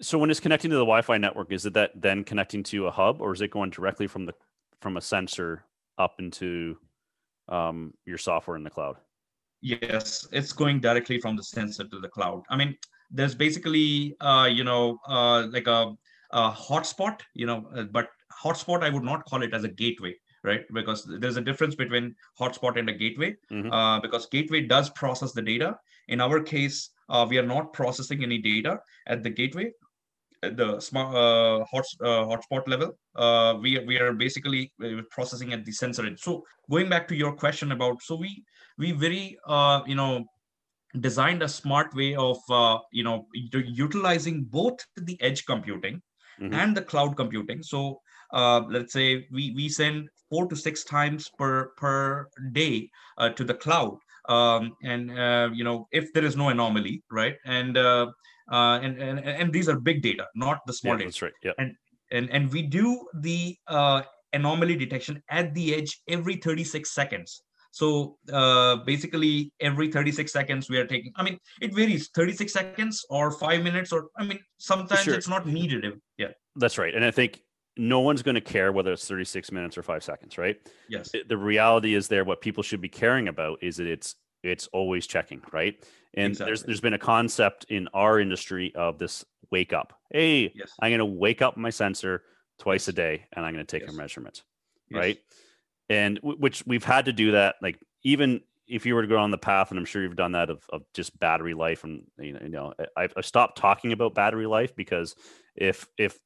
So 0.00 0.18
when 0.18 0.30
it's 0.30 0.40
connecting 0.40 0.70
to 0.70 0.76
the 0.76 0.82
wi-fi 0.84 1.18
network 1.18 1.50
is 1.52 1.66
it 1.66 1.74
that 1.74 1.90
then 1.94 2.24
connecting 2.24 2.62
to 2.62 2.86
a 2.86 2.90
hub 2.90 3.20
or 3.20 3.32
is 3.32 3.40
it 3.40 3.50
going 3.50 3.70
directly 3.70 4.06
from 4.06 4.24
the 4.26 4.34
from 4.80 4.96
a 4.96 5.00
sensor 5.00 5.64
up 5.98 6.16
into 6.18 6.76
um, 7.48 7.92
your 8.06 8.18
software 8.18 8.56
in 8.56 8.62
the 8.62 8.70
cloud 8.70 8.96
Yes, 9.60 10.28
it's 10.30 10.52
going 10.52 10.80
directly 10.80 11.18
from 11.20 11.34
the 11.34 11.42
sensor 11.42 11.82
to 11.82 11.98
the 11.98 12.08
cloud. 12.08 12.42
I 12.48 12.56
mean, 12.56 12.76
there's 13.10 13.34
basically, 13.34 14.14
uh, 14.20 14.48
you 14.48 14.62
know, 14.62 15.00
uh, 15.08 15.48
like 15.48 15.66
a, 15.66 15.96
a 16.30 16.50
hotspot, 16.52 17.22
you 17.34 17.46
know, 17.46 17.68
uh, 17.74 17.82
but 17.90 18.08
hotspot, 18.32 18.84
I 18.84 18.90
would 18.90 19.02
not 19.02 19.24
call 19.24 19.42
it 19.42 19.52
as 19.52 19.64
a 19.64 19.68
gateway, 19.68 20.14
right? 20.44 20.64
Because 20.72 21.04
there's 21.04 21.38
a 21.38 21.40
difference 21.40 21.74
between 21.74 22.14
hotspot 22.38 22.78
and 22.78 22.88
a 22.88 22.92
gateway, 22.92 23.34
Mhm. 23.50 23.70
uh, 23.72 23.98
because 24.00 24.26
gateway 24.26 24.60
does 24.60 24.90
process 24.90 25.32
the 25.32 25.42
data. 25.42 25.76
In 26.06 26.20
our 26.20 26.40
case, 26.40 26.90
uh, 27.08 27.26
we 27.28 27.36
are 27.38 27.46
not 27.54 27.72
processing 27.72 28.22
any 28.22 28.38
data 28.38 28.78
at 29.08 29.24
the 29.24 29.30
gateway. 29.30 29.72
At 30.42 30.56
the 30.56 30.78
smart 30.78 31.14
uh, 31.16 31.64
hot, 31.64 31.84
uh, 32.00 32.24
hotspot 32.30 32.68
level, 32.68 32.96
uh, 33.16 33.58
we 33.60 33.78
we 33.80 33.98
are 33.98 34.12
basically 34.12 34.72
uh, 34.84 35.02
processing 35.10 35.52
at 35.52 35.64
the 35.64 35.72
sensor. 35.72 36.06
end. 36.06 36.18
So 36.20 36.44
going 36.70 36.88
back 36.88 37.08
to 37.08 37.16
your 37.16 37.32
question 37.34 37.72
about, 37.72 38.00
so 38.02 38.14
we 38.14 38.44
we 38.78 38.92
very 38.92 39.36
uh, 39.46 39.80
you 39.84 39.96
know 39.96 40.24
designed 41.00 41.42
a 41.42 41.48
smart 41.48 41.92
way 41.94 42.14
of 42.14 42.38
uh, 42.50 42.78
you 42.92 43.02
know 43.04 43.26
utilizing 43.52 44.44
both 44.44 44.78
the 44.96 45.20
edge 45.20 45.44
computing 45.44 46.00
Mhm. 46.40 46.54
and 46.54 46.76
the 46.76 46.82
cloud 46.82 47.16
computing 47.16 47.62
so 47.62 48.00
uh, 48.32 48.60
let's 48.70 48.92
say 48.92 49.26
we 49.32 49.52
we 49.56 49.68
send 49.68 50.08
four 50.30 50.46
to 50.46 50.56
six 50.56 50.84
times 50.84 51.28
per 51.36 51.70
per 51.76 52.28
day 52.52 52.88
uh, 53.18 53.28
to 53.30 53.44
the 53.44 53.54
cloud 53.54 53.98
um, 54.28 54.76
and 54.84 55.10
uh, 55.10 55.48
you 55.52 55.64
know 55.64 55.88
if 55.90 56.12
there 56.12 56.24
is 56.24 56.36
no 56.36 56.48
anomaly 56.48 57.02
right 57.10 57.36
and 57.44 57.76
uh, 57.76 58.06
uh, 58.50 58.78
and, 58.82 59.00
and 59.00 59.18
and 59.20 59.52
these 59.52 59.68
are 59.68 59.78
big 59.78 60.02
data 60.02 60.26
not 60.34 60.58
the 60.66 60.72
small 60.72 60.94
yeah, 60.94 60.98
data. 60.98 61.08
that's 61.08 61.22
right. 61.22 61.32
Yeah. 61.42 61.52
And 61.58 61.74
and 62.10 62.30
and 62.30 62.52
we 62.52 62.62
do 62.62 63.06
the 63.20 63.56
uh, 63.66 64.02
anomaly 64.32 64.76
detection 64.76 65.22
at 65.30 65.54
the 65.54 65.74
edge 65.74 66.00
every 66.08 66.36
36 66.36 66.90
seconds. 66.92 67.42
So 67.70 68.16
uh, 68.32 68.76
basically 68.76 69.52
every 69.60 69.90
36 69.92 70.32
seconds 70.32 70.70
we 70.70 70.78
are 70.78 70.86
taking 70.86 71.12
i 71.16 71.22
mean 71.22 71.38
it 71.60 71.74
varies 71.74 72.08
36 72.14 72.52
seconds 72.52 73.04
or 73.10 73.30
five 73.32 73.62
minutes 73.62 73.92
or 73.92 74.08
i 74.16 74.24
mean 74.24 74.38
sometimes 74.58 75.02
Sure. 75.02 75.14
it's 75.14 75.28
not 75.28 75.46
needed. 75.46 75.84
Yeah. 76.16 76.28
That's 76.56 76.78
right. 76.78 76.94
And 76.94 77.04
i 77.04 77.10
think 77.10 77.42
no 77.76 78.00
one's 78.00 78.22
going 78.22 78.34
to 78.34 78.40
care 78.40 78.72
whether 78.72 78.92
it's 78.92 79.06
36 79.06 79.52
minutes 79.52 79.78
or 79.78 79.82
five 79.82 80.02
seconds 80.02 80.38
right? 80.38 80.56
Yes. 80.88 81.10
The- 81.12 81.24
the 81.28 81.36
reality 81.36 81.94
is 81.94 82.08
there 82.08 82.24
what 82.24 82.40
people 82.40 82.62
should 82.62 82.80
be 82.80 82.88
caring 82.88 83.28
about 83.28 83.58
is 83.62 83.76
that 83.76 83.86
it's 83.86 84.16
it's 84.42 84.66
always 84.68 85.06
checking 85.06 85.42
right? 85.52 85.74
And 86.14 86.34
there's 86.34 86.62
there's 86.62 86.80
been 86.80 86.94
a 86.94 86.98
concept 86.98 87.66
in 87.68 87.88
our 87.94 88.18
industry 88.20 88.74
of 88.74 88.98
this 88.98 89.24
wake 89.50 89.72
up. 89.72 89.92
Hey 90.12 90.52
yes. 90.54 90.72
I'm 90.80 90.90
going 90.90 90.98
to 90.98 91.04
wake 91.04 91.42
up 91.42 91.56
my 91.56 91.70
sensor 91.70 92.22
twice 92.58 92.88
a 92.88 92.92
day 92.92 93.24
and 93.32 93.46
i'm 93.46 93.54
going 93.54 93.64
to 93.64 93.70
take 93.70 93.86
Yes. 93.86 93.94
a 93.94 93.96
measurement 93.96 94.42
yes. 94.90 94.98
right? 94.98 95.18
And 95.88 96.16
w- 96.16 96.36
which 96.38 96.66
we've 96.66 96.84
had 96.84 97.04
to 97.04 97.12
do 97.12 97.30
that 97.32 97.54
like 97.62 97.78
even 98.02 98.40
if 98.66 98.84
you 98.84 98.94
were 98.96 99.02
to 99.02 99.08
go 99.08 99.16
on 99.16 99.30
the 99.30 99.38
path 99.38 99.70
and 99.70 99.78
i'm 99.78 99.84
sure 99.84 100.02
you've 100.02 100.16
done 100.16 100.32
that 100.32 100.50
of, 100.50 100.64
of 100.72 100.82
just 100.92 101.16
battery 101.20 101.54
life 101.54 101.84
and 101.84 102.02
you 102.18 102.32
know, 102.32 102.40
you 102.42 102.48
know 102.48 102.74
I, 102.96 103.08
I've 103.16 103.24
stopped 103.24 103.58
talking 103.58 103.92
about 103.92 104.14
battery 104.14 104.46
life 104.46 104.74
because 104.74 105.14
if 105.54 105.86
if 105.96 106.18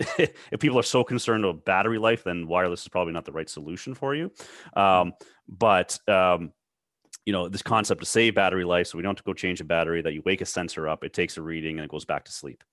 if 0.18 0.58
people 0.58 0.78
are 0.78 0.82
so 0.84 1.04
concerned 1.04 1.44
about 1.44 1.64
battery 1.64 1.98
life 1.98 2.24
then 2.24 2.46
wireless 2.46 2.82
is 2.82 2.88
probably 2.88 3.12
not 3.12 3.24
the 3.26 3.32
right 3.32 3.48
solution 3.50 3.94
for 3.94 4.14
you. 4.14 4.30
Um, 4.74 5.12
but 5.48 5.98
um, 6.08 6.52
you 7.28 7.32
know 7.32 7.46
this 7.46 7.60
concept 7.60 8.00
to 8.00 8.06
save 8.06 8.34
battery 8.34 8.64
life 8.64 8.86
so 8.86 8.96
we 8.96 9.02
don't 9.02 9.10
have 9.10 9.22
to 9.24 9.28
go 9.28 9.34
change 9.34 9.60
a 9.60 9.64
battery 9.64 10.00
that 10.00 10.14
you 10.14 10.22
wake 10.24 10.40
a 10.40 10.46
sensor 10.46 10.88
up 10.88 11.04
it 11.04 11.12
takes 11.12 11.36
a 11.36 11.42
reading 11.42 11.76
and 11.76 11.84
it 11.84 11.90
goes 11.90 12.06
back 12.06 12.24
to 12.24 12.32
sleep 12.32 12.64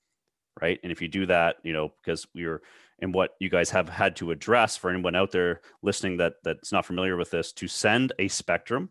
right 0.61 0.79
and 0.81 0.93
if 0.93 1.01
you 1.01 1.09
do 1.09 1.25
that 1.25 1.57
you 1.63 1.73
know 1.73 1.91
because 2.01 2.25
we 2.33 2.45
are 2.45 2.61
and 2.99 3.13
what 3.13 3.31
you 3.41 3.49
guys 3.49 3.69
have 3.69 3.89
had 3.89 4.15
to 4.15 4.31
address 4.31 4.77
for 4.77 4.89
anyone 4.89 5.13
out 5.15 5.31
there 5.31 5.59
listening 5.81 6.15
that 6.15 6.35
that's 6.45 6.71
not 6.71 6.85
familiar 6.85 7.17
with 7.17 7.31
this 7.31 7.51
to 7.51 7.67
send 7.67 8.13
a 8.17 8.29
spectrum 8.29 8.89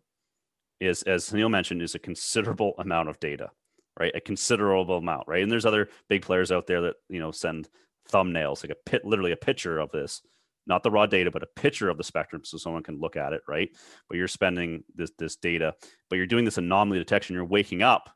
is, 0.81 1.03
as 1.05 1.33
Neil 1.33 1.49
mentioned, 1.49 1.83
is 1.83 1.95
a 1.95 2.01
considerable 2.01 2.75
amount 2.79 3.09
of 3.09 3.21
data, 3.21 3.51
right? 3.99 4.15
A 4.15 4.21
considerable 4.21 4.99
amount, 4.99 5.29
right? 5.29 5.43
And 5.43 5.51
there's 5.51 5.67
other 5.67 5.89
big 6.09 6.23
players 6.23 6.53
out 6.53 6.67
there 6.67 6.83
that 6.83 6.97
you 7.09 7.21
know 7.21 7.31
send 7.31 7.69
thumbnails, 8.11 8.63
like 8.63 8.73
a 8.73 8.91
pit, 8.91 9.05
literally 9.05 9.33
a 9.33 9.37
picture 9.37 9.79
of 9.79 9.91
this, 9.91 10.23
not 10.67 10.83
the 10.83 10.91
raw 10.91 11.07
data, 11.07 11.31
but 11.31 11.43
a 11.43 11.47
picture 11.47 11.89
of 11.91 11.99
the 11.99 12.05
spectrum, 12.05 12.43
so 12.45 12.57
someone 12.57 12.83
can 12.83 12.99
look 12.99 13.17
at 13.17 13.33
it, 13.33 13.43
right? 13.47 13.71
But 14.09 14.19
you're 14.19 14.29
spending 14.29 14.85
this 14.95 15.11
this 15.19 15.37
data, 15.37 15.75
but 16.09 16.17
you're 16.17 16.27
doing 16.27 16.45
this 16.45 16.59
anomaly 16.59 16.99
detection. 16.99 17.35
You're 17.35 17.45
waking 17.45 17.83
up, 17.83 18.11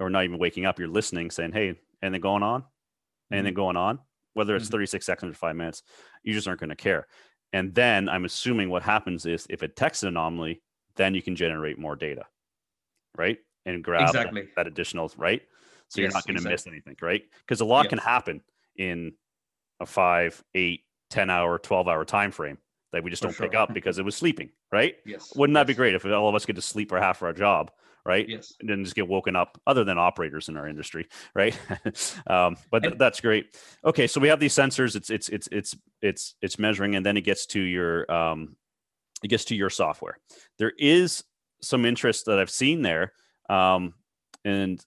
or 0.00 0.10
not 0.10 0.24
even 0.24 0.38
waking 0.38 0.66
up. 0.66 0.78
You're 0.78 0.88
listening, 0.88 1.30
saying, 1.30 1.52
"Hey, 1.52 1.78
anything 2.02 2.20
going 2.20 2.42
on? 2.42 2.64
Anything 3.32 3.52
Mhm. 3.52 3.56
going 3.56 3.76
on?" 3.76 4.00
Whether 4.34 4.54
it's 4.56 4.68
Mhm. 4.68 4.72
36 4.72 5.06
seconds 5.06 5.32
or 5.32 5.38
five 5.38 5.56
minutes, 5.56 5.82
you 6.22 6.32
just 6.34 6.46
aren't 6.46 6.60
going 6.60 6.70
to 6.70 6.76
care. 6.76 7.06
And 7.52 7.74
then 7.74 8.08
I'm 8.08 8.24
assuming 8.24 8.68
what 8.68 8.82
happens 8.82 9.24
is 9.24 9.46
if 9.48 9.62
it 9.62 9.68
detects 9.68 10.02
an 10.02 10.08
anomaly, 10.08 10.62
then 10.96 11.14
you 11.14 11.22
can 11.22 11.36
generate 11.36 11.78
more 11.78 11.96
data, 11.96 12.26
right? 13.16 13.38
And 13.64 13.82
grab 13.82 14.12
that- 14.12 14.26
Exactly. 14.26 14.48
that, 14.56 14.66
additional, 14.66 15.10
right? 15.16 15.42
So 15.88 16.00
you're 16.00 16.10
not 16.10 16.26
going 16.26 16.34
to 16.34 16.40
exactly. 16.40 16.52
miss 16.52 16.66
anything, 16.66 16.96
right? 17.00 17.30
Because 17.40 17.60
a 17.60 17.64
lot 17.64 17.84
Yes. 17.84 17.90
can 17.90 17.98
happen 17.98 18.42
in 18.76 19.16
a 19.80 19.86
five, 19.86 20.44
eight, 20.54 20.85
10 21.10 21.30
hour, 21.30 21.58
12 21.58 21.88
hour 21.88 22.04
time 22.04 22.30
frame 22.30 22.58
that 22.92 23.02
we 23.02 23.10
just 23.10 23.22
For 23.22 23.28
don't 23.28 23.38
pick 23.38 23.54
up 23.54 23.74
because 23.74 23.98
it 23.98 24.04
was 24.04 24.16
sleeping, 24.16 24.50
right? 24.72 24.96
Yes. 25.04 25.34
Wouldn't 25.36 25.54
that 25.54 25.66
be 25.66 25.74
great 25.74 25.94
if 25.94 26.04
all 26.06 26.28
of 26.28 26.34
us 26.34 26.46
get 26.46 26.56
to 26.56 26.62
sleep 26.62 26.88
for 26.88 26.98
half 27.00 27.18
of 27.18 27.24
our 27.24 27.32
job, 27.32 27.70
right? 28.04 28.28
Yes. 28.28 28.54
and 28.60 28.70
then 28.70 28.84
just 28.84 28.96
get 28.96 29.08
woken 29.08 29.36
up 29.36 29.60
other 29.66 29.84
than 29.84 29.98
operators 29.98 30.48
in 30.48 30.56
our 30.56 30.68
industry 30.68 31.08
right 31.34 31.58
um, 32.28 32.56
but 32.70 32.82
th- 32.82 32.94
that's 32.98 33.20
great 33.20 33.58
okay 33.84 34.06
so 34.06 34.20
we 34.20 34.28
have 34.28 34.38
these 34.38 34.54
sensors 34.54 34.94
it's 34.94 35.10
it's 35.10 35.28
it's 35.28 35.48
it's 35.50 35.76
it's 36.00 36.34
it's 36.40 36.58
measuring 36.58 36.94
and 36.94 37.04
then 37.04 37.16
it 37.16 37.22
gets 37.22 37.46
to 37.46 37.60
your 37.60 38.10
um, 38.10 38.56
it 39.24 39.28
gets 39.28 39.46
to 39.46 39.56
your 39.56 39.70
software 39.70 40.18
there 40.58 40.72
is 40.78 41.24
some 41.60 41.84
interest 41.84 42.26
that 42.26 42.38
i've 42.38 42.50
seen 42.50 42.82
there 42.82 43.12
um, 43.50 43.92
and 44.44 44.84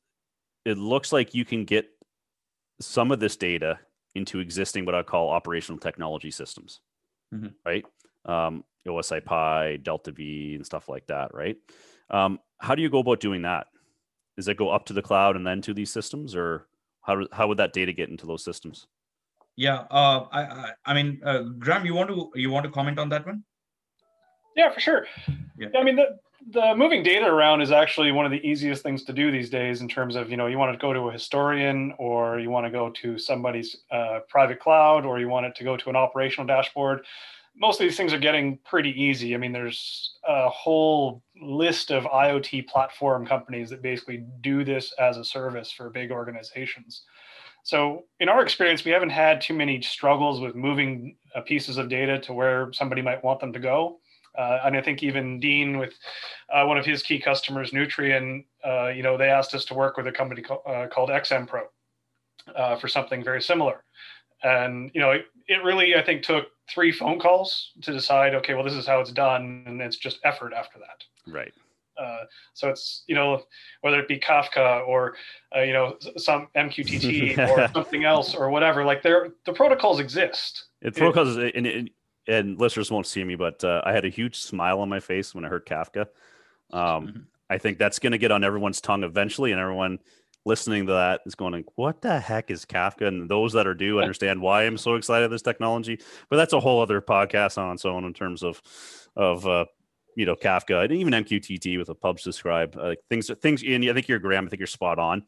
it 0.65 0.77
looks 0.77 1.11
like 1.11 1.35
you 1.35 1.43
can 1.43 1.65
get 1.65 1.87
some 2.79 3.11
of 3.11 3.19
this 3.19 3.35
data 3.35 3.79
into 4.15 4.39
existing 4.39 4.85
what 4.85 4.95
i 4.95 5.03
call 5.03 5.29
operational 5.29 5.79
technology 5.79 6.31
systems 6.31 6.81
Mhm. 7.33 7.53
right 7.65 7.85
um, 8.25 8.63
osi 8.87 9.23
pi 9.23 9.77
delta 9.77 10.11
v 10.11 10.55
and 10.55 10.65
stuff 10.65 10.89
like 10.89 11.05
that 11.07 11.33
right 11.33 11.57
um, 12.09 12.39
how 12.57 12.73
do 12.75 12.81
you 12.81 12.89
go 12.89 12.99
about 12.99 13.19
doing 13.19 13.43
that? 13.43 13.67
Does 14.35 14.47
it 14.47 14.57
go 14.57 14.69
up 14.69 14.85
to 14.87 14.93
the 14.93 15.01
cloud 15.01 15.35
and 15.35 15.45
then 15.45 15.61
to 15.61 15.73
these 15.75 15.91
systems, 15.91 16.35
or 16.35 16.67
how 17.01 17.15
do, 17.15 17.27
how 17.31 17.47
would 17.47 17.57
that 17.57 17.71
data 17.71 17.93
get 17.93 18.09
into 18.09 18.25
those 18.25 18.43
systems? 18.43 18.87
Yeah. 19.55 19.81
Uh, 19.91 20.25
I, 20.31 20.41
I 20.41 20.71
I 20.85 20.93
mean, 20.95 21.21
uh, 21.23 21.41
Graham, 21.59 21.85
you 21.85 21.93
want 21.93 22.09
to 22.09 22.31
you 22.33 22.49
want 22.49 22.65
to 22.65 22.71
comment 22.71 22.97
on 22.97 23.09
that 23.09 23.27
one? 23.27 23.43
Yeah, 24.55 24.71
for 24.71 24.79
sure. 24.79 25.05
Yeah. 25.57 25.67
I 25.77 25.83
mean, 25.83 25.97
the, 25.97 26.17
the 26.47 26.73
moving 26.75 27.03
data 27.03 27.25
around 27.25 27.61
is 27.61 27.71
actually 27.71 28.11
one 28.11 28.25
of 28.25 28.31
the 28.31 28.45
easiest 28.47 28.81
things 28.81 29.03
to 29.03 29.13
do 29.13 29.31
these 29.31 29.49
days 29.49 29.81
in 29.81 29.87
terms 29.87 30.15
of, 30.15 30.29
you 30.29 30.37
know, 30.37 30.47
you 30.47 30.57
want 30.57 30.73
to 30.73 30.81
go 30.81 30.93
to 30.93 31.09
a 31.09 31.11
historian 31.11 31.93
or 31.97 32.39
you 32.39 32.49
want 32.49 32.65
to 32.65 32.71
go 32.71 32.89
to 32.89 33.17
somebody's 33.17 33.75
uh, 33.91 34.19
private 34.29 34.59
cloud 34.59 35.05
or 35.05 35.19
you 35.19 35.27
want 35.27 35.45
it 35.45 35.55
to 35.55 35.63
go 35.63 35.75
to 35.75 35.89
an 35.89 35.95
operational 35.95 36.47
dashboard. 36.47 37.05
Most 37.57 37.81
of 37.81 37.85
these 37.85 37.97
things 37.97 38.13
are 38.13 38.19
getting 38.19 38.57
pretty 38.63 38.89
easy. 39.01 39.35
I 39.35 39.37
mean, 39.37 39.51
there's 39.51 40.17
a 40.25 40.49
whole 40.49 41.21
list 41.41 41.91
of 41.91 42.03
IoT 42.03 42.67
platform 42.67 43.25
companies 43.25 43.69
that 43.71 43.81
basically 43.81 44.23
do 44.39 44.63
this 44.63 44.93
as 44.97 45.17
a 45.17 45.25
service 45.25 45.71
for 45.71 45.89
big 45.89 46.11
organizations. 46.11 47.03
So, 47.63 48.05
in 48.21 48.29
our 48.29 48.41
experience, 48.41 48.85
we 48.85 48.91
haven't 48.91 49.09
had 49.09 49.41
too 49.41 49.53
many 49.53 49.81
struggles 49.81 50.39
with 50.39 50.55
moving 50.55 51.17
uh, 51.35 51.41
pieces 51.41 51.77
of 51.77 51.89
data 51.89 52.17
to 52.19 52.33
where 52.33 52.71
somebody 52.71 53.01
might 53.01 53.21
want 53.23 53.41
them 53.41 53.51
to 53.51 53.59
go. 53.59 53.99
Uh, 54.39 54.61
and 54.63 54.77
I 54.77 54.81
think 54.81 55.03
even 55.03 55.39
Dean, 55.39 55.77
with 55.77 55.93
uh, 56.53 56.63
one 56.63 56.77
of 56.77 56.85
his 56.85 57.03
key 57.03 57.19
customers, 57.19 57.71
Nutrien, 57.71 58.45
uh, 58.65 58.87
you 58.87 59.03
know, 59.03 59.17
they 59.17 59.27
asked 59.29 59.53
us 59.53 59.65
to 59.65 59.73
work 59.73 59.97
with 59.97 60.07
a 60.07 60.13
company 60.13 60.41
co- 60.41 60.63
uh, 60.65 60.87
called 60.87 61.09
XM 61.09 61.45
Pro 61.45 61.63
uh, 62.55 62.77
for 62.77 62.87
something 62.87 63.21
very 63.21 63.41
similar. 63.41 63.83
And 64.41 64.91
you 64.93 65.01
know, 65.01 65.11
it, 65.11 65.25
it 65.49 65.61
really, 65.61 65.95
I 65.95 66.01
think, 66.01 66.23
took 66.23 66.45
three 66.69 66.93
phone 66.93 67.19
calls 67.19 67.71
to 67.81 67.91
decide. 67.91 68.33
Okay, 68.35 68.53
well, 68.53 68.63
this 68.63 68.73
is 68.73 68.87
how 68.87 69.01
it's 69.01 69.11
done, 69.11 69.63
and 69.65 69.81
it's 69.81 69.97
just 69.97 70.19
effort 70.23 70.53
after 70.53 70.79
that. 70.79 71.03
Right. 71.29 71.53
Uh, 71.99 72.23
so 72.53 72.69
it's 72.69 73.03
you 73.07 73.15
know 73.15 73.43
whether 73.81 73.99
it 73.99 74.07
be 74.07 74.17
Kafka 74.17 74.87
or 74.87 75.15
uh, 75.53 75.63
you 75.63 75.73
know 75.73 75.97
some 76.15 76.47
MQTT 76.55 77.37
or 77.49 77.67
something 77.73 78.05
else 78.05 78.33
or 78.33 78.49
whatever. 78.49 78.85
Like 78.85 79.03
there, 79.03 79.31
the 79.45 79.51
protocols 79.51 79.99
exist. 79.99 80.67
It 80.81 80.95
Yeah. 80.95 81.03
protocols 81.03 81.35
and, 81.35 81.67
and, 81.67 81.89
and 82.29 82.59
listeners 82.59 82.89
won't 82.91 83.07
see 83.07 83.23
me, 83.23 83.35
but 83.35 83.63
uh, 83.63 83.81
I 83.83 83.91
had 83.91 84.05
a 84.05 84.09
huge 84.09 84.37
smile 84.37 84.79
on 84.79 84.87
my 84.89 84.99
face 84.99 85.33
when 85.35 85.43
I 85.43 85.47
heard 85.49 85.65
Kafka. 85.65 86.07
Um, 86.71 87.07
Mhm. 87.07 87.25
I 87.49 87.57
think 87.57 87.79
that's 87.79 87.97
going 87.99 88.11
to 88.11 88.19
get 88.19 88.31
on 88.31 88.43
everyone's 88.43 88.79
tongue 88.79 89.03
eventually, 89.03 89.51
and 89.51 89.59
everyone 89.59 89.97
listening 90.45 90.85
to 90.85 90.93
that 90.93 91.21
is 91.25 91.33
going, 91.35 91.63
"What 91.75 92.01
the 92.01 92.19
heck 92.19 92.51
is 92.51 92.63
Kafka?" 92.65 93.07
And 93.07 93.27
those 93.27 93.53
that 93.53 93.65
are 93.65 93.73
do 93.73 93.99
understand 93.99 94.39
why 94.41 94.63
I'm 94.63 94.77
so 94.77 94.93
excited 94.95 95.25
about 95.25 95.33
this 95.33 95.41
technology. 95.41 95.99
But 96.29 96.37
that's 96.37 96.53
a 96.53 96.59
whole 96.59 96.79
other 96.81 97.01
podcast 97.01 97.57
on 97.57 97.73
its 97.73 97.85
own 97.85 98.05
in 98.05 98.13
terms 98.13 98.43
of 98.43 98.61
of 99.15 99.47
uh, 99.47 99.65
you 100.15 100.27
know 100.27 100.35
Kafka 100.35 100.83
and 100.83 100.93
even 100.93 101.13
MQTT 101.13 101.79
with 101.79 101.89
a 101.89 101.95
pub 101.95 102.19
subscribe 102.19 102.77
uh, 102.77 102.93
things 103.09 103.31
things. 103.41 103.63
And 103.63 103.83
I 103.89 103.93
think 103.93 104.07
you're 104.07 104.19
Graham. 104.19 104.45
I 104.45 104.49
think 104.49 104.59
you're 104.59 104.67
spot 104.67 104.99
on. 104.99 105.23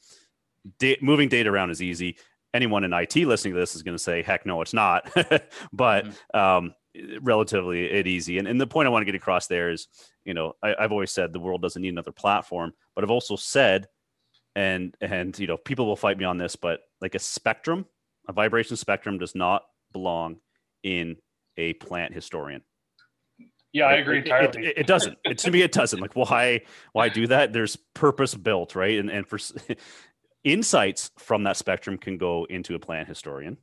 Da- 0.77 0.99
moving 1.01 1.27
data 1.27 1.49
around 1.49 1.71
is 1.71 1.81
easy. 1.81 2.17
Anyone 2.53 2.83
in 2.83 2.93
IT 2.93 3.15
listening 3.15 3.55
to 3.55 3.59
this 3.59 3.75
is 3.75 3.81
going 3.81 3.97
to 3.97 4.03
say, 4.03 4.21
"Heck, 4.21 4.45
no, 4.45 4.61
it's 4.61 4.73
not." 4.75 5.11
but 5.73 6.05
um, 6.35 6.75
relatively 7.21 7.85
it 7.85 8.07
easy. 8.07 8.37
And, 8.37 8.47
and 8.47 8.59
the 8.59 8.67
point 8.67 8.87
I 8.87 8.89
want 8.89 9.01
to 9.01 9.05
get 9.05 9.15
across 9.15 9.47
there 9.47 9.71
is, 9.71 9.87
you 10.25 10.33
know, 10.33 10.53
I, 10.63 10.75
I've 10.77 10.91
always 10.91 11.11
said 11.11 11.31
the 11.33 11.39
world 11.39 11.61
doesn't 11.61 11.81
need 11.81 11.89
another 11.89 12.11
platform, 12.11 12.73
but 12.95 13.03
I've 13.03 13.11
also 13.11 13.35
said, 13.35 13.87
and 14.55 14.95
and 14.99 15.37
you 15.39 15.47
know, 15.47 15.57
people 15.57 15.85
will 15.85 15.95
fight 15.95 16.17
me 16.17 16.25
on 16.25 16.37
this, 16.37 16.55
but 16.55 16.81
like 16.99 17.15
a 17.15 17.19
spectrum, 17.19 17.85
a 18.27 18.33
vibration 18.33 18.75
spectrum 18.75 19.17
does 19.17 19.35
not 19.35 19.63
belong 19.93 20.37
in 20.83 21.17
a 21.57 21.73
plant 21.73 22.13
historian. 22.13 22.61
Yeah, 23.73 23.85
I 23.85 23.93
agree 23.93 24.19
it- 24.19 24.25
entirely. 24.25 24.67
It, 24.67 24.77
it 24.79 24.87
doesn't. 24.87 25.17
It, 25.23 25.37
to 25.39 25.51
me, 25.51 25.61
it 25.61 25.71
doesn't. 25.71 25.99
Like, 25.99 26.15
why? 26.15 26.61
Why 26.91 27.07
do 27.09 27.27
that? 27.27 27.53
There's 27.53 27.77
purpose 27.93 28.35
built, 28.35 28.75
right? 28.75 28.99
And 28.99 29.09
and 29.09 29.25
for 29.25 29.39
insights 30.43 31.11
from 31.17 31.43
that 31.43 31.57
spectrum 31.57 31.97
can 31.97 32.17
go 32.17 32.45
into 32.49 32.75
a 32.75 32.79
plant 32.79 33.07
historian. 33.07 33.57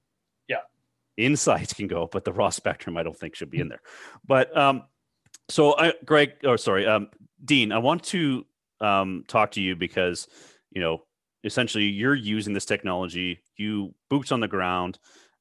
Insights 1.19 1.75
can 1.75 1.89
go, 1.89 2.09
but 2.11 2.25
the 2.25 2.33
raw 2.33 2.49
spectrum, 2.49 2.97
I 2.97 3.03
don't 3.03 3.17
think 3.17 3.35
should 3.35 3.51
be 3.51 3.61
in 3.61 3.69
there. 3.69 3.83
But 4.27 4.57
um, 4.57 4.85
so 5.49 5.77
I, 5.77 5.93
Greg, 6.05 6.35
or 6.45 6.57
sorry, 6.57 6.87
um, 6.87 7.09
Dean, 7.45 7.73
I 7.73 7.79
want 7.79 8.05
to 8.05 8.47
um 8.81 9.25
talk 9.27 9.51
to 9.51 9.61
you 9.61 9.75
because 9.75 10.29
you 10.71 10.81
know 10.81 11.03
essentially 11.43 11.85
you're 11.85 12.15
using 12.15 12.55
this 12.55 12.65
technology. 12.65 13.41
You 13.57 13.95
boots 14.09 14.33
on 14.33 14.41
the 14.41 14.49
ground. 14.49 14.99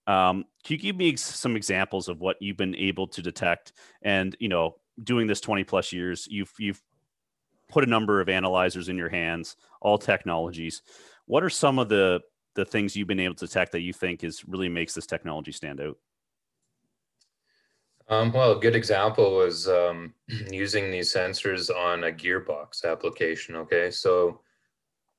Um, 0.08 0.46
can 0.64 0.74
you 0.74 0.78
give 0.78 0.96
me 0.96 1.16
some 1.16 1.56
examples 1.56 2.08
of 2.08 2.20
what 2.20 2.38
you've 2.42 2.58
been 2.58 2.76
able 2.76 3.08
to 3.08 3.22
detect? 3.22 3.74
And 4.02 4.36
you 4.40 4.50
know, 4.50 4.76
doing 5.04 5.28
this 5.28 5.42
20 5.42 5.64
plus 5.64 5.94
years, 5.94 6.28
you've 6.30 6.52
you've 6.58 6.82
put 7.70 7.84
a 7.84 7.88
number 7.88 8.22
of 8.22 8.30
analyzers 8.30 8.90
in 8.90 8.98
your 8.98 9.10
hands, 9.10 9.56
all 9.82 9.98
technologies. 9.98 10.82
What 11.26 11.44
are 11.44 11.50
some 11.50 11.78
of 11.78 11.90
the 11.90 12.22
the 12.58 12.66
things 12.66 12.96
you've 12.96 13.08
been 13.08 13.20
able 13.20 13.36
to 13.36 13.46
detect 13.46 13.72
that 13.72 13.82
you 13.82 13.94
think 13.94 14.24
is 14.24 14.44
really 14.48 14.68
makes 14.68 14.96
this 14.96 15.06
technology 15.06 15.52
stand 15.52 15.80
out? 15.80 15.98
Um, 18.10 18.32
well, 18.32 18.54
a 18.54 18.60
good 18.60 18.76
example 18.76 19.36
was 19.36 19.70
um, 19.70 20.14
using 20.52 20.90
these 20.90 21.14
sensors 21.14 21.70
on 21.70 22.06
a 22.06 22.12
gearbox 22.12 22.84
application. 22.84 23.56
Okay, 23.56 23.92
so 23.92 24.42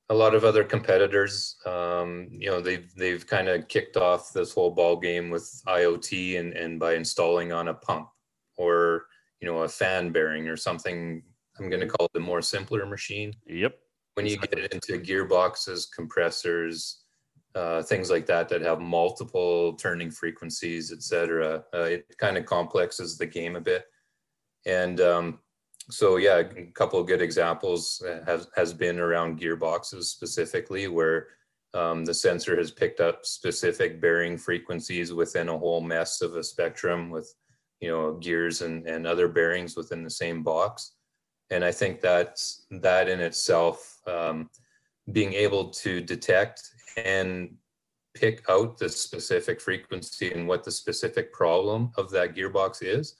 a 0.09 0.13
lot 0.13 0.35
of 0.35 0.43
other 0.43 0.65
competitors, 0.65 1.55
um, 1.65 2.27
you 2.31 2.49
know, 2.49 2.59
they've 2.59 2.93
they've 2.95 3.25
kind 3.25 3.47
of 3.47 3.67
kicked 3.69 3.95
off 3.95 4.33
this 4.33 4.53
whole 4.53 4.71
ball 4.71 4.97
game 4.97 5.29
with 5.29 5.61
IoT 5.65 6.39
and 6.39 6.53
and 6.53 6.77
by 6.79 6.95
installing 6.95 7.53
on 7.53 7.69
a 7.69 7.73
pump 7.73 8.09
or 8.57 9.05
you 9.39 9.47
know 9.47 9.59
a 9.59 9.69
fan 9.69 10.11
bearing 10.11 10.49
or 10.49 10.57
something. 10.57 11.23
I'm 11.57 11.69
going 11.69 11.81
to 11.81 11.87
call 11.87 12.07
it 12.13 12.17
a 12.17 12.21
more 12.21 12.41
simpler 12.41 12.85
machine 12.85 13.33
Yep. 13.45 13.77
when 14.15 14.25
you 14.25 14.37
get 14.37 14.73
into 14.73 14.97
gearboxes, 14.97 15.87
compressors, 15.93 17.03
uh, 17.55 17.81
things 17.81 18.09
like 18.09 18.25
that 18.27 18.49
that 18.49 18.61
have 18.61 18.79
multiple 18.79 19.73
turning 19.73 20.11
frequencies, 20.11 20.91
etc. 20.91 21.63
Uh, 21.73 21.83
it 21.83 22.17
kind 22.17 22.37
of 22.37 22.45
complexes 22.45 23.17
the 23.17 23.25
game 23.25 23.55
a 23.55 23.61
bit. 23.61 23.85
And 24.65 25.01
um, 25.01 25.39
so, 25.89 26.17
yeah, 26.17 26.37
a 26.37 26.65
couple 26.73 26.99
of 26.99 27.07
good 27.07 27.21
examples 27.21 28.03
has 28.25 28.47
has 28.55 28.73
been 28.73 28.99
around 28.99 29.39
gearboxes 29.39 30.03
specifically, 30.05 30.87
where 30.87 31.27
um, 31.73 32.05
the 32.05 32.13
sensor 32.13 32.55
has 32.57 32.71
picked 32.71 32.99
up 32.99 33.25
specific 33.25 34.01
bearing 34.01 34.37
frequencies 34.37 35.13
within 35.13 35.49
a 35.49 35.57
whole 35.57 35.81
mess 35.81 36.21
of 36.21 36.35
a 36.35 36.43
spectrum 36.43 37.09
with, 37.09 37.33
you 37.79 37.89
know, 37.89 38.13
gears 38.13 38.61
and, 38.61 38.85
and 38.87 39.07
other 39.07 39.27
bearings 39.27 39.75
within 39.75 40.03
the 40.03 40.09
same 40.09 40.43
box 40.43 40.93
and 41.49 41.65
I 41.65 41.71
think 41.71 42.01
that 42.01 42.41
that 42.69 43.09
in 43.09 43.19
itself, 43.19 43.99
um, 44.07 44.49
being 45.11 45.33
able 45.33 45.69
to 45.69 46.01
detect 46.01 46.61
and 47.05 47.55
pick 48.13 48.43
out 48.49 48.77
the 48.77 48.89
specific 48.89 49.61
frequency 49.61 50.31
and 50.31 50.47
what 50.47 50.63
the 50.63 50.71
specific 50.71 51.31
problem 51.31 51.91
of 51.97 52.09
that 52.11 52.35
gearbox 52.35 52.81
is, 52.81 53.15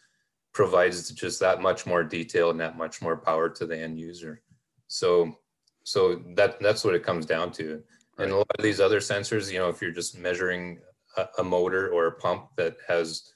provides 0.54 1.12
just 1.12 1.40
that 1.40 1.62
much 1.62 1.86
more 1.86 2.04
detail 2.04 2.50
and 2.50 2.60
that 2.60 2.78
much 2.78 3.02
more 3.02 3.18
power 3.18 3.50
to 3.50 3.66
the 3.66 3.78
end 3.78 4.00
user. 4.00 4.42
So, 4.88 5.38
so 5.84 6.22
that 6.36 6.60
that's 6.60 6.84
what 6.84 6.96
it 6.96 7.04
comes 7.04 7.26
down 7.26 7.52
to. 7.54 7.82
And 8.18 8.32
a 8.32 8.38
lot 8.38 8.48
of 8.58 8.64
these 8.64 8.82
other 8.82 9.00
sensors, 9.00 9.52
you 9.52 9.60
know, 9.60 9.70
if 9.70 9.82
you're 9.82 9.92
just 9.92 10.18
measuring 10.18 10.80
a, 11.18 11.28
a 11.38 11.44
motor 11.44 11.90
or 11.90 12.08
a 12.08 12.12
pump 12.12 12.50
that 12.58 12.78
has 12.88 13.32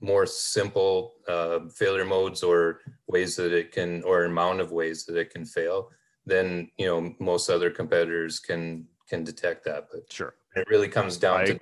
more 0.00 0.26
simple 0.26 1.14
uh, 1.28 1.60
failure 1.74 2.04
modes 2.04 2.42
or 2.42 2.80
ways 3.08 3.36
that 3.36 3.52
it 3.52 3.72
can, 3.72 4.02
or 4.04 4.24
amount 4.24 4.60
of 4.60 4.72
ways 4.72 5.04
that 5.06 5.16
it 5.16 5.30
can 5.30 5.44
fail, 5.44 5.90
then 6.26 6.70
you 6.78 6.86
know 6.86 7.14
most 7.18 7.50
other 7.50 7.70
competitors 7.70 8.38
can 8.38 8.86
can 9.10 9.24
detect 9.24 9.64
that. 9.64 9.88
But 9.92 10.10
sure, 10.10 10.34
it 10.56 10.66
really 10.70 10.88
comes 10.88 11.18
down 11.18 11.40
I, 11.40 11.44
to 11.44 11.60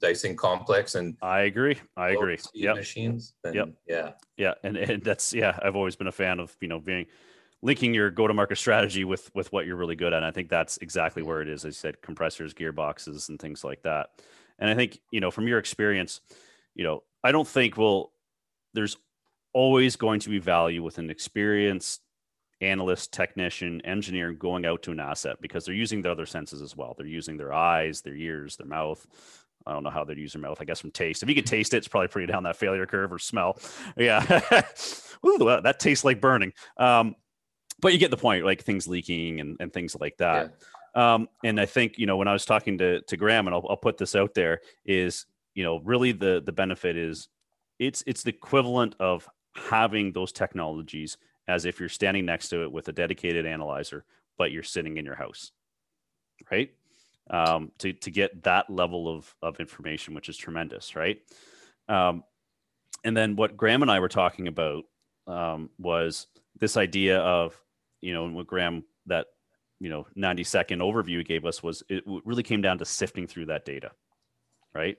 dicing 0.00 0.36
complex 0.36 0.94
and 0.94 1.16
I 1.20 1.40
agree. 1.40 1.76
I 1.96 2.10
agree. 2.10 2.38
Yeah, 2.54 2.74
machines. 2.74 3.34
Then, 3.42 3.54
yep. 3.54 3.68
Yeah. 3.86 4.12
Yeah, 4.36 4.54
and, 4.62 4.76
and 4.76 5.02
that's 5.02 5.34
yeah. 5.34 5.58
I've 5.62 5.76
always 5.76 5.96
been 5.96 6.06
a 6.06 6.12
fan 6.12 6.40
of 6.40 6.56
you 6.60 6.68
know 6.68 6.80
being 6.80 7.06
linking 7.62 7.94
your 7.94 8.10
go-to-market 8.10 8.56
strategy 8.56 9.04
with 9.04 9.30
with 9.34 9.52
what 9.52 9.66
you're 9.66 9.76
really 9.76 9.96
good 9.96 10.12
at. 10.12 10.18
And 10.18 10.26
I 10.26 10.30
think 10.30 10.48
that's 10.48 10.78
exactly 10.78 11.22
where 11.22 11.42
it 11.42 11.48
is. 11.48 11.64
As 11.64 11.70
you 11.70 11.72
said, 11.72 12.00
compressors, 12.00 12.54
gearboxes, 12.54 13.28
and 13.28 13.38
things 13.38 13.64
like 13.64 13.82
that. 13.82 14.10
And 14.58 14.70
I 14.70 14.74
think 14.74 15.00
you 15.10 15.20
know 15.20 15.30
from 15.30 15.48
your 15.48 15.58
experience, 15.58 16.20
you 16.74 16.84
know, 16.84 17.02
I 17.22 17.32
don't 17.32 17.48
think 17.48 17.76
well, 17.76 18.12
there's 18.74 18.96
always 19.52 19.96
going 19.96 20.20
to 20.20 20.28
be 20.28 20.38
value 20.38 20.82
with 20.82 20.98
an 20.98 21.10
experienced 21.10 22.02
analyst, 22.60 23.12
technician, 23.12 23.80
engineer 23.84 24.32
going 24.32 24.64
out 24.64 24.82
to 24.82 24.92
an 24.92 25.00
asset 25.00 25.36
because 25.40 25.64
they're 25.64 25.74
using 25.74 26.02
the 26.02 26.10
other 26.10 26.26
senses 26.26 26.62
as 26.62 26.76
well. 26.76 26.94
They're 26.96 27.06
using 27.06 27.36
their 27.36 27.52
eyes, 27.52 28.00
their 28.00 28.16
ears, 28.16 28.56
their 28.56 28.66
mouth. 28.66 29.06
I 29.66 29.72
don't 29.72 29.82
know 29.82 29.90
how 29.90 30.04
they'd 30.04 30.18
use 30.18 30.32
their 30.32 30.42
mouth. 30.42 30.58
I 30.60 30.64
guess 30.64 30.80
from 30.80 30.92
taste. 30.92 31.22
If 31.22 31.28
you 31.28 31.34
could 31.34 31.46
taste 31.46 31.74
it, 31.74 31.78
it's 31.78 31.88
probably 31.88 32.08
pretty 32.08 32.32
down 32.32 32.44
that 32.44 32.56
failure 32.56 32.86
curve 32.86 33.12
or 33.12 33.18
smell. 33.18 33.58
Yeah, 33.96 34.22
Ooh, 35.26 35.38
that 35.38 35.80
tastes 35.80 36.04
like 36.04 36.20
burning. 36.20 36.52
Um, 36.76 37.16
but 37.80 37.92
you 37.92 37.98
get 37.98 38.10
the 38.10 38.16
point, 38.16 38.44
like 38.44 38.62
things 38.62 38.86
leaking 38.86 39.40
and, 39.40 39.56
and 39.60 39.72
things 39.72 39.96
like 39.98 40.16
that. 40.18 40.54
Yeah. 40.94 41.14
Um, 41.14 41.28
and 41.44 41.60
I 41.60 41.66
think 41.66 41.98
you 41.98 42.06
know 42.06 42.16
when 42.16 42.28
I 42.28 42.32
was 42.32 42.46
talking 42.46 42.78
to 42.78 43.02
to 43.02 43.16
Graham, 43.16 43.46
and 43.46 43.54
I'll, 43.54 43.66
I'll 43.68 43.76
put 43.76 43.98
this 43.98 44.14
out 44.14 44.34
there, 44.34 44.60
is 44.84 45.26
you 45.54 45.62
know 45.62 45.80
really 45.80 46.12
the 46.12 46.42
the 46.44 46.52
benefit 46.52 46.96
is 46.96 47.28
it's 47.78 48.02
it's 48.06 48.22
the 48.22 48.30
equivalent 48.30 48.94
of 48.98 49.28
having 49.54 50.12
those 50.12 50.32
technologies 50.32 51.18
as 51.48 51.64
if 51.64 51.80
you're 51.80 51.88
standing 51.88 52.24
next 52.24 52.48
to 52.48 52.62
it 52.62 52.72
with 52.72 52.88
a 52.88 52.92
dedicated 52.92 53.46
analyzer, 53.46 54.04
but 54.36 54.52
you're 54.52 54.62
sitting 54.62 54.96
in 54.96 55.04
your 55.04 55.14
house, 55.14 55.52
right? 56.50 56.70
Um, 57.28 57.72
to 57.78 57.92
to 57.92 58.10
get 58.10 58.44
that 58.44 58.70
level 58.70 59.08
of 59.08 59.34
of 59.42 59.60
information, 59.60 60.14
which 60.14 60.28
is 60.28 60.36
tremendous, 60.36 60.94
right? 60.94 61.20
Um, 61.88 62.24
and 63.04 63.16
then 63.16 63.36
what 63.36 63.56
Graham 63.56 63.82
and 63.82 63.90
I 63.90 64.00
were 64.00 64.08
talking 64.08 64.48
about 64.48 64.84
um, 65.26 65.70
was 65.78 66.26
this 66.58 66.76
idea 66.76 67.18
of 67.18 67.60
you 68.00 68.12
know 68.12 68.28
what 68.28 68.46
Graham 68.46 68.84
that 69.06 69.26
you 69.80 69.90
know 69.90 70.06
90 70.14 70.44
second 70.44 70.80
overview 70.80 71.26
gave 71.26 71.44
us 71.44 71.62
was 71.62 71.82
it 71.88 72.04
really 72.06 72.42
came 72.42 72.62
down 72.62 72.78
to 72.78 72.84
sifting 72.84 73.26
through 73.26 73.46
that 73.46 73.64
data, 73.64 73.90
right? 74.74 74.98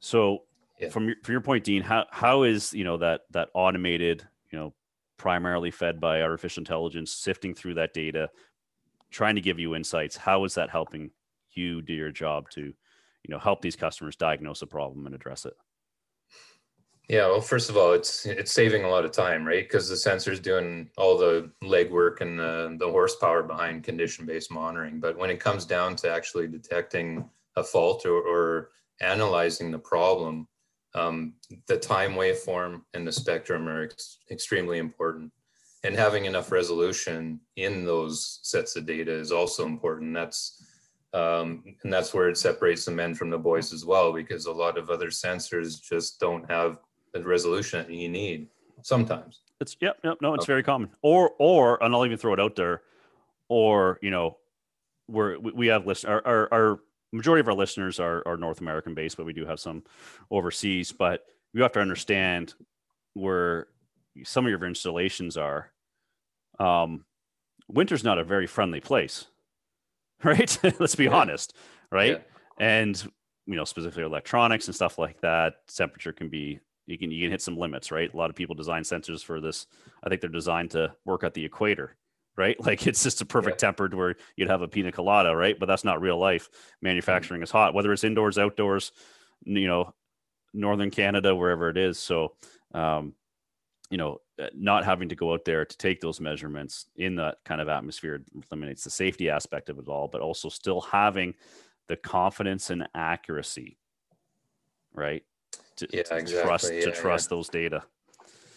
So 0.00 0.42
yeah. 0.80 0.88
from 0.88 1.06
your, 1.06 1.16
from 1.22 1.32
your 1.32 1.40
point, 1.40 1.64
Dean, 1.64 1.82
how 1.82 2.06
how 2.10 2.42
is 2.42 2.72
you 2.72 2.84
know 2.84 2.98
that 2.98 3.22
that 3.30 3.48
automated 3.54 4.26
you 4.50 4.58
know 4.58 4.74
primarily 5.18 5.70
fed 5.70 6.00
by 6.00 6.22
artificial 6.22 6.60
intelligence, 6.60 7.12
sifting 7.12 7.54
through 7.54 7.74
that 7.74 7.94
data, 7.94 8.28
trying 9.10 9.34
to 9.34 9.40
give 9.40 9.58
you 9.58 9.74
insights. 9.74 10.16
How 10.16 10.44
is 10.44 10.54
that 10.54 10.70
helping 10.70 11.10
you 11.52 11.82
do 11.82 11.94
your 11.94 12.10
job 12.10 12.50
to, 12.50 12.60
you 12.60 12.74
know, 13.28 13.38
help 13.38 13.62
these 13.62 13.76
customers 13.76 14.16
diagnose 14.16 14.62
a 14.62 14.66
problem 14.66 15.06
and 15.06 15.14
address 15.14 15.46
it? 15.46 15.54
Yeah, 17.08 17.28
well, 17.28 17.40
first 17.40 17.70
of 17.70 17.76
all, 17.76 17.92
it's 17.92 18.26
it's 18.26 18.50
saving 18.50 18.82
a 18.82 18.88
lot 18.88 19.04
of 19.04 19.12
time, 19.12 19.46
right? 19.46 19.62
Because 19.62 19.88
the 19.88 19.96
sensor's 19.96 20.40
doing 20.40 20.90
all 20.96 21.16
the 21.16 21.52
legwork 21.62 22.20
and 22.20 22.36
the, 22.36 22.76
the 22.80 22.90
horsepower 22.90 23.44
behind 23.44 23.84
condition-based 23.84 24.50
monitoring. 24.50 24.98
But 24.98 25.16
when 25.16 25.30
it 25.30 25.38
comes 25.38 25.64
down 25.64 25.94
to 25.96 26.10
actually 26.10 26.48
detecting 26.48 27.30
a 27.54 27.62
fault 27.62 28.06
or, 28.06 28.20
or 28.22 28.70
analyzing 29.00 29.70
the 29.70 29.78
problem, 29.78 30.48
um, 30.96 31.34
the 31.66 31.76
time 31.76 32.12
waveform 32.12 32.82
and 32.94 33.06
the 33.06 33.12
spectrum 33.12 33.68
are 33.68 33.84
ex- 33.84 34.18
extremely 34.30 34.78
important. 34.78 35.30
And 35.84 35.94
having 35.94 36.24
enough 36.24 36.50
resolution 36.50 37.40
in 37.56 37.84
those 37.84 38.40
sets 38.42 38.74
of 38.76 38.86
data 38.86 39.12
is 39.12 39.30
also 39.30 39.66
important. 39.66 40.14
That's 40.14 40.64
um, 41.12 41.62
and 41.82 41.92
that's 41.92 42.12
where 42.12 42.28
it 42.28 42.36
separates 42.36 42.84
the 42.84 42.90
men 42.90 43.14
from 43.14 43.30
the 43.30 43.38
boys 43.38 43.72
as 43.72 43.84
well, 43.84 44.12
because 44.12 44.46
a 44.46 44.52
lot 44.52 44.76
of 44.76 44.90
other 44.90 45.08
sensors 45.08 45.80
just 45.80 46.18
don't 46.18 46.50
have 46.50 46.78
the 47.14 47.22
resolution 47.22 47.86
that 47.86 47.94
you 47.94 48.08
need 48.08 48.48
sometimes. 48.82 49.40
It's 49.60 49.76
yep, 49.80 49.98
yep, 50.04 50.18
no, 50.20 50.34
it's 50.34 50.42
okay. 50.42 50.52
very 50.52 50.62
common. 50.62 50.90
Or 51.02 51.32
or 51.38 51.82
and 51.82 51.94
I'll 51.94 52.04
even 52.04 52.18
throw 52.18 52.34
it 52.34 52.40
out 52.40 52.56
there, 52.56 52.82
or 53.48 53.98
you 54.02 54.10
know, 54.10 54.36
we're 55.08 55.38
we 55.38 55.68
have 55.68 55.86
list 55.86 56.04
our, 56.04 56.26
our, 56.26 56.48
our 56.52 56.80
majority 57.16 57.40
of 57.40 57.48
our 57.48 57.54
listeners 57.54 57.98
are, 57.98 58.22
are 58.26 58.36
North 58.36 58.60
American 58.60 58.94
based, 58.94 59.16
but 59.16 59.26
we 59.26 59.32
do 59.32 59.46
have 59.46 59.60
some 59.60 59.82
overseas. 60.30 60.92
But 60.92 61.24
you 61.52 61.62
have 61.62 61.72
to 61.72 61.80
understand 61.80 62.54
where 63.14 63.68
some 64.24 64.44
of 64.44 64.50
your 64.50 64.64
installations 64.64 65.36
are. 65.36 65.72
Um, 66.58 67.04
winter's 67.68 68.04
not 68.04 68.18
a 68.18 68.24
very 68.24 68.46
friendly 68.46 68.80
place, 68.80 69.26
right? 70.24 70.58
Let's 70.80 70.94
be 70.94 71.04
yeah. 71.04 71.14
honest, 71.14 71.54
right? 71.90 72.22
Yeah. 72.58 72.66
And 72.66 73.12
you 73.46 73.56
know, 73.56 73.64
specifically 73.64 74.02
electronics 74.02 74.66
and 74.66 74.74
stuff 74.74 74.98
like 74.98 75.20
that, 75.20 75.66
temperature 75.74 76.12
can 76.12 76.28
be 76.28 76.60
you 76.86 76.98
can 76.98 77.10
you 77.10 77.24
can 77.24 77.30
hit 77.30 77.42
some 77.42 77.56
limits, 77.56 77.90
right? 77.90 78.12
A 78.12 78.16
lot 78.16 78.30
of 78.30 78.36
people 78.36 78.54
design 78.54 78.82
sensors 78.82 79.24
for 79.24 79.40
this. 79.40 79.66
I 80.02 80.08
think 80.08 80.20
they're 80.20 80.30
designed 80.30 80.70
to 80.72 80.94
work 81.04 81.24
at 81.24 81.34
the 81.34 81.44
equator, 81.44 81.96
right? 82.36 82.56
Like 82.66 82.86
it's 82.86 83.02
just 83.02 83.20
a 83.20 83.26
perfect 83.26 83.62
yeah. 83.62 83.68
tempered 83.68 83.94
where 83.94 84.16
you'd 84.36 84.50
have 84.50 84.62
a 84.62 84.68
pina 84.68 84.92
colada, 84.92 85.34
right? 85.34 85.58
But 85.58 85.66
that's 85.66 85.84
not 85.84 86.00
real 86.00 86.18
life. 86.18 86.48
Manufacturing 86.82 87.38
mm-hmm. 87.38 87.44
is 87.44 87.50
hot, 87.50 87.74
whether 87.74 87.92
it's 87.92 88.04
indoors, 88.04 88.38
outdoors, 88.38 88.92
you 89.44 89.66
know, 89.66 89.94
northern 90.52 90.90
Canada, 90.90 91.34
wherever 91.34 91.68
it 91.68 91.76
is. 91.76 91.98
So, 91.98 92.34
um, 92.74 93.14
you 93.90 93.98
know, 93.98 94.20
uh, 94.40 94.48
not 94.54 94.84
having 94.84 95.08
to 95.08 95.14
go 95.14 95.32
out 95.32 95.44
there 95.44 95.64
to 95.64 95.78
take 95.78 96.00
those 96.00 96.20
measurements 96.20 96.86
in 96.96 97.16
that 97.16 97.38
kind 97.44 97.60
of 97.60 97.68
atmosphere 97.68 98.22
eliminates 98.50 98.84
the 98.84 98.90
safety 98.90 99.30
aspect 99.30 99.68
of 99.68 99.78
it 99.78 99.88
all, 99.88 100.08
but 100.08 100.20
also 100.20 100.48
still 100.48 100.80
having 100.80 101.34
the 101.88 101.96
confidence 101.96 102.70
and 102.70 102.88
accuracy, 102.94 103.78
right? 104.92 105.22
To, 105.76 105.88
yeah, 105.92 106.02
to 106.02 106.16
exactly. 106.16 106.48
trust 106.48 106.74
yeah, 106.74 106.80
to 106.80 106.92
trust 106.92 107.30
yeah. 107.30 107.36
those 107.36 107.48
data. 107.48 107.82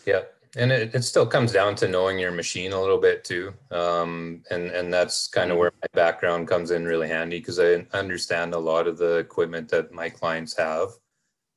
Yeah, 0.06 0.22
and 0.56 0.72
it, 0.72 0.94
it 0.96 1.04
still 1.04 1.26
comes 1.26 1.52
down 1.52 1.76
to 1.76 1.88
knowing 1.88 2.18
your 2.18 2.32
machine 2.32 2.74
a 2.74 2.80
little 2.80 2.98
bit 2.98 3.24
too 3.24 3.54
um, 3.72 4.44
and 4.50 4.72
and 4.72 4.94
that's 4.94 5.28
kind 5.28 5.52
of 5.52 5.56
mm-hmm. 5.56 5.60
where 5.60 5.74
my 5.82 5.88
background 5.94 6.48
comes 6.48 6.72
in 6.72 6.86
really 6.86 7.08
handy 7.08 7.40
because 7.40 7.60
i 7.60 7.86
understand 7.94 8.54
a 8.54 8.58
lot 8.58 8.88
of 8.88 8.98
the 8.98 9.18
equipment 9.18 9.70
that 9.70 9.92
my 9.92 10.10
clients 10.10 10.58
have 10.58 10.90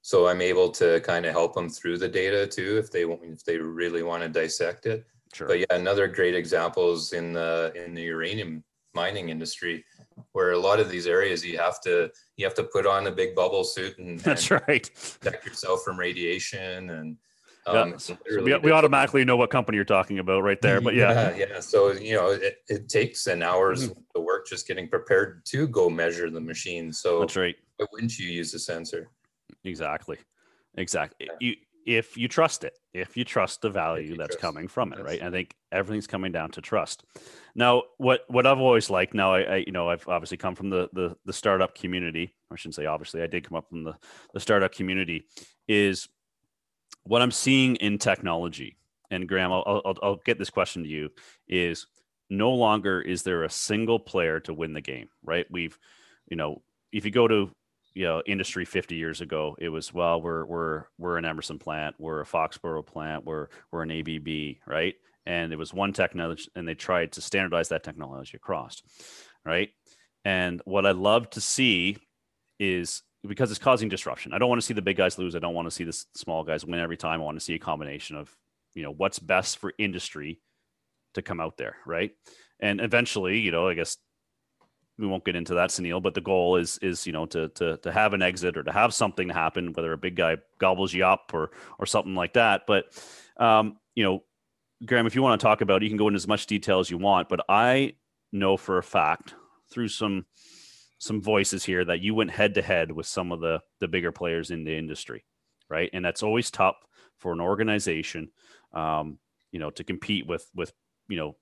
so 0.02 0.28
i'm 0.28 0.42
able 0.42 0.68
to 0.70 1.00
kind 1.00 1.24
of 1.24 1.32
help 1.32 1.54
them 1.54 1.68
through 1.68 1.96
the 1.98 2.08
data 2.08 2.46
too 2.46 2.78
if 2.78 2.90
they 2.90 3.02
if 3.02 3.44
they 3.44 3.56
really 3.56 4.02
want 4.02 4.22
to 4.22 4.28
dissect 4.28 4.86
it 4.86 5.06
sure. 5.32 5.46
but 5.48 5.58
yeah 5.58 5.66
another 5.70 6.06
great 6.06 6.34
example 6.34 6.92
is 6.92 7.12
in 7.12 7.32
the 7.32 7.72
in 7.74 7.94
the 7.94 8.02
uranium 8.02 8.62
mining 8.94 9.30
industry 9.30 9.82
where 10.32 10.52
a 10.52 10.58
lot 10.58 10.78
of 10.78 10.90
these 10.90 11.06
areas 11.06 11.44
you 11.44 11.56
have 11.56 11.80
to 11.80 12.10
you 12.36 12.44
have 12.44 12.54
to 12.54 12.64
put 12.64 12.86
on 12.86 13.06
a 13.06 13.10
big 13.10 13.34
bubble 13.34 13.64
suit 13.64 13.96
and, 13.98 14.20
that's 14.20 14.50
and 14.50 14.62
right 14.68 14.90
protect 15.20 15.46
yourself 15.46 15.82
from 15.82 15.98
radiation 15.98 16.90
and 16.90 17.16
um, 17.66 17.90
yeah. 17.90 17.96
So 17.96 18.18
we, 18.42 18.56
we 18.56 18.70
automatically 18.72 19.24
know 19.24 19.36
what 19.36 19.50
company 19.50 19.76
you're 19.76 19.84
talking 19.84 20.18
about 20.18 20.42
right 20.42 20.60
there, 20.60 20.80
but 20.80 20.94
yeah. 20.94 21.36
Yeah. 21.36 21.46
yeah. 21.50 21.60
So, 21.60 21.92
you 21.92 22.14
know, 22.14 22.30
it, 22.30 22.56
it 22.68 22.88
takes 22.88 23.26
an 23.26 23.42
hour's 23.42 23.90
mm-hmm. 23.90 24.22
work 24.22 24.46
just 24.46 24.66
getting 24.66 24.88
prepared 24.88 25.44
to 25.46 25.68
go 25.68 25.88
measure 25.88 26.30
the 26.30 26.40
machine. 26.40 26.92
So 26.92 27.20
that's 27.20 27.36
right. 27.36 27.56
Why 27.76 27.86
wouldn't 27.92 28.18
you 28.18 28.28
use 28.28 28.52
a 28.54 28.58
sensor? 28.58 29.10
Exactly. 29.64 30.18
Exactly. 30.76 31.28
Yeah. 31.28 31.36
You, 31.40 31.54
if 31.84 32.16
you 32.16 32.28
trust 32.28 32.64
it, 32.64 32.78
if 32.94 33.16
you 33.16 33.24
trust 33.24 33.60
the 33.60 33.70
value 33.70 34.16
that's 34.16 34.36
coming 34.36 34.68
from 34.68 34.92
it, 34.92 34.98
yes. 34.98 35.06
right? 35.06 35.22
I 35.22 35.30
think 35.30 35.54
everything's 35.72 36.06
coming 36.06 36.32
down 36.32 36.50
to 36.52 36.60
trust. 36.60 37.04
Now, 37.54 37.82
what 37.98 38.20
what 38.28 38.46
I've 38.46 38.60
always 38.60 38.88
liked, 38.88 39.14
now 39.14 39.34
I, 39.34 39.40
I, 39.40 39.56
you 39.56 39.72
know 39.72 39.88
I've 39.88 40.06
obviously 40.06 40.36
come 40.36 40.54
from 40.54 40.70
the 40.70 40.88
the 40.92 41.16
the 41.24 41.32
startup 41.32 41.74
community. 41.74 42.34
I 42.52 42.56
shouldn't 42.56 42.76
say 42.76 42.86
obviously, 42.86 43.22
I 43.22 43.26
did 43.26 43.48
come 43.48 43.56
up 43.56 43.68
from 43.68 43.84
the 43.84 43.94
the 44.32 44.40
startup 44.40 44.72
community. 44.72 45.24
Is 45.66 46.08
what 47.04 47.22
I'm 47.22 47.30
seeing 47.30 47.76
in 47.76 47.98
technology, 47.98 48.76
and 49.10 49.28
Graham, 49.28 49.52
I'll, 49.52 49.82
I'll, 49.84 49.96
I'll 50.02 50.20
get 50.24 50.38
this 50.38 50.50
question 50.50 50.82
to 50.84 50.88
you, 50.88 51.10
is 51.48 51.86
no 52.30 52.50
longer 52.52 53.00
is 53.00 53.22
there 53.22 53.44
a 53.44 53.50
single 53.50 53.98
player 53.98 54.40
to 54.40 54.54
win 54.54 54.72
the 54.72 54.80
game, 54.80 55.08
right? 55.22 55.46
We've, 55.50 55.78
you 56.28 56.36
know, 56.36 56.62
if 56.92 57.04
you 57.04 57.10
go 57.10 57.28
to 57.28 57.50
you 57.94 58.04
know 58.04 58.22
industry 58.26 58.64
50 58.64 58.94
years 58.94 59.20
ago 59.20 59.56
it 59.58 59.68
was 59.68 59.92
well 59.92 60.20
we're 60.20 60.44
we're 60.46 60.84
we're 60.98 61.18
an 61.18 61.24
emerson 61.24 61.58
plant 61.58 61.94
we're 61.98 62.20
a 62.20 62.26
Foxboro 62.26 62.84
plant 62.84 63.24
we're 63.24 63.48
we're 63.70 63.82
an 63.82 63.90
abb 63.90 64.28
right 64.66 64.94
and 65.26 65.52
it 65.52 65.56
was 65.56 65.74
one 65.74 65.92
technology 65.92 66.48
and 66.56 66.66
they 66.66 66.74
tried 66.74 67.12
to 67.12 67.20
standardize 67.20 67.68
that 67.68 67.84
technology 67.84 68.36
across 68.36 68.82
right 69.44 69.70
and 70.24 70.62
what 70.64 70.86
i 70.86 70.92
love 70.92 71.28
to 71.30 71.40
see 71.40 71.98
is 72.58 73.02
because 73.26 73.50
it's 73.50 73.60
causing 73.60 73.88
disruption. 73.88 74.32
I 74.32 74.38
don't 74.38 74.48
want 74.48 74.60
to 74.60 74.66
see 74.66 74.74
the 74.74 74.82
big 74.82 74.96
guys 74.96 75.18
lose. 75.18 75.36
I 75.36 75.38
don't 75.38 75.54
want 75.54 75.66
to 75.66 75.70
see 75.70 75.84
the 75.84 75.92
small 76.14 76.44
guys 76.44 76.64
win 76.64 76.80
every 76.80 76.96
time. 76.96 77.20
I 77.20 77.24
want 77.24 77.38
to 77.38 77.44
see 77.44 77.54
a 77.54 77.58
combination 77.58 78.16
of, 78.16 78.34
you 78.74 78.82
know, 78.82 78.92
what's 78.92 79.18
best 79.18 79.58
for 79.58 79.72
industry 79.78 80.40
to 81.14 81.22
come 81.22 81.40
out 81.40 81.56
there, 81.56 81.76
right? 81.86 82.12
And 82.60 82.80
eventually, 82.80 83.38
you 83.38 83.50
know, 83.50 83.68
I 83.68 83.74
guess 83.74 83.96
we 84.98 85.06
won't 85.06 85.24
get 85.24 85.36
into 85.36 85.54
that, 85.54 85.70
Sunil, 85.70 86.02
but 86.02 86.14
the 86.14 86.20
goal 86.20 86.56
is 86.56 86.78
is 86.78 87.06
you 87.06 87.12
know 87.12 87.26
to 87.26 87.48
to 87.48 87.76
to 87.78 87.92
have 87.92 88.14
an 88.14 88.22
exit 88.22 88.56
or 88.56 88.62
to 88.62 88.72
have 88.72 88.94
something 88.94 89.28
happen, 89.28 89.72
whether 89.72 89.92
a 89.92 89.98
big 89.98 90.16
guy 90.16 90.36
gobbles 90.58 90.92
you 90.92 91.04
up 91.04 91.30
or 91.32 91.50
or 91.78 91.86
something 91.86 92.14
like 92.14 92.34
that. 92.34 92.62
But 92.66 92.86
um, 93.38 93.78
you 93.94 94.04
know, 94.04 94.22
Graham, 94.84 95.06
if 95.06 95.14
you 95.14 95.22
want 95.22 95.40
to 95.40 95.44
talk 95.44 95.60
about 95.60 95.82
it, 95.82 95.84
you 95.84 95.90
can 95.90 95.98
go 95.98 96.08
into 96.08 96.16
as 96.16 96.28
much 96.28 96.46
detail 96.46 96.78
as 96.78 96.90
you 96.90 96.98
want. 96.98 97.28
But 97.28 97.40
I 97.48 97.94
know 98.32 98.56
for 98.56 98.78
a 98.78 98.82
fact 98.82 99.34
through 99.70 99.88
some 99.88 100.26
some 101.02 101.20
voices 101.20 101.64
here 101.64 101.84
that 101.84 102.00
you 102.00 102.14
went 102.14 102.30
head 102.30 102.54
to 102.54 102.62
head 102.62 102.92
with 102.92 103.06
some 103.06 103.32
of 103.32 103.40
the 103.40 103.60
the 103.80 103.88
bigger 103.88 104.12
players 104.12 104.52
in 104.52 104.62
the 104.62 104.78
industry, 104.78 105.24
right? 105.68 105.90
And 105.92 106.04
that's 106.04 106.22
always 106.22 106.48
tough 106.48 106.76
for 107.18 107.32
an 107.32 107.40
organization, 107.40 108.30
um, 108.72 109.18
you 109.50 109.58
know, 109.58 109.70
to 109.70 109.82
compete 109.82 110.28
with 110.28 110.48
with 110.54 110.72
you 111.08 111.16
know 111.16 111.36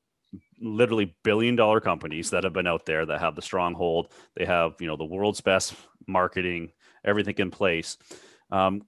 literally 0.62 1.14
billion 1.24 1.56
dollar 1.56 1.78
companies 1.78 2.30
that 2.30 2.42
have 2.44 2.54
been 2.54 2.66
out 2.66 2.86
there 2.86 3.04
that 3.04 3.20
have 3.20 3.36
the 3.36 3.42
stronghold. 3.42 4.14
They 4.34 4.46
have 4.46 4.76
you 4.80 4.86
know 4.86 4.96
the 4.96 5.04
world's 5.04 5.42
best 5.42 5.74
marketing, 6.06 6.72
everything 7.04 7.34
in 7.36 7.50
place. 7.50 7.98
Um, 8.50 8.80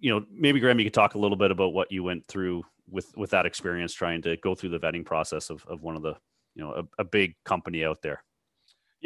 you 0.00 0.10
know, 0.12 0.26
maybe 0.28 0.58
Graham, 0.58 0.80
you 0.80 0.86
could 0.86 0.94
talk 0.94 1.14
a 1.14 1.20
little 1.20 1.36
bit 1.36 1.52
about 1.52 1.72
what 1.72 1.92
you 1.92 2.02
went 2.02 2.26
through 2.26 2.64
with 2.90 3.16
with 3.16 3.30
that 3.30 3.46
experience, 3.46 3.94
trying 3.94 4.22
to 4.22 4.36
go 4.38 4.56
through 4.56 4.70
the 4.70 4.80
vetting 4.80 5.04
process 5.04 5.50
of 5.50 5.64
of 5.66 5.84
one 5.84 5.94
of 5.94 6.02
the 6.02 6.16
you 6.56 6.64
know 6.64 6.72
a, 6.72 7.02
a 7.02 7.04
big 7.04 7.36
company 7.44 7.84
out 7.84 8.02
there. 8.02 8.24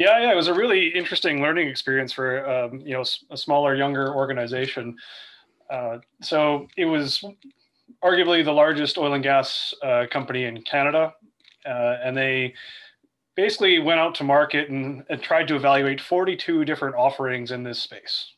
Yeah, 0.01 0.19
yeah, 0.19 0.31
it 0.31 0.35
was 0.35 0.47
a 0.47 0.53
really 0.53 0.87
interesting 0.87 1.43
learning 1.43 1.67
experience 1.67 2.11
for 2.11 2.49
um, 2.49 2.79
you 2.79 2.93
know 2.93 3.03
a 3.29 3.37
smaller, 3.37 3.75
younger 3.75 4.15
organization. 4.15 4.97
Uh, 5.69 5.99
so 6.23 6.67
it 6.75 6.85
was 6.85 7.23
arguably 8.03 8.43
the 8.43 8.51
largest 8.51 8.97
oil 8.97 9.13
and 9.13 9.21
gas 9.21 9.75
uh, 9.83 10.07
company 10.09 10.45
in 10.45 10.59
Canada, 10.63 11.13
uh, 11.67 11.97
and 12.03 12.17
they 12.17 12.55
basically 13.35 13.77
went 13.77 13.99
out 13.99 14.15
to 14.15 14.23
market 14.23 14.69
and, 14.71 15.03
and, 15.09 15.21
tried 15.21 15.47
to 15.47 15.55
evaluate 15.55 16.01
42 16.01 16.65
different 16.65 16.95
offerings 16.95 17.51
in 17.51 17.63
this 17.63 17.79
space. 17.79 18.33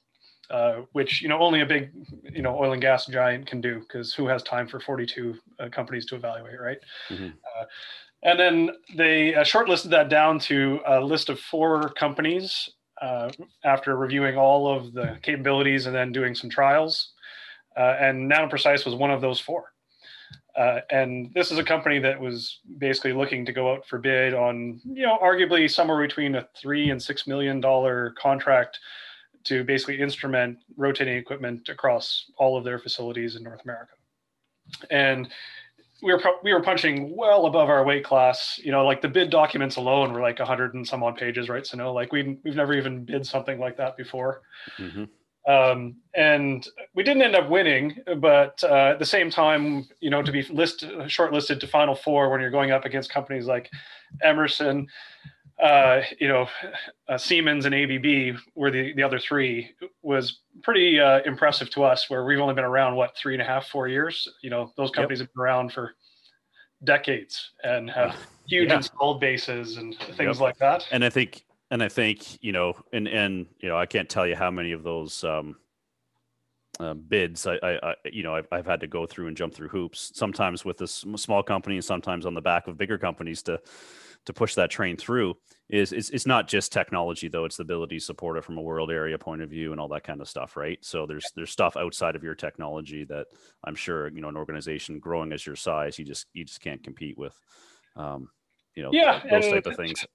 Uh, 0.49 0.82
which 0.91 1.22
you 1.22 1.30
know 1.30 1.39
only 1.39 1.61
a 1.61 1.66
big 1.66 1.91
you 2.30 2.41
know 2.41 2.57
oil 2.59 2.74
and 2.74 2.82
gas 2.82 3.05
giant 3.05 3.47
can 3.47 3.61
do 3.61 3.80
because 3.80 4.14
who 4.14 4.28
has 4.28 4.43
time 4.43 4.68
for 4.68 4.82
42 4.82 5.36
uh, 5.59 5.70
companies 5.70 6.05
to 6.05 6.16
evaluate 6.16 6.59
right 6.59 6.78
mm-hmm. 7.09 7.30
And 8.24 8.39
then 8.39 8.69
they 8.95 9.36
uh, 9.36 9.43
shortlisted 9.43 9.89
that 9.89 10.09
down 10.09 10.39
to 10.39 10.80
a 10.86 11.01
list 11.01 11.30
of 11.30 11.39
four 11.39 11.89
companies 11.89 12.69
uh, 13.01 13.30
after 13.65 13.97
reviewing 13.97 14.38
all 14.38 14.74
of 14.74 14.93
the 14.93 15.17
capabilities 15.21 15.86
and 15.86 15.95
then 15.95 16.11
doing 16.11 16.34
some 16.34 16.49
trials. 16.49 17.11
Uh, 17.76 17.95
and 17.99 18.32
NanoPrecise 18.32 18.86
was 18.86 18.95
one 18.95 19.11
of 19.11 19.19
those 19.19 19.39
four. 19.39 19.74
Uh, 20.55 20.80
and 20.91 21.34
this 21.34 21.51
is 21.51 21.57
a 21.57 21.63
company 21.63 21.97
that 21.99 22.19
was 22.19 22.59
basically 22.78 23.11
looking 23.11 23.45
to 23.45 23.51
go 23.51 23.74
out 23.74 23.86
for 23.88 23.97
bid 23.97 24.34
on, 24.34 24.80
you 24.86 25.03
know, 25.03 25.17
arguably 25.21 25.69
somewhere 25.69 25.99
between 25.99 26.36
a 26.36 26.47
three 26.55 26.91
and 26.91 27.01
six 27.01 27.26
million 27.26 27.59
dollar 27.59 28.13
contract 28.21 28.80
to 29.45 29.63
basically 29.63 29.99
instrument 29.99 30.57
rotating 30.78 31.17
equipment 31.17 31.67
across 31.69 32.32
all 32.38 32.55
of 32.55 32.63
their 32.63 32.78
facilities 32.78 33.36
in 33.36 33.43
North 33.43 33.61
America. 33.63 33.93
And 34.91 35.28
we 36.04 36.14
were 36.14 36.22
we 36.43 36.54
were 36.54 36.62
punching 36.62 37.16
well 37.16 37.45
above 37.45 37.70
our 37.70 37.84
weight 37.84 38.04
class. 38.04 38.60
You 38.62 38.72
know, 38.72 38.86
like 38.86 39.01
the 39.01 39.08
bid 39.08 39.30
documents 39.30 39.78
alone 39.78 40.14
were 40.14 40.22
like 40.22 40.39
a 40.39 40.45
hundred 40.45 40.74
and 40.74 40.88
some 40.88 41.01
odd 41.01 41.18
pages, 41.18 41.49
right? 41.49 41.66
So 41.66 41.78
no, 41.78 41.93
like 41.93 42.12
we 42.12 42.38
we've 42.43 42.56
never 42.56 42.74
even 42.74 43.06
bid 43.06 43.26
something 43.26 43.60
like 43.60 43.78
that 43.78 43.95
before. 43.95 44.41
Mm-hmm. 44.78 45.06
Um, 45.45 45.95
and 46.16 46.66
we 46.95 47.04
didn't 47.04 47.22
end 47.22 47.36
up 47.36 47.49
winning, 47.49 47.97
but 48.18 48.64
uh, 48.64 48.91
at 48.91 48.99
the 48.99 49.06
same 49.06 49.30
time, 49.30 49.88
you 49.99 50.10
know, 50.10 50.22
to 50.22 50.32
be 50.32 50.43
list 50.43 50.82
shortlisted 50.82 51.60
to 51.60 51.68
Final 51.68 51.95
Four 51.95 52.30
when 52.30 52.39
you're 52.39 52.49
going 52.49 52.72
up 52.72 52.86
against 52.86 53.10
companies 53.10 53.45
like 53.45 53.70
Emerson, 54.22 54.88
uh, 55.62 56.01
you 56.20 56.28
know, 56.28 56.47
uh, 57.08 57.18
Siemens 57.18 57.66
and 57.66 57.76
ABB 57.76 58.38
were 58.56 58.72
the, 58.72 58.93
the 58.93 59.04
other 59.04 59.20
three 59.20 59.72
was 60.01 60.39
pretty 60.64 60.99
uh, 60.99 61.22
impressive 61.26 61.70
to 61.72 61.84
us 61.84 62.10
where 62.10 62.26
we've 62.26 62.39
only 62.39 62.54
been 62.54 62.64
around, 62.64 62.95
what, 62.95 63.16
three 63.16 63.34
and 63.34 63.41
a 63.41 63.45
half, 63.45 63.68
four 63.68 63.88
years, 63.88 64.28
you 64.41 64.49
know, 64.49 64.72
those 64.78 64.91
companies 64.91 65.20
yep. 65.20 65.28
have 65.28 65.34
been 65.34 65.41
around 65.41 65.72
for 65.72 65.95
decades 66.84 67.51
and 67.64 67.89
have 67.89 68.16
huge 68.47 68.70
yeah. 68.70 68.78
installed 68.78 69.22
bases 69.22 69.78
and 69.78 69.95
things 70.18 70.38
yep. 70.38 70.39
like 70.39 70.58
that. 70.58 70.86
And 70.91 71.06
I 71.06 71.10
think, 71.10 71.45
and 71.72 71.84
I 71.84 71.89
think, 71.89 72.43
you 72.43 72.51
know, 72.51 72.74
and, 72.91 73.08
and, 73.08 73.45
you 73.60 73.70
know, 73.70 73.78
I 73.78 73.86
can't 73.86 74.10
tell 74.10 74.28
you 74.28 74.36
how 74.36 74.51
many 74.51 74.72
of 74.72 74.84
those, 74.84 75.24
um, 75.24 75.56
uh, 76.80 76.95
bids 76.95 77.45
I, 77.45 77.60
I, 77.62 77.89
I, 77.89 77.95
you 78.12 78.24
know 78.24 78.34
I've, 78.34 78.47
I've 78.51 78.66
had 78.66 78.80
to 78.80 78.88
go 78.88 79.06
through 79.06 79.28
and 79.28 79.38
jump 79.38 79.54
through 79.54 79.68
hoops 79.68 80.12
sometimes 80.16 80.66
with 80.66 80.82
a 80.82 80.88
small 80.88 81.43
company 81.43 81.76
and 81.76 81.86
sometimes 81.86 82.26
on 82.26 82.34
the 82.34 82.41
back 82.41 82.66
of 82.66 82.80
bigger 82.80 82.97
companies 82.97 83.43
to 83.43 83.62
to 84.26 84.34
push 84.34 84.55
that 84.55 84.69
train 84.69 84.97
through 84.97 85.36
is 85.69 85.91
it's, 85.91 86.09
it's 86.09 86.26
not 86.26 86.47
just 86.47 86.71
technology 86.71 87.28
though. 87.28 87.45
It's 87.45 87.57
the 87.57 87.63
ability 87.63 87.97
to 87.97 88.03
support 88.03 88.38
it 88.38 88.43
from 88.43 88.57
a 88.57 88.61
world 88.61 88.91
area 88.91 89.17
point 89.17 89.41
of 89.41 89.49
view 89.49 89.71
and 89.71 89.82
all 89.82 89.88
that 89.89 90.03
kind 90.03 90.21
of 90.21 90.30
stuff 90.30 90.55
right? 90.55 90.78
So 90.82 91.05
there's 91.05 91.26
there's 91.36 91.51
stuff 91.51 91.76
outside 91.78 92.15
of 92.15 92.24
your 92.24 92.36
technology 92.36 93.05
that 93.05 93.28
i'm 93.63 93.76
sure 93.76 94.09
you 94.09 94.21
know 94.21 94.28
an 94.28 94.38
organization 94.38 94.99
growing 94.99 95.32
as 95.32 95.45
your 95.45 95.55
size 95.55 95.97
you 95.97 96.05
just 96.05 96.28
you 96.34 96.43
just 96.43 96.61
can't 96.61 96.84
compete 96.84 97.17
with 97.17 97.38
um, 97.95 98.30
you 98.76 98.84
know 98.84 98.89
yeah 98.91 99.21
those 99.30 99.47
type 99.47 99.65
of 99.65 99.76
things 99.76 100.05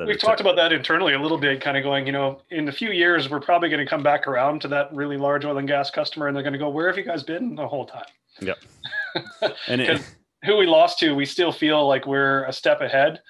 we've 0.00 0.20
talked 0.20 0.40
about 0.40 0.56
that 0.56 0.72
internally 0.72 1.14
a 1.14 1.20
little 1.20 1.38
bit 1.38 1.60
kind 1.60 1.76
of 1.76 1.82
going 1.82 2.06
you 2.06 2.12
know 2.12 2.40
in 2.50 2.68
a 2.68 2.72
few 2.72 2.90
years 2.90 3.28
we're 3.28 3.40
probably 3.40 3.68
going 3.68 3.84
to 3.84 3.88
come 3.88 4.02
back 4.02 4.26
around 4.26 4.60
to 4.60 4.68
that 4.68 4.92
really 4.92 5.16
large 5.16 5.44
oil 5.44 5.58
and 5.58 5.68
gas 5.68 5.90
customer 5.90 6.28
and 6.28 6.36
they're 6.36 6.42
going 6.42 6.52
to 6.52 6.58
go 6.58 6.68
where 6.68 6.86
have 6.86 6.98
you 6.98 7.04
guys 7.04 7.22
been 7.22 7.54
the 7.54 7.66
whole 7.66 7.86
time? 7.86 8.04
Yep. 8.40 8.58
And 9.68 9.80
it, 9.80 10.02
who 10.44 10.58
we 10.58 10.66
lost 10.66 10.98
to 10.98 11.14
we 11.14 11.24
still 11.24 11.50
feel 11.50 11.86
like 11.88 12.06
we're 12.06 12.44
a 12.44 12.52
step 12.52 12.82
ahead 12.82 13.20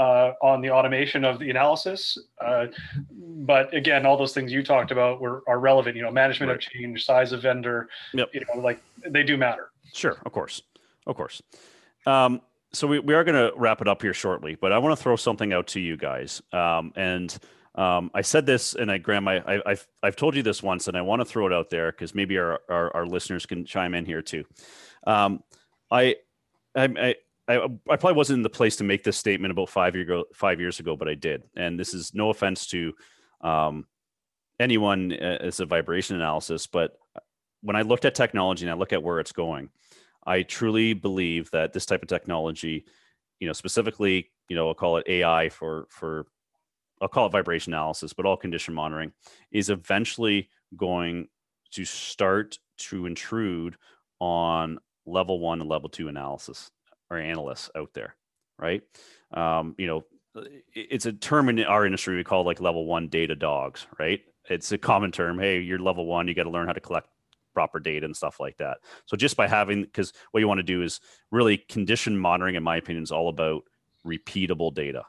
uh, 0.00 0.32
on 0.40 0.62
the 0.62 0.70
automation 0.70 1.26
of 1.26 1.38
the 1.38 1.50
analysis. 1.50 2.16
Uh, 2.40 2.66
but 3.12 3.72
again, 3.74 4.06
all 4.06 4.16
those 4.16 4.32
things 4.32 4.50
you 4.50 4.62
talked 4.62 4.90
about 4.90 5.20
were 5.20 5.42
are 5.46 5.60
relevant. 5.60 5.94
You 5.94 6.02
know, 6.02 6.10
management 6.10 6.48
right. 6.48 6.56
of 6.56 6.62
change, 6.62 7.04
size 7.04 7.32
of 7.32 7.42
vendor. 7.42 7.88
Yep. 8.14 8.30
You 8.32 8.40
know, 8.40 8.60
like 8.62 8.80
they 9.06 9.22
do 9.22 9.36
matter. 9.36 9.70
Sure, 9.92 10.16
of 10.24 10.32
course, 10.32 10.62
of 11.06 11.16
course. 11.16 11.42
Um, 12.06 12.40
so 12.72 12.86
we, 12.86 12.98
we 13.00 13.14
are 13.14 13.24
going 13.24 13.34
to 13.34 13.52
wrap 13.58 13.82
it 13.82 13.88
up 13.88 14.00
here 14.00 14.14
shortly, 14.14 14.54
but 14.54 14.72
I 14.72 14.78
want 14.78 14.96
to 14.96 15.02
throw 15.02 15.16
something 15.16 15.52
out 15.52 15.66
to 15.68 15.80
you 15.80 15.96
guys. 15.96 16.40
Um, 16.52 16.92
and 16.96 17.36
um, 17.74 18.10
I 18.14 18.22
said 18.22 18.46
this, 18.46 18.74
and 18.74 18.90
I, 18.90 18.98
Graham, 18.98 19.26
I, 19.26 19.42
I, 19.44 19.70
have 19.70 19.86
I've 20.02 20.16
told 20.16 20.36
you 20.36 20.42
this 20.42 20.62
once, 20.62 20.86
and 20.86 20.96
I 20.96 21.02
want 21.02 21.20
to 21.20 21.24
throw 21.24 21.46
it 21.46 21.52
out 21.52 21.68
there 21.68 21.90
because 21.90 22.14
maybe 22.14 22.38
our, 22.38 22.60
our, 22.68 22.96
our 22.96 23.06
listeners 23.06 23.44
can 23.44 23.64
chime 23.64 23.94
in 23.94 24.06
here 24.06 24.22
too. 24.22 24.44
Um, 25.04 25.42
I, 25.90 26.16
I, 26.76 27.16
I, 27.50 27.64
I 27.64 27.96
probably 27.96 28.12
wasn't 28.12 28.38
in 28.38 28.42
the 28.42 28.50
place 28.50 28.76
to 28.76 28.84
make 28.84 29.02
this 29.02 29.16
statement 29.16 29.50
about 29.50 29.68
five 29.68 29.96
year 29.96 30.04
ago, 30.04 30.24
five 30.32 30.60
years 30.60 30.78
ago, 30.78 30.96
but 30.96 31.08
I 31.08 31.14
did. 31.14 31.42
And 31.56 31.78
this 31.78 31.94
is 31.94 32.14
no 32.14 32.30
offense 32.30 32.66
to 32.68 32.94
um, 33.40 33.86
anyone 34.60 35.12
uh, 35.12 35.38
as 35.40 35.58
a 35.58 35.66
vibration 35.66 36.14
analysis, 36.14 36.68
but 36.68 36.96
when 37.62 37.74
I 37.74 37.82
looked 37.82 38.04
at 38.04 38.14
technology 38.14 38.64
and 38.64 38.70
I 38.70 38.74
look 38.74 38.92
at 38.92 39.02
where 39.02 39.18
it's 39.18 39.32
going, 39.32 39.70
I 40.24 40.42
truly 40.42 40.92
believe 40.92 41.50
that 41.50 41.72
this 41.72 41.86
type 41.86 42.02
of 42.02 42.08
technology, 42.08 42.84
you 43.40 43.48
know, 43.48 43.52
specifically, 43.52 44.30
you 44.48 44.54
know, 44.54 44.68
I'll 44.68 44.74
call 44.74 44.98
it 44.98 45.08
AI 45.08 45.48
for 45.48 45.86
for 45.90 46.26
I'll 47.02 47.08
call 47.08 47.26
it 47.26 47.32
vibration 47.32 47.72
analysis, 47.72 48.12
but 48.12 48.26
all 48.26 48.36
condition 48.36 48.74
monitoring 48.74 49.12
is 49.50 49.70
eventually 49.70 50.50
going 50.76 51.28
to 51.72 51.84
start 51.84 52.58
to 52.76 53.06
intrude 53.06 53.76
on 54.20 54.78
level 55.04 55.40
one 55.40 55.60
and 55.60 55.68
level 55.68 55.88
two 55.88 56.08
analysis 56.08 56.70
or 57.10 57.18
analysts 57.18 57.70
out 57.76 57.92
there, 57.94 58.14
right? 58.58 58.82
Um, 59.32 59.74
you 59.78 59.86
know, 59.86 60.04
it's 60.72 61.06
a 61.06 61.12
term 61.12 61.48
in 61.48 61.62
our 61.64 61.84
industry 61.84 62.16
we 62.16 62.24
call 62.24 62.44
like 62.44 62.60
level 62.60 62.86
one 62.86 63.08
data 63.08 63.34
dogs, 63.34 63.86
right? 63.98 64.20
It's 64.48 64.70
a 64.72 64.78
common 64.78 65.10
term. 65.12 65.38
Hey, 65.38 65.60
you're 65.60 65.78
level 65.78 66.06
one, 66.06 66.28
you 66.28 66.34
got 66.34 66.44
to 66.44 66.50
learn 66.50 66.66
how 66.66 66.72
to 66.72 66.80
collect 66.80 67.08
proper 67.52 67.80
data 67.80 68.06
and 68.06 68.16
stuff 68.16 68.38
like 68.38 68.56
that. 68.58 68.78
So 69.06 69.16
just 69.16 69.36
by 69.36 69.48
having, 69.48 69.82
because 69.82 70.12
what 70.30 70.40
you 70.40 70.48
want 70.48 70.58
to 70.58 70.64
do 70.64 70.82
is 70.82 71.00
really 71.30 71.58
condition 71.58 72.16
monitoring, 72.16 72.54
in 72.54 72.62
my 72.62 72.76
opinion, 72.76 73.02
is 73.02 73.10
all 73.10 73.28
about 73.28 73.64
repeatable 74.06 74.72
data, 74.72 75.04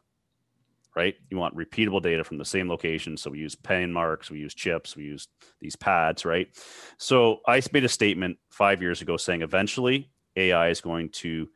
right? 0.95 1.16
You 1.30 1.38
want 1.38 1.56
repeatable 1.56 2.02
data 2.02 2.24
from 2.24 2.38
the 2.38 2.45
same 2.45 2.68
location. 2.68 3.16
So 3.16 3.30
we 3.30 3.39
use 3.39 3.56
pen 3.56 3.93
marks, 3.93 4.32
we 4.32 4.39
use 4.39 4.56
chips, 4.56 4.95
we 4.95 5.04
use 5.04 5.28
these 5.60 5.76
pads, 5.76 6.26
right? 6.26 6.47
So 6.97 7.41
I 7.47 7.62
made 7.72 7.86
a 7.86 7.89
statement 7.89 8.38
five 8.49 8.82
years 8.82 9.02
ago 9.02 9.18
saying 9.18 9.43
eventually 9.43 10.10
AI 10.36 10.70
is 10.70 10.82
going 10.82 11.10
to 11.10 11.47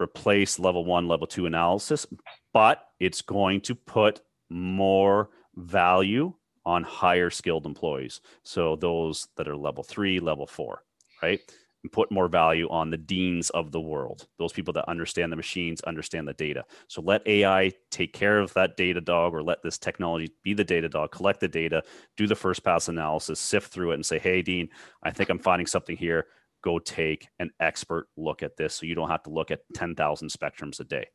replace 0.00 0.58
level 0.58 0.84
one, 0.84 1.08
level 1.08 1.26
two 1.26 1.46
analysis, 1.46 2.06
but 2.52 2.86
it's 3.00 3.22
going 3.22 3.60
to 3.62 3.74
put 3.74 4.20
more 4.50 5.30
value 5.56 6.32
on 6.66 6.82
higher 6.82 7.30
skilled 7.30 7.66
employees. 7.66 8.20
So 8.42 8.76
those 8.76 9.28
that 9.36 9.48
are 9.48 9.56
level 9.56 9.82
three, 9.82 10.20
level 10.20 10.46
four, 10.46 10.84
right? 11.22 11.40
and 11.84 11.92
put 11.92 12.10
more 12.10 12.28
value 12.28 12.66
on 12.70 12.90
the 12.90 12.96
deans 12.96 13.50
of 13.50 13.70
the 13.70 13.80
world, 13.80 14.26
those 14.38 14.52
people 14.52 14.72
that 14.72 14.88
understand 14.88 15.30
the 15.30 15.36
machines, 15.36 15.82
understand 15.82 16.26
the 16.26 16.32
data. 16.32 16.64
So 16.88 17.02
let 17.02 17.26
AI 17.26 17.72
take 17.90 18.14
care 18.14 18.40
of 18.40 18.52
that 18.54 18.76
data 18.76 19.02
dog 19.02 19.34
or 19.34 19.42
let 19.42 19.62
this 19.62 19.78
technology 19.78 20.32
be 20.42 20.54
the 20.54 20.64
data 20.64 20.88
dog, 20.88 21.12
collect 21.12 21.40
the 21.40 21.48
data, 21.48 21.82
do 22.16 22.26
the 22.26 22.34
first 22.34 22.64
pass 22.64 22.88
analysis, 22.88 23.38
sift 23.38 23.70
through 23.70 23.92
it 23.92 23.96
and 23.96 24.06
say, 24.06 24.18
hey, 24.18 24.40
Dean, 24.40 24.70
I 25.02 25.10
think 25.10 25.28
I'm 25.28 25.38
finding 25.38 25.66
something 25.66 25.96
here. 25.96 26.26
Go 26.64 26.78
take 26.78 27.28
an 27.38 27.50
expert 27.60 28.08
look 28.16 28.42
at 28.42 28.56
this 28.56 28.74
so 28.74 28.86
you 28.86 28.94
don't 28.94 29.10
have 29.10 29.22
to 29.24 29.30
look 29.30 29.50
at 29.50 29.60
10,000 29.74 30.28
spectrums 30.28 30.80
a 30.80 30.84
day. 30.84 31.08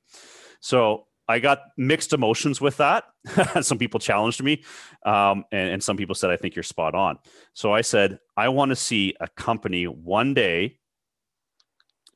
So 0.62 1.08
I 1.28 1.40
got 1.40 1.62
mixed 1.76 2.14
emotions 2.14 2.62
with 2.62 2.78
that. 2.78 3.06
some 3.62 3.80
people 3.80 4.00
challenged 4.00 4.44
me, 4.44 4.64
um, 5.06 5.44
and, 5.52 5.72
and 5.72 5.84
some 5.84 5.98
people 5.98 6.14
said, 6.14 6.30
I 6.30 6.38
think 6.38 6.56
you're 6.56 6.62
spot 6.62 6.94
on. 6.94 7.18
So 7.54 7.74
I 7.74 7.82
said, 7.82 8.20
I 8.38 8.50
want 8.50 8.70
to 8.70 8.76
see 8.76 9.16
a 9.20 9.28
company 9.28 9.86
one 9.86 10.36
day 10.36 10.78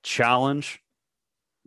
challenge 0.04 0.83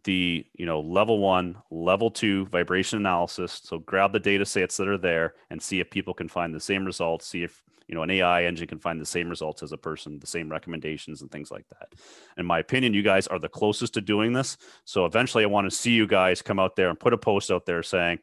the 0.07 0.47
you 0.55 0.65
know 0.65 0.81
level 0.81 1.19
one 1.19 1.57
level 1.71 2.11
two 2.11 2.47
vibration 2.47 2.99
analysis. 2.99 3.61
So 3.63 3.81
grab 3.81 4.13
the 4.13 4.21
data 4.21 4.47
sets 4.47 4.77
that 4.79 4.89
are 4.89 4.97
there 4.97 5.35
and 5.51 5.61
see 5.61 5.81
if 5.81 5.91
people 5.91 6.15
can 6.15 6.29
find 6.29 6.55
the 6.55 6.61
same 6.61 6.85
results 6.85 7.27
see 7.27 7.43
if 7.43 7.63
you 7.89 7.95
know 7.95 8.03
an 8.03 8.11
ai 8.11 8.45
engine 8.45 8.69
can 8.69 8.79
find 8.79 9.01
the 9.01 9.07
same 9.07 9.29
results 9.29 9.63
as 9.63 9.73
a 9.73 9.77
person 9.77 10.19
the 10.19 10.27
same 10.27 10.49
recommendations 10.49 11.23
and 11.23 11.31
things 11.31 11.51
like 11.51 11.67
that. 11.71 11.93
In 12.39 12.47
my 12.47 12.61
opinion 12.61 12.95
you 12.95 13.03
guys 13.03 13.27
are 13.27 13.41
the 13.41 13.49
closest 13.49 13.95
to 13.95 14.01
doing 14.01 14.33
this. 14.33 14.57
So 14.85 15.05
eventually 15.05 15.43
i 15.43 15.49
want 15.49 15.69
to 15.69 15.77
see 15.77 15.93
you 15.93 16.07
guys 16.07 16.41
come 16.41 16.61
out 16.61 16.77
there 16.77 16.89
and 16.89 16.99
put 16.99 17.13
a 17.13 17.19
post 17.19 17.51
out 17.51 17.67
there 17.67 17.83
saying 17.83 18.21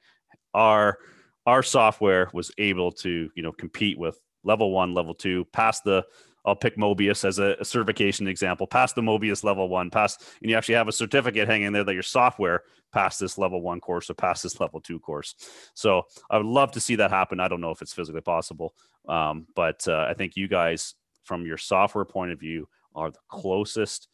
our 0.53 0.97
our 1.45 1.61
software 1.61 2.29
was 2.33 2.49
able 2.57 2.93
to 2.93 3.29
you 3.35 3.43
know 3.43 3.51
compete 3.51 3.99
with 3.99 4.17
level 4.45 4.71
one 4.71 4.93
level 4.93 5.13
two 5.13 5.45
pass 5.51 5.81
the 5.81 6.05
I'll 6.45 6.55
pick 6.55 6.77
Mobius 6.77 7.23
as 7.25 7.39
a, 7.39 7.55
a, 7.59 7.65
certification 7.65 8.27
example. 8.27 8.67
Pass 8.67 8.93
the 8.93 9.01
Mobius 9.01 9.43
level 9.43 9.69
one, 9.69 9.89
pass, 9.89 10.17
and 10.41 10.49
you 10.49 10.57
actually 10.57 10.75
have 10.75 10.87
a 10.87 10.93
certificate 10.93 11.47
hanging 11.47 11.71
there 11.71 11.83
that 11.83 11.93
your 11.93 12.03
software 12.03 12.63
passed 12.91 13.19
this 13.19 13.37
level 13.37 13.61
one 13.61 13.79
course 13.79 14.09
or 14.09 14.13
passed 14.13 14.43
this 14.43 14.59
level 14.59 14.81
two 14.81 14.99
course. 14.99 15.35
So 15.73 16.03
I 16.29 16.37
would 16.37 16.45
love 16.45 16.71
to 16.73 16.81
see 16.81 16.95
that 16.97 17.11
happen. 17.11 17.39
I 17.39 17.47
don't 17.47 17.61
know 17.61 17.71
if 17.71 17.81
it's 17.81 17.93
physically 17.93 18.21
possible, 18.21 18.75
um, 19.07 19.47
but 19.55 19.87
uh, 19.87 20.05
I 20.09 20.13
think 20.13 20.35
you 20.35 20.47
guys, 20.47 20.95
from 21.23 21.45
your 21.45 21.57
software 21.57 22.05
point 22.05 22.31
of 22.31 22.39
view, 22.39 22.67
are 22.93 23.11
the 23.11 23.19
closest 23.29 24.09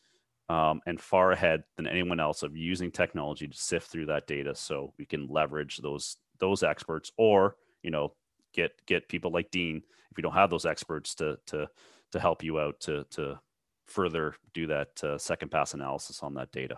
um, 0.49 0.81
and 0.85 0.99
far 0.99 1.31
ahead 1.31 1.63
than 1.77 1.87
anyone 1.87 2.19
else 2.19 2.43
of 2.43 2.55
using 2.55 2.91
technology 2.91 3.47
to 3.47 3.57
sift 3.57 3.91
through 3.91 4.07
that 4.07 4.27
data, 4.27 4.55
so 4.55 4.93
we 4.97 5.05
can 5.05 5.27
leverage 5.27 5.77
those 5.77 6.17
those 6.39 6.63
experts, 6.63 7.11
or 7.17 7.55
you 7.83 7.91
know, 7.91 8.13
get 8.53 8.71
get 8.87 9.07
people 9.07 9.31
like 9.31 9.51
Dean 9.51 9.77
if 10.09 10.17
we 10.17 10.23
don't 10.23 10.33
have 10.33 10.49
those 10.49 10.65
experts 10.65 11.13
to 11.15 11.37
to 11.47 11.69
to 12.11 12.19
help 12.19 12.43
you 12.43 12.59
out 12.59 12.79
to 12.81 13.05
to 13.11 13.39
further 13.85 14.35
do 14.53 14.67
that 14.67 15.03
uh, 15.03 15.17
second 15.17 15.49
pass 15.49 15.73
analysis 15.73 16.21
on 16.21 16.35
that 16.35 16.51
data. 16.51 16.77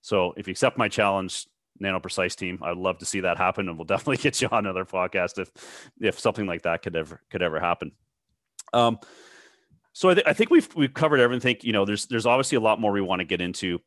So 0.00 0.34
if 0.36 0.46
you 0.46 0.52
accept 0.52 0.78
my 0.78 0.88
challenge, 0.88 1.46
Nano 1.80 2.00
Precise 2.00 2.34
team, 2.34 2.58
I'd 2.62 2.76
love 2.76 2.98
to 2.98 3.06
see 3.06 3.20
that 3.20 3.38
happen, 3.38 3.68
and 3.68 3.78
we'll 3.78 3.84
definitely 3.96 4.18
get 4.18 4.40
you 4.40 4.48
on 4.50 4.66
another 4.66 4.84
podcast 4.84 5.38
if 5.38 5.50
if 6.00 6.18
something 6.18 6.46
like 6.46 6.62
that 6.62 6.82
could 6.82 6.96
ever 6.96 7.20
could 7.30 7.42
ever 7.42 7.60
happen. 7.60 7.92
Um, 8.72 8.98
so 9.92 10.10
I, 10.10 10.14
th- 10.14 10.26
I 10.26 10.32
think 10.32 10.50
we've 10.50 10.68
we've 10.74 10.94
covered 10.94 11.20
everything. 11.20 11.56
You 11.62 11.72
know, 11.72 11.84
there's 11.84 12.06
there's 12.06 12.26
obviously 12.26 12.56
a 12.56 12.60
lot 12.60 12.80
more 12.80 12.92
we 12.92 13.00
want 13.00 13.20
to 13.20 13.24
get 13.24 13.40
into. 13.40 13.80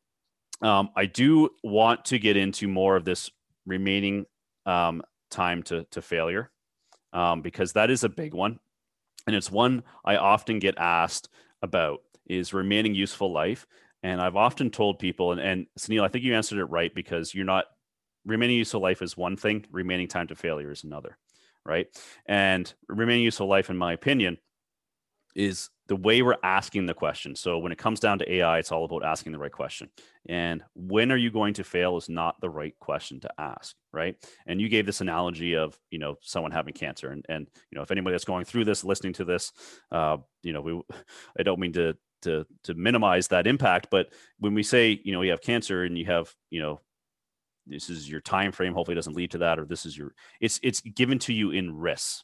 Um, 0.62 0.90
I 0.96 1.06
do 1.06 1.50
want 1.64 2.06
to 2.06 2.20
get 2.20 2.38
into 2.38 2.68
more 2.68 2.96
of 2.96 3.06
this 3.06 3.32
remaining 3.66 4.26
um, 4.66 5.04
time 5.30 5.64
to 5.64 5.86
to 5.92 6.02
failure 6.02 6.52
um, 7.14 7.42
because 7.42 7.74
that 7.74 7.90
is 7.90 8.04
a 8.04 8.10
big 8.10 8.34
one, 8.34 8.60
and 9.28 9.36
it's 9.36 9.52
one 9.52 9.84
I 10.04 10.18
often 10.18 10.60
get 10.60 10.78
asked 10.78 11.30
about 11.62 12.02
is 12.26 12.54
remaining 12.54 12.96
useful 12.96 13.32
life. 13.32 13.68
And 14.04 14.20
I've 14.20 14.36
often 14.36 14.72
told 14.72 15.00
people, 15.00 15.32
and, 15.32 15.40
and 15.42 15.68
Sunil, 15.80 16.04
I 16.04 16.08
think 16.08 16.24
you 16.24 16.34
answered 16.34 16.58
it 16.60 16.66
right 16.66 16.94
because 16.94 17.36
you're 17.36 17.46
not 17.46 17.66
remaining 18.26 18.58
useful 18.58 18.82
life 18.82 19.02
is 19.02 19.16
one 19.16 19.38
thing, 19.38 19.66
remaining 19.72 20.08
time 20.08 20.28
to 20.28 20.36
failure 20.36 20.72
is 20.72 20.84
another, 20.84 21.18
right? 21.66 21.88
And 22.26 22.72
remaining 22.88 23.24
useful 23.24 23.48
life, 23.48 23.70
in 23.70 23.78
my 23.78 23.94
opinion, 23.94 24.38
is 25.36 25.70
the 25.88 25.96
way 25.98 26.22
we're 26.22 26.38
asking 26.42 26.86
the 26.86 26.94
question. 26.94 27.36
So 27.36 27.58
when 27.58 27.74
it 27.74 27.78
comes 27.78 28.00
down 28.00 28.20
to 28.20 28.34
AI, 28.34 28.60
it's 28.60 28.72
all 28.72 28.86
about 28.86 29.04
asking 29.04 29.34
the 29.34 29.40
right 29.40 29.52
question. 29.52 29.90
And 30.30 30.64
when 30.74 31.12
are 31.12 31.18
you 31.18 31.32
going 31.32 31.54
to 31.56 31.66
fail 31.66 31.98
is 31.98 32.08
not 32.08 32.40
the 32.40 32.50
right 32.50 32.74
question 32.80 33.20
to 33.20 33.30
ask, 33.38 33.76
right? 33.92 34.16
And 34.48 34.62
you 34.62 34.70
gave 34.70 34.86
this 34.86 35.02
analogy 35.02 35.56
of, 35.56 35.78
you 35.90 36.00
know, 36.00 36.16
someone 36.22 36.52
having 36.52 36.74
cancer. 36.74 37.10
And, 37.10 37.26
and 37.28 37.50
you 37.70 37.76
know, 37.76 37.82
if 37.82 37.92
anybody 37.92 38.14
that's 38.14 38.24
going 38.24 38.46
through 38.46 38.66
this, 38.66 38.86
listening 38.86 39.12
to 39.14 39.26
this, 39.26 39.52
uh, 39.92 40.16
you 40.44 40.54
know, 40.54 40.62
we, 40.62 40.82
I 41.38 41.44
don't 41.44 41.60
mean 41.60 41.74
to, 41.74 41.98
to, 42.22 42.46
to 42.64 42.74
minimize 42.74 43.28
that 43.28 43.46
impact, 43.46 43.88
but 43.92 44.14
when 44.40 44.54
we 44.54 44.64
say, 44.64 45.02
you 45.04 45.12
know, 45.12 45.24
you 45.24 45.32
have 45.32 45.42
cancer 45.42 45.84
and 45.84 45.98
you 45.98 46.06
have, 46.06 46.34
you 46.52 46.62
know, 46.62 46.80
this 47.68 47.90
is 47.90 48.10
your 48.10 48.22
time 48.22 48.54
frame, 48.54 48.74
hopefully 48.74 48.94
it 48.94 48.96
doesn't 48.96 49.16
lead 49.18 49.32
to 49.32 49.40
that, 49.40 49.60
or 49.60 49.66
this 49.66 49.86
is 49.86 49.98
your, 49.98 50.14
it's, 50.40 50.58
it's 50.64 50.80
given 50.80 51.20
to 51.20 51.34
you 51.34 51.52
in 51.52 51.76
risks, 51.76 52.24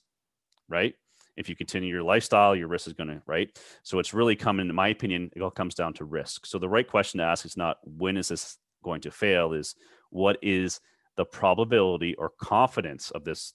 right? 0.69 0.93
If 1.37 1.47
you 1.47 1.55
continue 1.55 1.93
your 1.93 2.03
lifestyle, 2.03 2.55
your 2.55 2.67
risk 2.67 2.87
is 2.87 2.93
going 2.93 3.09
to, 3.09 3.21
right? 3.25 3.57
So 3.83 3.99
it's 3.99 4.13
really 4.13 4.35
coming, 4.35 4.67
in 4.67 4.75
my 4.75 4.89
opinion, 4.89 5.29
it 5.35 5.41
all 5.41 5.51
comes 5.51 5.75
down 5.75 5.93
to 5.93 6.05
risk. 6.05 6.45
So 6.45 6.57
the 6.57 6.67
right 6.67 6.87
question 6.87 7.19
to 7.19 7.23
ask 7.23 7.45
is 7.45 7.55
not 7.55 7.77
when 7.83 8.17
is 8.17 8.27
this 8.27 8.57
going 8.83 9.01
to 9.01 9.11
fail, 9.11 9.53
is 9.53 9.75
what 10.09 10.37
is 10.41 10.81
the 11.15 11.25
probability 11.25 12.15
or 12.15 12.31
confidence 12.41 13.11
of 13.11 13.23
this 13.23 13.53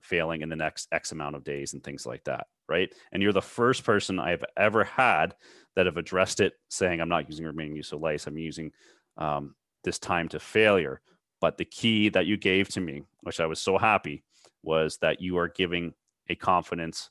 failing 0.00 0.42
in 0.42 0.48
the 0.48 0.56
next 0.56 0.88
X 0.92 1.12
amount 1.12 1.34
of 1.34 1.44
days 1.44 1.72
and 1.72 1.82
things 1.82 2.06
like 2.06 2.22
that, 2.24 2.46
right? 2.68 2.92
And 3.12 3.22
you're 3.22 3.32
the 3.32 3.42
first 3.42 3.84
person 3.84 4.18
I've 4.18 4.44
ever 4.56 4.84
had 4.84 5.34
that 5.74 5.86
have 5.86 5.96
addressed 5.96 6.40
it 6.40 6.54
saying, 6.68 7.00
I'm 7.00 7.08
not 7.08 7.28
using 7.28 7.44
remaining 7.44 7.76
useful 7.76 7.98
life, 7.98 8.26
I'm 8.26 8.38
using 8.38 8.70
um, 9.18 9.54
this 9.84 9.98
time 9.98 10.28
to 10.28 10.38
failure. 10.38 11.00
But 11.40 11.58
the 11.58 11.64
key 11.64 12.08
that 12.10 12.26
you 12.26 12.36
gave 12.36 12.68
to 12.70 12.80
me, 12.80 13.02
which 13.22 13.40
I 13.40 13.46
was 13.46 13.60
so 13.60 13.78
happy, 13.78 14.22
was 14.62 14.98
that 14.98 15.20
you 15.20 15.38
are 15.38 15.48
giving 15.48 15.92
a 16.28 16.34
confidence 16.34 17.10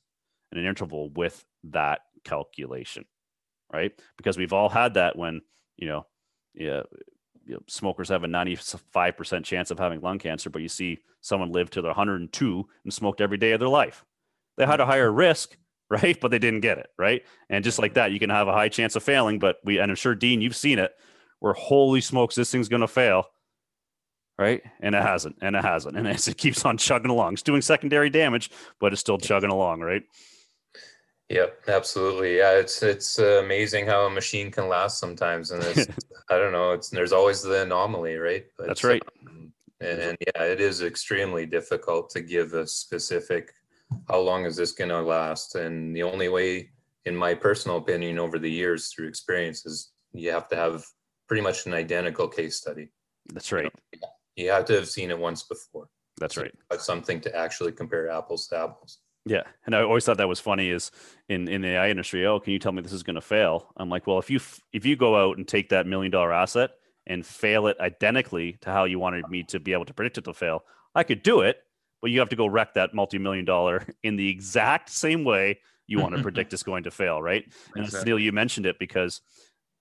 an 0.57 0.65
interval 0.65 1.09
with 1.09 1.45
that 1.65 2.01
calculation, 2.23 3.05
right? 3.71 3.91
Because 4.17 4.37
we've 4.37 4.53
all 4.53 4.69
had 4.69 4.95
that 4.95 5.17
when, 5.17 5.41
you 5.77 5.87
know, 5.87 6.05
yeah, 6.53 6.83
you 7.45 7.53
know, 7.53 7.59
smokers 7.67 8.09
have 8.09 8.23
a 8.23 8.27
95% 8.27 9.43
chance 9.43 9.71
of 9.71 9.79
having 9.79 10.01
lung 10.01 10.19
cancer, 10.19 10.49
but 10.49 10.61
you 10.61 10.69
see 10.69 10.99
someone 11.21 11.51
live 11.51 11.69
to 11.71 11.81
their 11.81 11.89
102 11.89 12.67
and 12.83 12.93
smoked 12.93 13.21
every 13.21 13.37
day 13.37 13.51
of 13.51 13.59
their 13.59 13.69
life. 13.69 14.03
They 14.57 14.65
had 14.65 14.79
a 14.79 14.85
higher 14.85 15.11
risk, 15.11 15.57
right? 15.89 16.19
But 16.19 16.31
they 16.31 16.39
didn't 16.39 16.61
get 16.61 16.79
it, 16.79 16.87
right? 16.97 17.23
And 17.49 17.63
just 17.63 17.77
like 17.77 17.93
that, 17.93 18.11
you 18.11 18.19
can 18.19 18.31
have 18.31 18.47
a 18.47 18.53
high 18.53 18.69
chance 18.69 18.95
of 18.95 19.03
failing, 19.03 19.37
but 19.39 19.57
we, 19.63 19.77
and 19.77 19.91
I'm 19.91 19.95
sure, 19.95 20.15
Dean, 20.15 20.41
you've 20.41 20.55
seen 20.55 20.79
it 20.79 20.91
where 21.39 21.53
holy 21.53 22.01
smokes, 22.01 22.33
this 22.33 22.51
thing's 22.51 22.69
going 22.69 22.81
to 22.81 22.87
fail 22.87 23.27
right? 24.37 24.61
And 24.79 24.95
it 24.95 25.01
hasn't, 25.01 25.37
and 25.41 25.55
it 25.55 25.63
hasn't, 25.63 25.97
and 25.97 26.07
it 26.27 26.37
keeps 26.37 26.65
on 26.65 26.77
chugging 26.77 27.11
along. 27.11 27.33
It's 27.33 27.41
doing 27.41 27.61
secondary 27.61 28.09
damage, 28.09 28.51
but 28.79 28.93
it's 28.93 28.99
still 28.99 29.17
chugging 29.17 29.49
along, 29.49 29.81
right? 29.81 30.03
Yep, 31.29 31.63
absolutely. 31.67 32.37
Yeah, 32.37 32.51
it's 32.51 32.83
it's 32.83 33.17
amazing 33.17 33.87
how 33.87 34.05
a 34.05 34.09
machine 34.09 34.51
can 34.51 34.67
last 34.67 34.99
sometimes, 34.99 35.51
and 35.51 35.63
it's 35.63 35.87
I 36.29 36.37
don't 36.37 36.51
know. 36.51 36.71
It's 36.71 36.89
there's 36.89 37.13
always 37.13 37.41
the 37.41 37.63
anomaly, 37.63 38.15
right? 38.17 38.45
But, 38.57 38.67
That's 38.67 38.83
right. 38.83 39.01
Um, 39.27 39.51
and, 39.81 39.99
and 39.99 40.17
yeah, 40.21 40.43
it 40.43 40.61
is 40.61 40.81
extremely 40.81 41.45
difficult 41.45 42.09
to 42.11 42.21
give 42.21 42.53
a 42.53 42.67
specific 42.67 43.53
how 44.07 44.19
long 44.19 44.45
is 44.45 44.55
this 44.55 44.71
going 44.71 44.89
to 44.89 45.01
last, 45.01 45.55
and 45.55 45.95
the 45.95 46.03
only 46.03 46.29
way, 46.29 46.69
in 47.05 47.15
my 47.15 47.33
personal 47.33 47.77
opinion, 47.77 48.19
over 48.19 48.39
the 48.39 48.51
years 48.51 48.89
through 48.89 49.07
experience, 49.07 49.65
is 49.65 49.91
you 50.13 50.31
have 50.31 50.47
to 50.49 50.55
have 50.55 50.83
pretty 51.27 51.41
much 51.41 51.65
an 51.65 51.73
identical 51.73 52.27
case 52.27 52.55
study. 52.55 52.89
That's 53.33 53.51
right. 53.51 53.71
You, 53.93 53.99
know, 54.01 54.07
you 54.35 54.51
have 54.51 54.65
to 54.65 54.73
have 54.73 54.87
seen 54.87 55.11
it 55.11 55.17
once 55.17 55.43
before. 55.43 55.87
That's 56.17 56.37
right. 56.37 56.53
Something 56.77 57.19
to 57.21 57.35
actually 57.35 57.71
compare 57.71 58.09
apples 58.09 58.47
to 58.47 58.57
apples. 58.57 58.99
Yeah, 59.25 59.43
and 59.65 59.75
I 59.75 59.81
always 59.81 60.05
thought 60.05 60.17
that 60.17 60.27
was 60.27 60.39
funny. 60.39 60.69
Is 60.69 60.91
in 61.29 61.47
in 61.47 61.61
the 61.61 61.69
AI 61.69 61.89
industry, 61.89 62.25
oh, 62.27 62.39
can 62.39 62.53
you 62.53 62.59
tell 62.59 62.71
me 62.71 62.81
this 62.81 62.93
is 62.93 63.03
going 63.03 63.15
to 63.15 63.21
fail? 63.21 63.73
I'm 63.75 63.89
like, 63.89 64.05
well, 64.05 64.19
if 64.19 64.29
you 64.29 64.39
if 64.71 64.85
you 64.85 64.95
go 64.95 65.15
out 65.15 65.37
and 65.37 65.47
take 65.47 65.69
that 65.69 65.87
million 65.87 66.11
dollar 66.11 66.31
asset 66.31 66.71
and 67.07 67.25
fail 67.25 67.67
it 67.67 67.77
identically 67.79 68.57
to 68.61 68.71
how 68.71 68.85
you 68.85 68.99
wanted 68.99 69.27
me 69.29 69.43
to 69.43 69.59
be 69.59 69.73
able 69.73 69.85
to 69.85 69.93
predict 69.93 70.19
it 70.19 70.25
to 70.25 70.33
fail, 70.33 70.63
I 70.93 71.03
could 71.03 71.23
do 71.23 71.41
it, 71.41 71.57
but 72.01 72.11
you 72.11 72.19
have 72.19 72.29
to 72.29 72.35
go 72.35 72.45
wreck 72.45 72.75
that 72.75 72.93
multi 72.93 73.17
million 73.17 73.45
dollar 73.45 73.87
in 74.03 74.15
the 74.15 74.29
exact 74.29 74.91
same 74.91 75.23
way 75.23 75.59
you 75.87 75.99
want 75.99 76.15
to 76.15 76.21
predict 76.23 76.53
it's 76.53 76.63
going 76.63 76.83
to 76.83 76.91
fail, 76.91 77.19
right? 77.19 77.45
And 77.75 77.85
exactly. 77.85 78.11
Neil, 78.11 78.19
you 78.19 78.31
mentioned 78.31 78.67
it 78.67 78.77
because 78.77 79.21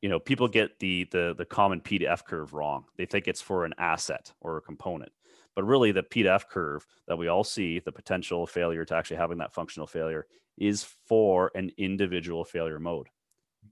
you 0.00 0.08
know 0.08 0.18
people 0.18 0.48
get 0.48 0.78
the 0.78 1.06
the 1.10 1.34
the 1.36 1.44
common 1.44 1.82
P 1.82 1.98
to 1.98 2.06
F 2.06 2.24
curve 2.24 2.54
wrong. 2.54 2.86
They 2.96 3.04
think 3.04 3.28
it's 3.28 3.42
for 3.42 3.66
an 3.66 3.74
asset 3.76 4.32
or 4.40 4.56
a 4.56 4.62
component. 4.62 5.12
But 5.54 5.64
really, 5.64 5.92
the 5.92 6.02
P 6.02 6.22
to 6.22 6.32
F 6.32 6.48
curve 6.48 6.86
that 7.06 7.16
we 7.16 7.28
all 7.28 7.44
see, 7.44 7.78
the 7.80 7.92
potential 7.92 8.46
failure 8.46 8.84
to 8.84 8.94
actually 8.94 9.18
having 9.18 9.38
that 9.38 9.54
functional 9.54 9.86
failure, 9.86 10.26
is 10.58 10.84
for 11.06 11.50
an 11.54 11.70
individual 11.76 12.44
failure 12.44 12.78
mode. 12.78 13.08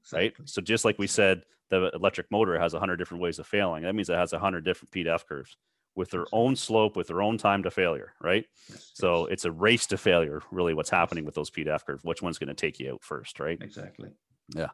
Exactly. 0.01 0.29
Right. 0.39 0.49
So 0.49 0.61
just 0.61 0.85
like 0.85 0.99
we 0.99 1.07
said, 1.07 1.43
the 1.71 1.91
electric 1.95 2.31
motor 2.31 2.59
has 2.59 2.73
100 2.73 2.97
different 2.97 3.23
ways 3.23 3.39
of 3.39 3.47
failing. 3.47 3.83
That 3.85 3.95
means 3.95 4.11
it 4.11 4.15
has 4.15 4.33
100 4.33 4.65
different 4.65 4.91
P 4.91 5.03
to 5.05 5.15
F 5.15 5.27
curves 5.27 5.57
with 5.95 6.11
their 6.11 6.27
own 6.33 6.57
slope, 6.57 6.97
with 6.97 7.09
their 7.09 7.23
own 7.23 7.37
time 7.37 7.63
to 7.63 7.71
failure, 7.71 8.15
right? 8.21 8.47
So 8.95 9.27
it's 9.27 9.45
a 9.45 9.53
race 9.53 9.87
to 9.89 9.99
failure, 9.99 10.43
really, 10.51 10.75
what's 10.75 10.91
happening 10.91 11.25
with 11.25 11.35
those 11.35 11.51
P 11.51 11.65
to 11.65 11.75
F 11.75 11.87
curves. 11.87 12.05
Which 12.05 12.23
one's 12.23 12.39
going 12.39 12.49
to 12.49 12.55
take 12.55 12.81
you 12.81 12.93
out 12.93 13.03
first, 13.03 13.41
right? 13.41 13.59
Exactly. 13.61 14.11
Yeah. 14.55 14.69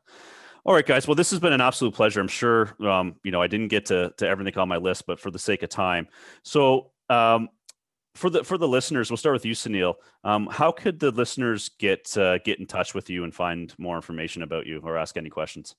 All 0.65 0.75
right, 0.75 0.87
guys. 0.87 1.07
Well, 1.07 1.15
this 1.15 1.31
has 1.31 1.41
been 1.41 1.53
an 1.53 1.61
absolute 1.61 1.95
pleasure. 1.95 2.21
I'm 2.21 2.29
sure, 2.29 2.75
um, 2.87 3.17
you 3.25 3.31
know, 3.31 3.41
I 3.41 3.47
didn't 3.47 3.69
get 3.69 3.87
to, 3.87 4.13
to 4.19 4.29
everything 4.29 4.57
on 4.59 4.69
my 4.69 4.77
list, 4.77 5.07
but 5.07 5.19
for 5.19 5.31
the 5.31 5.39
sake 5.39 5.63
of 5.63 5.71
time. 5.71 6.09
So, 6.43 6.91
um, 7.09 7.49
for 8.15 8.31
the 8.31 8.43
for 8.43 8.59
the 8.59 8.69
listeners, 8.69 9.11
we'll 9.11 9.17
start 9.17 9.35
with 9.35 9.45
you, 9.47 9.55
Sunil. 9.55 9.95
Um, 10.25 10.49
how 10.51 10.73
could 10.73 10.99
the 10.99 11.13
listeners 11.13 11.71
get 11.79 12.17
uh, 12.17 12.39
get 12.39 12.59
in 12.59 12.67
touch 12.67 12.95
with 12.95 13.09
you 13.09 13.25
and 13.25 13.35
find 13.35 13.73
more 13.79 13.97
information 13.97 14.43
about 14.43 14.67
you 14.67 14.81
or 14.83 14.99
ask 14.99 15.17
any 15.17 15.31
questions? 15.31 15.77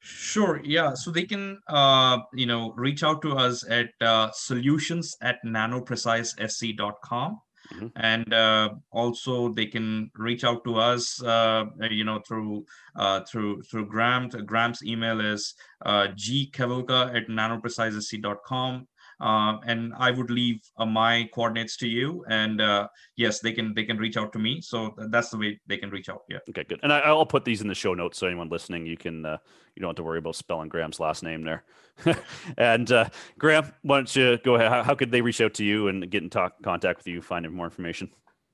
Sure. 0.00 0.60
Yeah. 0.62 0.94
So 0.94 1.10
they 1.10 1.24
can, 1.24 1.58
uh, 1.66 2.18
you 2.32 2.46
know, 2.46 2.72
reach 2.76 3.02
out 3.02 3.22
to 3.22 3.32
us 3.32 3.68
at 3.68 3.90
uh, 4.00 4.30
solutions 4.32 5.16
at 5.22 5.38
nanoprecisesc.com. 5.44 7.40
Mm-hmm. 7.74 7.86
And 7.96 8.32
uh, 8.32 8.70
also, 8.92 9.52
they 9.52 9.66
can 9.66 10.10
reach 10.14 10.44
out 10.44 10.64
to 10.64 10.76
us, 10.76 11.22
uh, 11.22 11.64
you 11.90 12.04
know, 12.04 12.20
through 12.26 12.64
uh, 12.96 13.20
through 13.30 13.62
through 13.62 13.86
Graham. 13.86 14.28
Graham's 14.28 14.82
email 14.82 15.20
is 15.20 15.54
uh, 15.84 16.08
gkavilka 16.08 17.14
at 17.14 17.28
nanoprecisesc.com 17.28 18.86
uh, 19.20 19.58
and 19.66 19.92
I 19.98 20.10
would 20.10 20.30
leave 20.30 20.60
uh, 20.76 20.86
my 20.86 21.28
coordinates 21.34 21.76
to 21.78 21.88
you. 21.88 22.24
And 22.28 22.60
uh, 22.60 22.88
yes, 23.16 23.40
they 23.40 23.52
can 23.52 23.74
they 23.74 23.84
can 23.84 23.96
reach 23.96 24.16
out 24.16 24.32
to 24.32 24.38
me. 24.38 24.60
So 24.60 24.94
that's 25.10 25.30
the 25.30 25.38
way 25.38 25.60
they 25.66 25.76
can 25.76 25.90
reach 25.90 26.08
out. 26.08 26.22
Yeah. 26.28 26.38
Okay, 26.48 26.64
good. 26.64 26.80
And 26.82 26.92
I, 26.92 27.12
will 27.12 27.26
put 27.26 27.44
these 27.44 27.60
in 27.60 27.68
the 27.68 27.74
show 27.74 27.94
notes 27.94 28.18
so 28.18 28.26
anyone 28.26 28.48
listening, 28.48 28.86
you 28.86 28.96
can 28.96 29.24
uh, 29.24 29.38
you 29.74 29.80
don't 29.80 29.90
have 29.90 29.96
to 29.96 30.02
worry 30.02 30.18
about 30.18 30.36
spelling 30.36 30.68
Graham's 30.68 31.00
last 31.00 31.22
name 31.22 31.42
there. 31.42 31.64
and 32.58 32.90
uh, 32.92 33.08
Graham, 33.38 33.72
why 33.82 33.96
don't 33.98 34.16
you 34.16 34.38
go 34.38 34.54
ahead? 34.54 34.68
How, 34.68 34.82
how, 34.82 34.94
could 34.94 35.10
they 35.10 35.20
reach 35.20 35.40
out 35.40 35.54
to 35.54 35.64
you 35.64 35.88
and 35.88 36.08
get 36.10 36.22
in 36.22 36.30
talk, 36.30 36.62
contact 36.62 36.98
with 36.98 37.08
you, 37.08 37.20
find 37.20 37.50
more 37.50 37.66
information? 37.66 38.10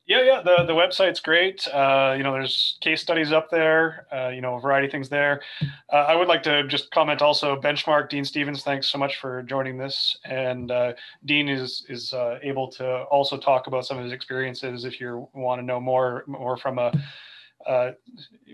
Yeah, 0.07 0.23
yeah. 0.23 0.43
The 0.43 0.65
the 0.67 0.75
website's 0.75 1.21
great. 1.21 1.67
Uh, 1.69 2.15
you 2.17 2.23
know, 2.23 2.33
there's 2.33 2.77
case 2.83 3.01
studies 3.01 3.33
up 3.33 3.49
there. 3.51 4.07
Uh, 4.13 4.29
you 4.29 4.43
know, 4.43 4.57
a 4.57 4.61
variety 4.61 4.87
of 4.87 4.93
things 4.93 5.09
there. 5.09 5.41
Uh, 5.91 5.97
I 5.97 6.15
would 6.15 6.29
like 6.29 6.43
to 6.43 6.67
just 6.67 6.91
comment 6.91 7.23
also. 7.23 7.59
Benchmark 7.59 8.11
Dean 8.11 8.25
Stevens, 8.25 8.63
thanks 8.63 8.89
so 8.89 8.99
much 8.99 9.17
for 9.17 9.43
joining 9.45 9.79
this. 9.79 10.15
And 10.27 10.71
uh, 10.71 10.93
Dean 11.25 11.49
is 11.49 11.87
is 11.89 12.13
uh, 12.13 12.39
able 12.43 12.71
to 12.73 13.05
also 13.05 13.39
talk 13.39 13.67
about 13.67 13.87
some 13.87 13.97
of 13.97 14.05
his 14.05 14.13
experiences 14.13 14.85
if 14.85 15.01
you 15.01 15.27
want 15.33 15.61
to 15.61 15.65
know 15.65 15.81
more 15.81 16.25
more 16.27 16.59
from 16.59 16.79
a. 16.79 16.93
Uh, 17.67 17.93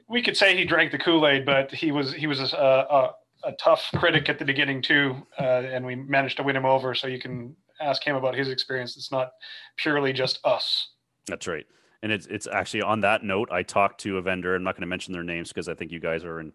we 0.09 0.23
could 0.23 0.37
say 0.37 0.57
he 0.57 0.65
drank 0.65 0.93
the 0.93 0.99
Kool 0.99 1.27
Aid, 1.27 1.45
but 1.45 1.73
he 1.73 1.91
was 1.91 2.13
he 2.13 2.29
was 2.29 2.39
a, 2.53 2.57
a, 2.57 3.11
a 3.43 3.53
tough 3.61 3.89
critic 3.97 4.29
at 4.29 4.39
the 4.39 4.45
beginning 4.45 4.83
too, 4.83 5.17
and 5.37 5.85
we 5.85 5.97
managed 5.97 6.37
to 6.37 6.45
win 6.45 6.55
him 6.55 6.65
over. 6.65 6.95
So 6.95 7.09
you 7.09 7.19
can 7.19 7.57
ask 7.81 8.05
him 8.05 8.15
about 8.15 8.37
his 8.37 8.49
experience. 8.49 8.97
It's 8.97 9.11
not 9.11 9.33
purely 9.79 10.13
just 10.13 10.39
us. 10.45 10.91
That's 11.31 11.47
right. 11.47 11.67
And 12.03 12.13
it's 12.13 12.27
it's 12.27 12.47
actually 12.47 12.83
on 12.83 13.01
that 13.01 13.23
note, 13.23 13.51
I 13.53 13.63
talked 13.63 14.01
to 14.03 14.19
a 14.19 14.23
vendor. 14.23 14.55
I'm 14.55 14.63
not 14.63 14.75
going 14.75 14.83
to 14.83 14.87
mention 14.87 15.13
their 15.13 15.23
names 15.23 15.49
because 15.49 15.69
I 15.69 15.75
think 15.75 15.93
you 15.93 16.01
guys 16.01 16.25
are 16.25 16.41
in 16.41 16.53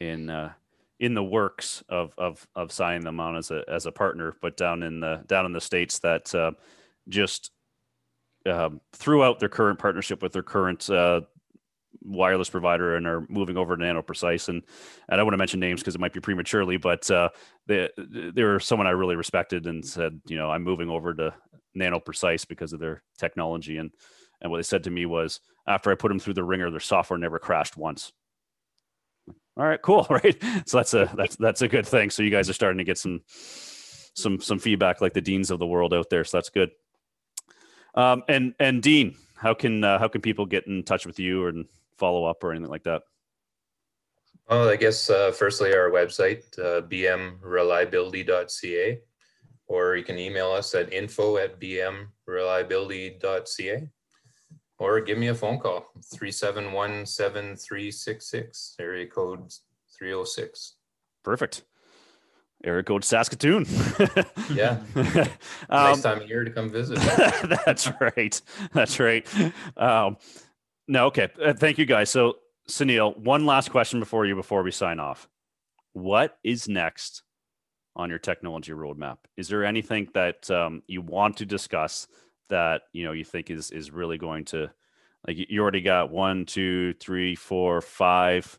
in 0.00 0.30
uh, 0.30 0.52
in 0.98 1.14
the 1.14 1.24
works 1.24 1.82
of 1.88 2.12
of 2.16 2.46
of 2.54 2.72
signing 2.72 3.02
them 3.02 3.20
on 3.20 3.36
as 3.36 3.50
a 3.50 3.62
as 3.68 3.86
a 3.86 3.92
partner. 3.92 4.36
But 4.40 4.56
down 4.56 4.82
in 4.82 5.00
the 5.00 5.22
down 5.26 5.46
in 5.46 5.52
the 5.52 5.60
states 5.60 5.98
that 6.00 6.34
uh, 6.34 6.52
just 7.08 7.50
um, 8.46 8.80
threw 8.92 9.22
out 9.22 9.38
their 9.38 9.48
current 9.48 9.78
partnership 9.78 10.22
with 10.22 10.32
their 10.32 10.42
current 10.42 10.88
uh, 10.88 11.20
wireless 12.02 12.48
provider 12.48 12.96
and 12.96 13.06
are 13.06 13.26
moving 13.28 13.56
over 13.56 13.76
to 13.76 13.82
Nanoprecise. 13.82 14.48
And, 14.48 14.56
and 14.56 14.64
I 15.10 15.16
don't 15.16 15.26
want 15.26 15.34
to 15.34 15.38
mention 15.38 15.60
names 15.60 15.80
because 15.80 15.94
it 15.94 16.00
might 16.00 16.12
be 16.12 16.20
prematurely, 16.20 16.76
but 16.76 17.10
uh, 17.10 17.28
they, 17.66 17.88
they 17.98 18.58
someone 18.60 18.86
I 18.86 18.90
really 18.90 19.16
respected 19.16 19.66
and 19.66 19.84
said, 19.84 20.20
you 20.26 20.36
know, 20.36 20.50
I'm 20.50 20.62
moving 20.62 20.88
over 20.88 21.12
to 21.14 21.34
Nanoprecise 21.76 22.46
because 22.46 22.72
of 22.72 22.80
their 22.80 23.02
technology. 23.18 23.76
And, 23.76 23.90
and 24.40 24.50
what 24.50 24.58
they 24.58 24.62
said 24.62 24.84
to 24.84 24.90
me 24.90 25.06
was, 25.06 25.40
after 25.66 25.90
I 25.90 25.94
put 25.94 26.08
them 26.08 26.18
through 26.18 26.34
the 26.34 26.44
wringer, 26.44 26.70
their 26.70 26.80
software 26.80 27.18
never 27.18 27.38
crashed 27.38 27.76
once. 27.76 28.12
All 29.56 29.66
right, 29.66 29.80
cool, 29.82 30.06
right? 30.10 30.36
So 30.66 30.78
that's 30.78 30.94
a 30.94 31.10
that's 31.14 31.36
that's 31.36 31.62
a 31.62 31.68
good 31.68 31.86
thing. 31.86 32.10
So 32.10 32.22
you 32.22 32.30
guys 32.30 32.48
are 32.48 32.54
starting 32.54 32.78
to 32.78 32.84
get 32.84 32.98
some 32.98 33.22
some 33.28 34.40
some 34.40 34.58
feedback 34.58 35.00
like 35.00 35.12
the 35.12 35.20
deans 35.20 35.50
of 35.50 35.58
the 35.58 35.66
world 35.66 35.94
out 35.94 36.10
there. 36.10 36.24
So 36.24 36.38
that's 36.38 36.50
good. 36.50 36.70
Um, 37.94 38.22
and 38.28 38.54
and 38.58 38.82
Dean, 38.82 39.16
how 39.36 39.54
can 39.54 39.84
uh, 39.84 39.98
how 39.98 40.08
can 40.08 40.20
people 40.20 40.46
get 40.46 40.66
in 40.66 40.82
touch 40.82 41.06
with 41.06 41.18
you 41.18 41.46
and 41.48 41.66
follow 41.98 42.24
up 42.24 42.42
or 42.42 42.52
anything 42.52 42.70
like 42.70 42.84
that? 42.84 43.02
Well, 44.48 44.68
I 44.68 44.76
guess 44.76 45.10
uh, 45.10 45.32
firstly 45.32 45.74
our 45.74 45.90
website 45.90 46.58
uh, 46.58 46.80
bmreliability.ca 46.82 49.00
or 49.70 49.96
you 49.96 50.02
can 50.02 50.18
email 50.18 50.50
us 50.50 50.74
at 50.74 50.92
info 50.92 51.36
at 51.36 51.60
bmreliability.ca 51.60 53.88
or 54.78 55.00
give 55.00 55.16
me 55.16 55.28
a 55.28 55.34
phone 55.34 55.60
call 55.60 55.86
371-7366 56.14 58.74
area 58.80 59.06
code 59.06 59.52
306 59.96 60.74
perfect. 61.22 61.62
Area 62.62 62.82
code 62.82 63.04
saskatoon. 63.04 63.64
Yeah. 64.52 64.80
Um, 65.70 65.92
nice 65.92 66.02
time 66.02 66.20
of 66.22 66.28
year 66.28 66.42
to 66.42 66.50
come 66.50 66.68
visit. 66.68 66.98
That's 67.64 67.88
right. 68.00 68.42
That's 68.72 68.98
right. 68.98 69.24
Um, 69.76 70.16
no 70.88 71.06
okay. 71.06 71.28
Uh, 71.40 71.52
thank 71.52 71.78
you 71.78 71.86
guys. 71.86 72.10
So 72.10 72.38
sunil 72.68 73.16
one 73.16 73.46
last 73.46 73.70
question 73.70 74.00
before 74.00 74.26
you 74.26 74.34
before 74.34 74.64
we 74.64 74.72
sign 74.72 74.98
off. 74.98 75.28
What 75.92 76.36
is 76.42 76.68
next 76.68 77.22
on 78.00 78.10
your 78.10 78.18
technology 78.18 78.72
roadmap. 78.72 79.18
Is 79.36 79.48
there 79.48 79.64
anything 79.64 80.08
that 80.14 80.50
um, 80.50 80.82
you 80.86 81.02
want 81.02 81.36
to 81.36 81.46
discuss 81.46 82.08
that 82.48 82.82
you 82.92 83.04
know 83.04 83.12
you 83.12 83.24
think 83.24 83.50
is 83.50 83.70
is 83.70 83.90
really 83.90 84.18
going 84.18 84.44
to 84.46 84.70
like 85.26 85.36
you 85.36 85.60
already 85.60 85.82
got 85.82 86.10
one, 86.10 86.46
two, 86.46 86.94
three, 86.94 87.34
four, 87.34 87.80
five, 87.80 88.58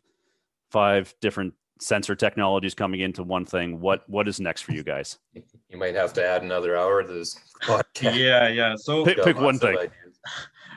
five 0.70 1.12
different 1.20 1.54
sensor 1.80 2.14
technologies 2.14 2.74
coming 2.74 3.00
into 3.00 3.24
one 3.24 3.44
thing. 3.44 3.80
What 3.80 4.08
what 4.08 4.28
is 4.28 4.40
next 4.40 4.62
for 4.62 4.72
you 4.72 4.82
guys? 4.82 5.18
You 5.68 5.78
might 5.78 5.94
have 5.94 6.12
to 6.12 6.22
add 6.22 6.42
another 6.42 6.76
hour 6.76 7.02
to 7.02 7.10
this 7.10 7.34
podcast. 7.62 8.14
Yeah, 8.14 8.48
yeah. 8.48 8.74
So 8.76 9.06
pick, 9.06 9.24
pick 9.24 9.40
one 9.40 9.58
thing. 9.58 9.88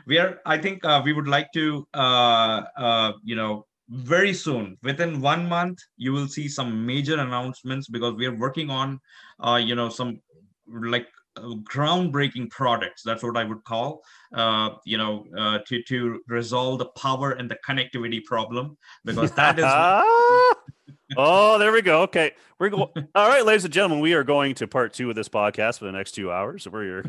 We 0.07 0.19
are. 0.19 0.39
I 0.45 0.57
think 0.57 0.85
uh, 0.85 1.01
we 1.03 1.11
would 1.11 1.27
like 1.27 1.51
to, 1.51 1.85
uh, 1.93 2.61
uh, 2.77 3.11
you 3.21 3.35
know, 3.35 3.65
very 3.89 4.33
soon 4.33 4.77
within 4.81 5.21
one 5.21 5.47
month 5.47 5.77
you 5.97 6.11
will 6.11 6.27
see 6.27 6.47
some 6.47 6.85
major 6.85 7.19
announcements 7.19 7.87
because 7.87 8.15
we 8.15 8.25
are 8.25 8.35
working 8.35 8.69
on 8.69 8.99
uh, 9.45 9.55
you 9.63 9.75
know 9.75 9.89
some 9.89 10.19
like 10.67 11.07
uh, 11.37 11.53
groundbreaking 11.71 12.49
products. 12.49 13.03
That's 13.03 13.21
what 13.21 13.37
i 13.37 13.43
would 13.43 13.63
call 13.63 14.01
uh, 14.33 14.69
you 14.85 14.97
know 14.97 15.25
uh, 15.37 15.59
to 15.67 15.83
to 15.83 16.19
resolve 16.27 16.79
the 16.79 16.89
power 16.97 17.31
and 17.31 17.49
the 17.49 17.57
connectivity 17.67 18.23
problem 18.23 18.77
because 19.03 19.31
that 19.33 19.59
is 19.59 19.65
oh, 21.17 21.57
there 21.57 21.71
we 21.71 21.81
go. 21.81 22.03
Okay, 22.03 22.31
we're 22.59 22.69
going. 22.69 22.89
All 23.15 23.27
right, 23.27 23.45
ladies 23.45 23.65
and 23.65 23.73
gentlemen, 23.73 23.99
we 23.99 24.13
are 24.13 24.23
going 24.23 24.55
to 24.55 24.67
part 24.67 24.93
two 24.93 25.09
of 25.09 25.15
this 25.15 25.29
podcast 25.29 25.79
for 25.79 25.85
the 25.85 25.91
next 25.91 26.11
two 26.11 26.31
hours. 26.31 26.67
We're. 26.67 27.03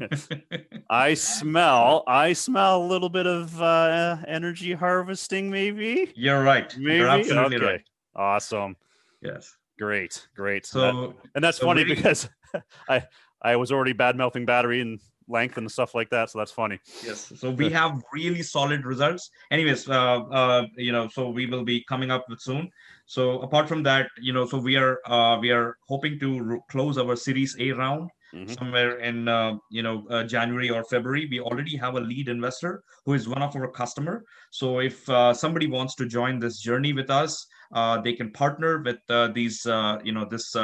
I 0.90 1.14
smell. 1.14 2.04
I 2.06 2.32
smell 2.32 2.82
a 2.82 2.86
little 2.86 3.08
bit 3.08 3.26
of 3.26 3.60
uh, 3.60 4.18
energy 4.26 4.72
harvesting. 4.72 5.50
Maybe. 5.50 6.12
You're 6.14 6.42
right. 6.42 6.74
Maybe. 6.76 6.96
You're 6.96 7.08
absolutely 7.08 7.56
okay. 7.56 7.66
right. 7.66 7.82
Awesome. 8.14 8.76
Yes. 9.22 9.56
Great. 9.78 10.26
Great. 10.34 10.66
So, 10.66 10.80
that, 10.80 11.14
and 11.34 11.44
that's 11.44 11.58
so 11.58 11.66
funny 11.66 11.84
because 11.84 12.28
I 12.88 13.04
I 13.42 13.56
was 13.56 13.72
already 13.72 13.92
bad 13.92 14.16
mouthing 14.16 14.46
battery 14.46 14.80
and 14.80 15.00
length 15.28 15.56
and 15.56 15.70
stuff 15.70 15.94
like 15.94 16.10
that. 16.10 16.30
So 16.30 16.38
that's 16.38 16.52
funny. 16.52 16.78
Yes. 17.04 17.32
So 17.36 17.50
we 17.50 17.70
have 17.70 18.02
really 18.12 18.42
solid 18.42 18.84
results. 18.84 19.30
Anyways, 19.50 19.88
uh, 19.88 20.22
uh, 20.24 20.66
you 20.76 20.92
know, 20.92 21.08
so 21.08 21.30
we 21.30 21.46
will 21.46 21.64
be 21.64 21.84
coming 21.84 22.10
up 22.10 22.24
with 22.28 22.40
soon. 22.40 22.70
So 23.06 23.40
apart 23.40 23.68
from 23.68 23.82
that, 23.84 24.08
you 24.20 24.32
know, 24.32 24.46
so 24.46 24.58
we 24.58 24.76
are 24.76 24.98
uh, 25.06 25.38
we 25.40 25.50
are 25.50 25.76
hoping 25.88 26.18
to 26.20 26.40
re- 26.40 26.60
close 26.70 26.98
our 26.98 27.16
Series 27.16 27.56
A 27.58 27.72
round 27.72 28.10
mm-hmm. 28.34 28.52
somewhere 28.52 28.98
in 28.98 29.28
uh, 29.28 29.56
you 29.70 29.82
know 29.82 30.06
uh, 30.10 30.24
January 30.24 30.70
or 30.70 30.84
February. 30.84 31.28
We 31.30 31.40
already 31.40 31.76
have 31.76 31.94
a 31.94 32.00
lead 32.00 32.28
investor 32.28 32.82
who 33.04 33.14
is 33.14 33.28
one 33.28 33.42
of 33.42 33.54
our 33.56 33.68
customer. 33.68 34.24
So 34.50 34.80
if 34.80 35.08
uh, 35.08 35.32
somebody 35.34 35.66
wants 35.66 35.94
to 35.96 36.06
join 36.06 36.38
this 36.38 36.60
journey 36.60 36.92
with 36.92 37.10
us, 37.10 37.46
uh, 37.72 38.00
they 38.00 38.12
can 38.12 38.30
partner 38.30 38.78
with 38.82 38.98
uh, 39.08 39.28
these 39.28 39.66
uh, 39.66 39.98
you 40.02 40.12
know 40.12 40.24
this 40.24 40.54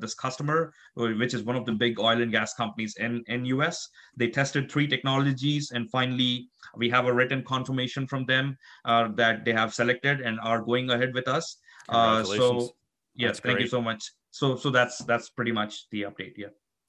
this 0.00 0.14
customer, 0.14 0.72
which 0.94 1.34
is 1.34 1.42
one 1.42 1.56
of 1.56 1.64
the 1.64 1.72
big 1.72 1.98
oil 1.98 2.20
and 2.20 2.32
gas 2.32 2.54
companies 2.54 2.96
in 2.96 3.24
in 3.26 3.44
US. 3.46 3.88
They 4.16 4.28
tested 4.28 4.70
three 4.70 4.86
technologies, 4.86 5.70
and 5.70 5.90
finally 5.90 6.48
we 6.76 6.88
have 6.90 7.06
a 7.06 7.12
written 7.12 7.42
confirmation 7.42 8.06
from 8.06 8.24
them 8.26 8.56
that 8.84 9.44
they 9.44 9.52
have 9.52 9.74
selected 9.74 10.20
and 10.20 10.38
are 10.40 10.60
going 10.60 10.90
ahead 10.90 11.14
with 11.14 11.28
us. 11.28 11.56
so 11.90 12.74
yes, 13.14 13.40
thank 13.40 13.60
you 13.60 13.68
so 13.68 13.80
much. 13.80 14.12
So 14.30 14.56
so 14.56 14.70
that's 14.70 14.98
that's 14.98 15.30
pretty 15.30 15.52
much 15.52 15.88
the 15.90 16.02
update. 16.02 16.34
Yeah. 16.36 16.48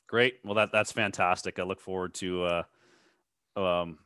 Great. 0.09 0.39
Well, 0.43 0.55
that 0.55 0.71
that's 0.71 0.91
fantastic. 0.91 1.59
I 1.59 1.63
look 1.63 1.79
forward 1.79 2.15
to 2.15 2.43
uh, 2.43 2.63
um, 3.55 3.99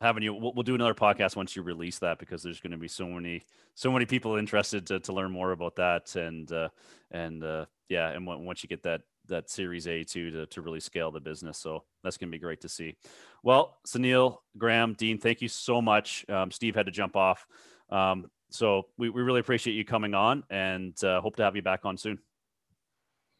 having 0.00 0.22
you. 0.22 0.34
We'll, 0.34 0.52
we'll, 0.54 0.62
do 0.62 0.74
another 0.74 0.94
podcast 0.94 1.36
once 1.36 1.56
you 1.56 1.62
release 1.62 1.98
that 2.00 2.18
because 2.18 2.42
there's 2.42 2.60
going 2.60 2.72
to 2.72 2.78
be 2.78 2.88
so 2.88 3.06
many 3.06 3.42
so 3.74 3.90
many 3.90 4.06
people 4.06 4.36
interested 4.36 4.86
to, 4.86 5.00
to 5.00 5.12
learn 5.12 5.30
more 5.30 5.52
about 5.52 5.76
that 5.76 6.14
and 6.16 6.50
uh, 6.52 6.68
and 7.10 7.42
uh, 7.44 7.66
yeah, 7.88 8.10
and 8.10 8.26
once 8.26 8.62
you 8.62 8.68
get 8.68 8.82
that 8.82 9.02
that 9.28 9.50
Series 9.50 9.86
A 9.88 10.04
too 10.04 10.30
to 10.30 10.46
to 10.46 10.60
really 10.60 10.80
scale 10.80 11.10
the 11.10 11.20
business. 11.20 11.58
So 11.58 11.84
that's 12.02 12.16
going 12.16 12.30
to 12.30 12.36
be 12.36 12.40
great 12.40 12.60
to 12.62 12.68
see. 12.68 12.96
Well, 13.42 13.78
Sunil, 13.86 14.38
Graham, 14.58 14.94
Dean, 14.94 15.18
thank 15.18 15.40
you 15.40 15.48
so 15.48 15.80
much. 15.80 16.24
Um, 16.28 16.50
Steve 16.50 16.74
had 16.74 16.86
to 16.86 16.92
jump 16.92 17.16
off. 17.16 17.46
Um, 17.90 18.30
So 18.50 18.86
we, 18.96 19.10
we 19.10 19.22
really 19.22 19.40
appreciate 19.40 19.74
you 19.74 19.84
coming 19.84 20.14
on 20.14 20.44
and 20.50 20.94
uh, 21.02 21.20
hope 21.20 21.36
to 21.36 21.42
have 21.42 21.56
you 21.56 21.62
back 21.62 21.84
on 21.84 21.96
soon. 21.96 22.18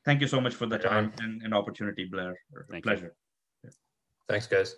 Thank 0.04 0.20
you 0.20 0.28
so 0.28 0.40
much 0.40 0.54
for 0.54 0.66
the 0.66 0.78
time 0.78 1.12
and, 1.20 1.42
and 1.42 1.52
opportunity, 1.52 2.04
Blair. 2.04 2.36
Thank 2.70 2.84
you. 2.84 2.90
Pleasure. 2.90 3.14
Thanks, 4.28 4.46
guys. 4.46 4.76